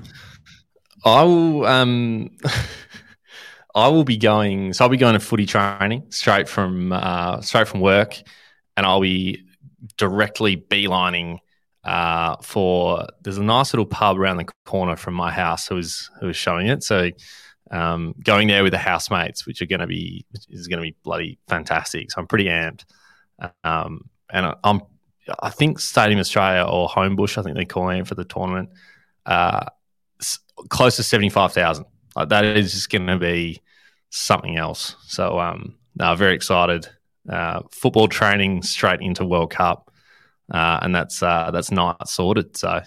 I 1.06 1.24
will. 1.24 1.66
Um, 1.66 2.32
I 3.76 3.88
will 3.88 4.04
be 4.04 4.18
going. 4.18 4.74
So 4.74 4.86
I'll 4.86 4.90
be 4.90 4.98
going 4.98 5.16
to 5.16 5.20
footy 5.20 5.46
training 5.46 6.04
straight 6.10 6.48
from 6.48 6.92
uh, 6.94 7.42
straight 7.42 7.68
from 7.68 7.82
work, 7.82 8.22
and 8.78 8.86
I'll 8.86 9.02
be 9.02 9.46
directly 9.98 10.56
beelining 10.58 11.40
uh, 11.84 12.38
for. 12.42 13.08
There's 13.24 13.38
a 13.38 13.44
nice 13.44 13.74
little 13.74 13.86
pub 13.86 14.20
around 14.20 14.38
the 14.38 14.48
corner 14.66 14.96
from 14.96 15.16
my 15.16 15.32
house 15.32 15.68
who 15.68 15.76
was 15.76 16.10
who 16.20 16.28
was 16.28 16.38
showing 16.38 16.68
it. 16.68 16.84
So 16.84 17.10
um, 17.72 18.14
going 18.24 18.48
there 18.48 18.64
with 18.64 18.72
the 18.72 18.78
housemates, 18.78 19.48
which 19.48 19.62
are 19.62 19.66
going 19.66 19.82
to 19.82 19.88
be 19.88 20.26
is 20.50 20.68
going 20.68 20.80
to 20.80 20.84
be 20.84 20.96
bloody 21.04 21.40
fantastic. 21.48 22.12
So 22.12 22.22
I'm 22.22 22.28
pretty 22.28 22.46
amped, 22.46 22.86
um, 23.64 24.10
and 24.32 24.46
I- 24.48 24.56
I'm. 24.64 24.82
I 25.42 25.52
think 25.52 25.80
Stadium 25.80 26.20
Australia 26.20 26.66
or 26.70 26.90
Homebush, 26.90 27.38
I 27.38 27.44
think 27.44 27.56
they're 27.56 27.64
calling 27.64 28.00
it 28.00 28.08
for 28.08 28.16
the 28.16 28.26
tournament. 28.26 28.70
Uh, 29.26 29.66
close 30.70 30.98
to 30.98 31.04
75,000. 31.04 31.86
Like 32.16 32.30
that 32.30 32.44
is 32.44 32.74
just 32.74 32.90
going 32.90 33.08
to 33.08 33.18
be 33.18 33.62
something 34.10 34.58
else. 34.58 34.96
So, 35.08 35.40
um, 35.40 35.76
no, 35.96 36.14
very 36.16 36.36
excited. 36.36 36.88
Uh, 37.30 37.62
football 37.72 38.10
training 38.10 38.64
straight 38.64 39.02
into 39.02 39.26
World 39.26 39.52
Cup. 39.52 39.92
Uh, 40.54 40.80
and 40.82 40.94
that's, 40.94 41.24
uh, 41.24 41.52
that's 41.52 41.72
not 41.72 42.08
sorted. 42.10 42.58
So 42.58 42.82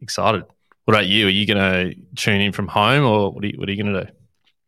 excited. 0.00 0.44
What 0.84 0.94
about 0.94 1.06
you? 1.06 1.26
Are 1.26 1.30
you 1.30 1.46
going 1.46 1.58
to 1.58 1.94
tune 2.16 2.40
in 2.40 2.52
from 2.52 2.68
home 2.68 3.04
or 3.04 3.30
what 3.30 3.44
are 3.44 3.48
you, 3.48 3.58
what 3.58 3.68
are 3.68 3.72
you 3.72 3.82
going 3.82 3.94
to 3.94 4.04
do? 4.04 4.12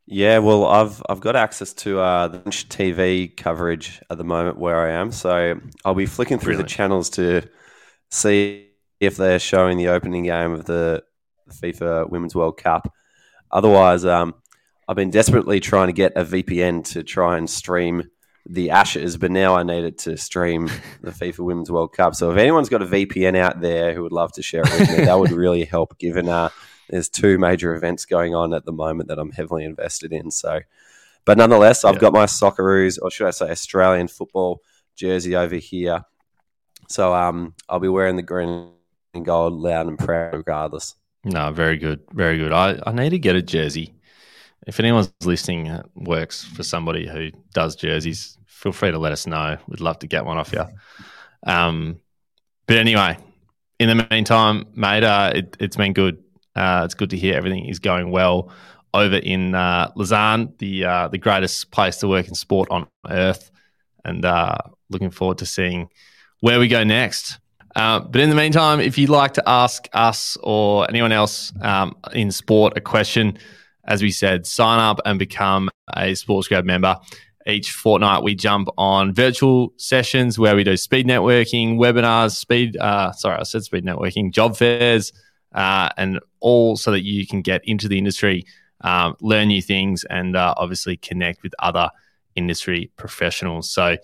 Yeah, 0.09 0.39
well, 0.39 0.67
I've 0.67 1.03
I've 1.09 1.21
got 1.21 1.35
access 1.35 1.73
to 1.75 1.99
uh, 1.99 2.29
the 2.29 2.39
TV 2.39 3.37
coverage 3.37 4.01
at 4.09 4.19
the 4.19 4.25
moment 4.25 4.57
where 4.57 4.81
I 4.81 4.93
am, 4.93 5.11
so 5.11 5.61
I'll 5.85 5.95
be 5.95 6.07
flicking 6.07 6.39
through 6.39 6.59
the 6.59 6.65
channels 6.65 7.11
to 7.11 7.43
see 8.11 8.69
if 9.01 9.17
they're 9.17 9.41
showing 9.41 9.79
the 9.79 9.89
opening 9.89 10.25
game 10.25 10.53
of 10.53 10.65
the 10.65 11.03
FIFA 11.51 12.09
Women's 12.09 12.37
World 12.37 12.57
Cup. 12.57 12.93
Otherwise, 13.51 14.05
um, 14.05 14.35
I've 14.89 14.97
been 14.97 15.11
desperately 15.11 15.59
trying 15.59 15.89
to 15.89 15.93
get 15.93 16.13
a 16.15 16.25
VPN 16.25 16.85
to 16.93 17.03
try 17.03 17.37
and 17.37 17.51
stream 17.51 18.05
the 18.49 18.71
Ashes, 18.71 19.17
but 19.17 19.33
now 19.33 19.57
I 19.57 19.65
need 19.65 19.85
it 19.85 19.99
to 19.99 20.17
stream 20.17 20.71
the 21.03 21.11
FIFA 21.11 21.41
Women's 21.41 21.71
World 21.71 21.93
Cup. 21.93 22.15
So 22.15 22.31
if 22.31 22.39
anyone's 22.39 22.69
got 22.69 22.83
a 22.83 22.87
VPN 22.87 23.37
out 23.37 23.61
there 23.61 23.93
who 23.93 24.05
would 24.05 24.13
love 24.13 24.33
to 24.35 24.43
share 24.43 24.63
it 24.65 24.73
with 24.79 24.99
me, 24.99 25.05
that 25.05 25.19
would 25.19 25.33
really 25.33 25.65
help. 25.65 25.99
Given 25.99 26.29
uh, 26.29 26.51
there's 26.89 27.09
two 27.09 27.39
major 27.39 27.75
events 27.75 28.05
going 28.05 28.35
on 28.35 28.55
at 28.55 28.65
the 28.65 28.73
moment 28.73 29.09
that 29.09 29.19
I'm 29.19 29.33
heavily 29.33 29.65
invested 29.65 30.13
in. 30.13 30.31
So, 30.31 30.61
but 31.25 31.39
nonetheless, 31.39 31.85
I've 31.85 31.95
Yeah. 31.97 32.01
got 32.01 32.13
my 32.13 32.27
Socceroos, 32.27 32.99
or 33.01 33.11
should 33.11 33.27
I 33.27 33.31
say, 33.31 33.51
Australian 33.51 34.09
football 34.09 34.63
jersey 34.95 35.37
over 35.37 35.57
here. 35.57 36.05
So 36.89 37.15
um, 37.15 37.55
I'll 37.69 37.81
be 37.81 37.89
wearing 37.89 38.17
the 38.17 38.23
green 38.23 38.71
and 39.15 39.25
gold 39.25 39.55
loud 39.55 39.87
and 39.89 39.99
proud 39.99 40.35
regardless. 40.35 40.95
No, 41.25 41.51
very 41.53 41.77
good. 41.77 42.01
Very 42.13 42.39
good. 42.39 42.53
I, 42.53 42.79
I 42.87 42.93
need 42.93 43.11
to 43.11 43.19
get 43.19 43.35
a 43.35 43.43
jersey. 43.43 43.95
If 44.67 44.79
anyone's 44.81 45.13
listening 45.25 45.81
works 45.95 46.45
for 46.45 46.63
somebody 46.63 47.07
who 47.09 47.31
does 47.53 47.77
jerseys, 47.77 48.39
feel 48.47 48.73
free 48.73 48.91
to 48.91 48.99
let 48.99 49.13
us 49.13 49.27
know. 49.27 49.59
We'd 49.69 49.81
love 49.81 49.99
to 50.01 50.07
get 50.07 50.25
one 50.25 50.39
off 50.39 50.53
you. 50.53 50.65
Um, 51.47 52.01
but 52.67 52.77
anyway, 52.77 53.19
in 53.79 53.89
the 53.89 54.07
meantime, 54.11 54.67
mate, 54.75 55.05
uh, 55.05 55.33
it, 55.35 55.57
it's 55.61 55.77
been 55.77 55.93
good. 55.93 56.23
Uh, 56.57 56.83
it's 56.85 56.95
good 56.95 57.11
to 57.11 57.17
hear 57.17 57.35
everything 57.35 57.67
is 57.67 57.79
going 57.79 58.11
well 58.11 58.51
over 58.95 59.17
in 59.17 59.55
uh, 59.55 59.93
Lausanne, 59.95 60.55
the 60.59 60.85
uh, 60.85 61.09
the 61.09 61.19
greatest 61.19 61.71
place 61.71 61.99
to 61.99 62.09
work 62.09 62.29
in 62.29 62.35
sport 62.35 62.69
on 62.71 62.89
earth, 63.09 63.51
and 64.05 64.25
uh, 64.25 64.57
looking 64.91 65.11
forward 65.11 65.39
to 65.39 65.47
seeing 65.47 65.89
where 66.41 66.59
we 66.59 66.69
go 66.69 66.83
next. 66.83 67.39
Uh, 67.75 68.01
but 68.01 68.23
in 68.23 68.31
the 68.31 68.37
meantime, 68.37 68.81
if 68.81 68.97
you'd 68.97 69.11
like 69.11 69.35
to 69.35 69.47
ask 69.47 69.87
us 69.93 70.39
or 70.43 70.89
anyone 70.89 71.13
else 71.13 71.53
um, 71.61 71.95
in 72.15 72.33
sport 72.33 72.73
a 72.75 72.81
question, 72.81 73.37
as 73.85 74.03
we 74.03 74.11
said, 74.11 74.47
sign 74.47 74.81
up 74.81 74.99
and 75.05 75.19
become 75.19 75.69
a 75.95 76.15
Sports 76.15 76.49
Grad 76.49 76.65
member. 76.65 76.97
Each 77.47 77.71
fortnight, 77.71 78.23
we 78.25 78.35
jump 78.35 78.69
on 78.77 79.13
virtual 79.13 79.73
sessions 79.77 80.39
where 80.39 80.57
we 80.57 80.65
do 80.65 80.77
speed 80.77 81.07
networking, 81.07 81.77
webinars, 81.77 82.35
speed, 82.35 82.77
uh, 82.79 83.13
sorry, 83.13 83.39
I 83.39 83.43
said 83.45 83.63
speed 83.63 83.85
networking, 83.85 84.33
job 84.33 84.57
fairs, 84.57 85.13
uh, 85.57 85.89
and 85.97 86.21
all 86.41 86.77
so 86.77 86.93
that 86.93 87.03
you 87.03 87.27
can 87.27 87.41
get 87.43 87.63
into 87.65 87.89
the 87.89 87.99
industry, 87.99 88.45
um, 88.83 89.17
learn 89.21 89.49
new 89.49 89.63
things, 89.63 90.05
and 90.05 90.37
uh, 90.37 90.55
obviously 90.57 90.97
connect 90.97 91.43
with 91.43 91.55
other 91.59 91.91
industry 92.37 92.91
professionals. 92.97 93.71
So, 93.71 93.97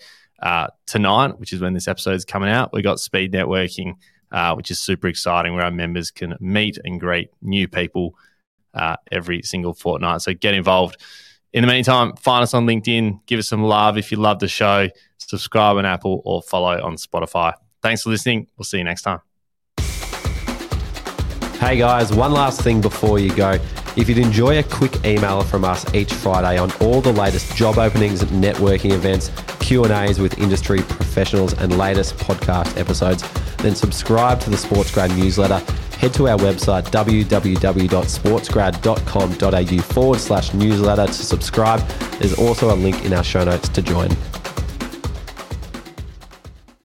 uh, 0.43 0.67
tonight, 0.87 1.39
which 1.39 1.53
is 1.53 1.61
when 1.61 1.75
this 1.75 1.87
episode 1.87 2.15
is 2.15 2.25
coming 2.25 2.49
out, 2.49 2.73
we 2.73 2.83
got 2.83 2.99
speed 2.99 3.33
networking, 3.33 3.95
uh, 4.33 4.55
which 4.55 4.73
is 4.73 4.81
super 4.81 5.07
exciting, 5.07 5.55
where 5.55 5.65
our 5.65 5.71
members 5.71 6.11
can 6.11 6.35
meet 6.41 6.79
and 6.85 6.99
greet 6.99 7.29
new 7.43 7.69
people 7.69 8.17
uh, 8.75 8.97
every 9.13 9.43
single 9.43 9.75
fortnight. 9.75 10.23
So 10.23 10.35
get 10.35 10.55
involved. 10.55 10.97
In 11.53 11.63
the 11.63 11.69
meantime, 11.69 12.17
find 12.17 12.43
us 12.43 12.55
on 12.55 12.67
LinkedIn, 12.67 13.27
give 13.27 13.39
us 13.39 13.49
some 13.49 13.63
love 13.63 13.99
if 13.99 14.11
you 14.11 14.17
love 14.17 14.39
the 14.39 14.49
show, 14.49 14.89
subscribe 15.19 15.77
on 15.77 15.85
Apple 15.85 16.23
or 16.25 16.41
follow 16.43 16.83
on 16.83 16.97
Spotify. 16.97 17.53
Thanks 17.83 18.03
for 18.03 18.11
listening. 18.11 18.47
We'll 18.57 18.65
see 18.65 18.79
you 18.79 18.85
next 18.85 19.03
time. 19.03 19.32
Hey 21.63 21.77
guys, 21.77 22.13
one 22.13 22.33
last 22.33 22.61
thing 22.61 22.81
before 22.81 23.21
you 23.21 23.33
go. 23.37 23.53
If 23.97 24.09
you'd 24.09 24.19
enjoy 24.19 24.59
a 24.59 24.65
quick 24.65 25.07
email 25.07 25.43
from 25.43 25.65
us 25.65 25.95
each 25.95 26.13
Friday 26.13 26.59
on 26.59 26.73
all 26.81 27.01
the 27.01 27.13
latest 27.13 27.55
job 27.55 27.79
openings, 27.79 28.25
networking 28.25 28.91
events, 28.91 29.31
Q&As 29.61 30.19
with 30.19 30.41
industry 30.41 30.81
professionals 30.81 31.55
and 31.55 31.79
latest 31.79 32.17
podcast 32.17 32.77
episodes, 32.77 33.23
then 33.59 33.77
subscribe 33.77 34.41
to 34.41 34.51
the 34.51 34.57
Sports 34.57 34.91
SportsGrad 34.91 35.17
newsletter. 35.17 35.59
Head 35.99 36.13
to 36.15 36.29
our 36.29 36.39
website 36.39 36.91
www.sportsgrad.com.au 36.91 39.83
forward 39.83 40.19
slash 40.19 40.53
newsletter 40.55 41.07
to 41.07 41.13
subscribe. 41.13 41.79
There's 42.19 42.35
also 42.35 42.75
a 42.75 42.77
link 42.77 43.05
in 43.05 43.13
our 43.13 43.23
show 43.23 43.45
notes 43.45 43.69
to 43.69 43.83
join. 43.83 44.11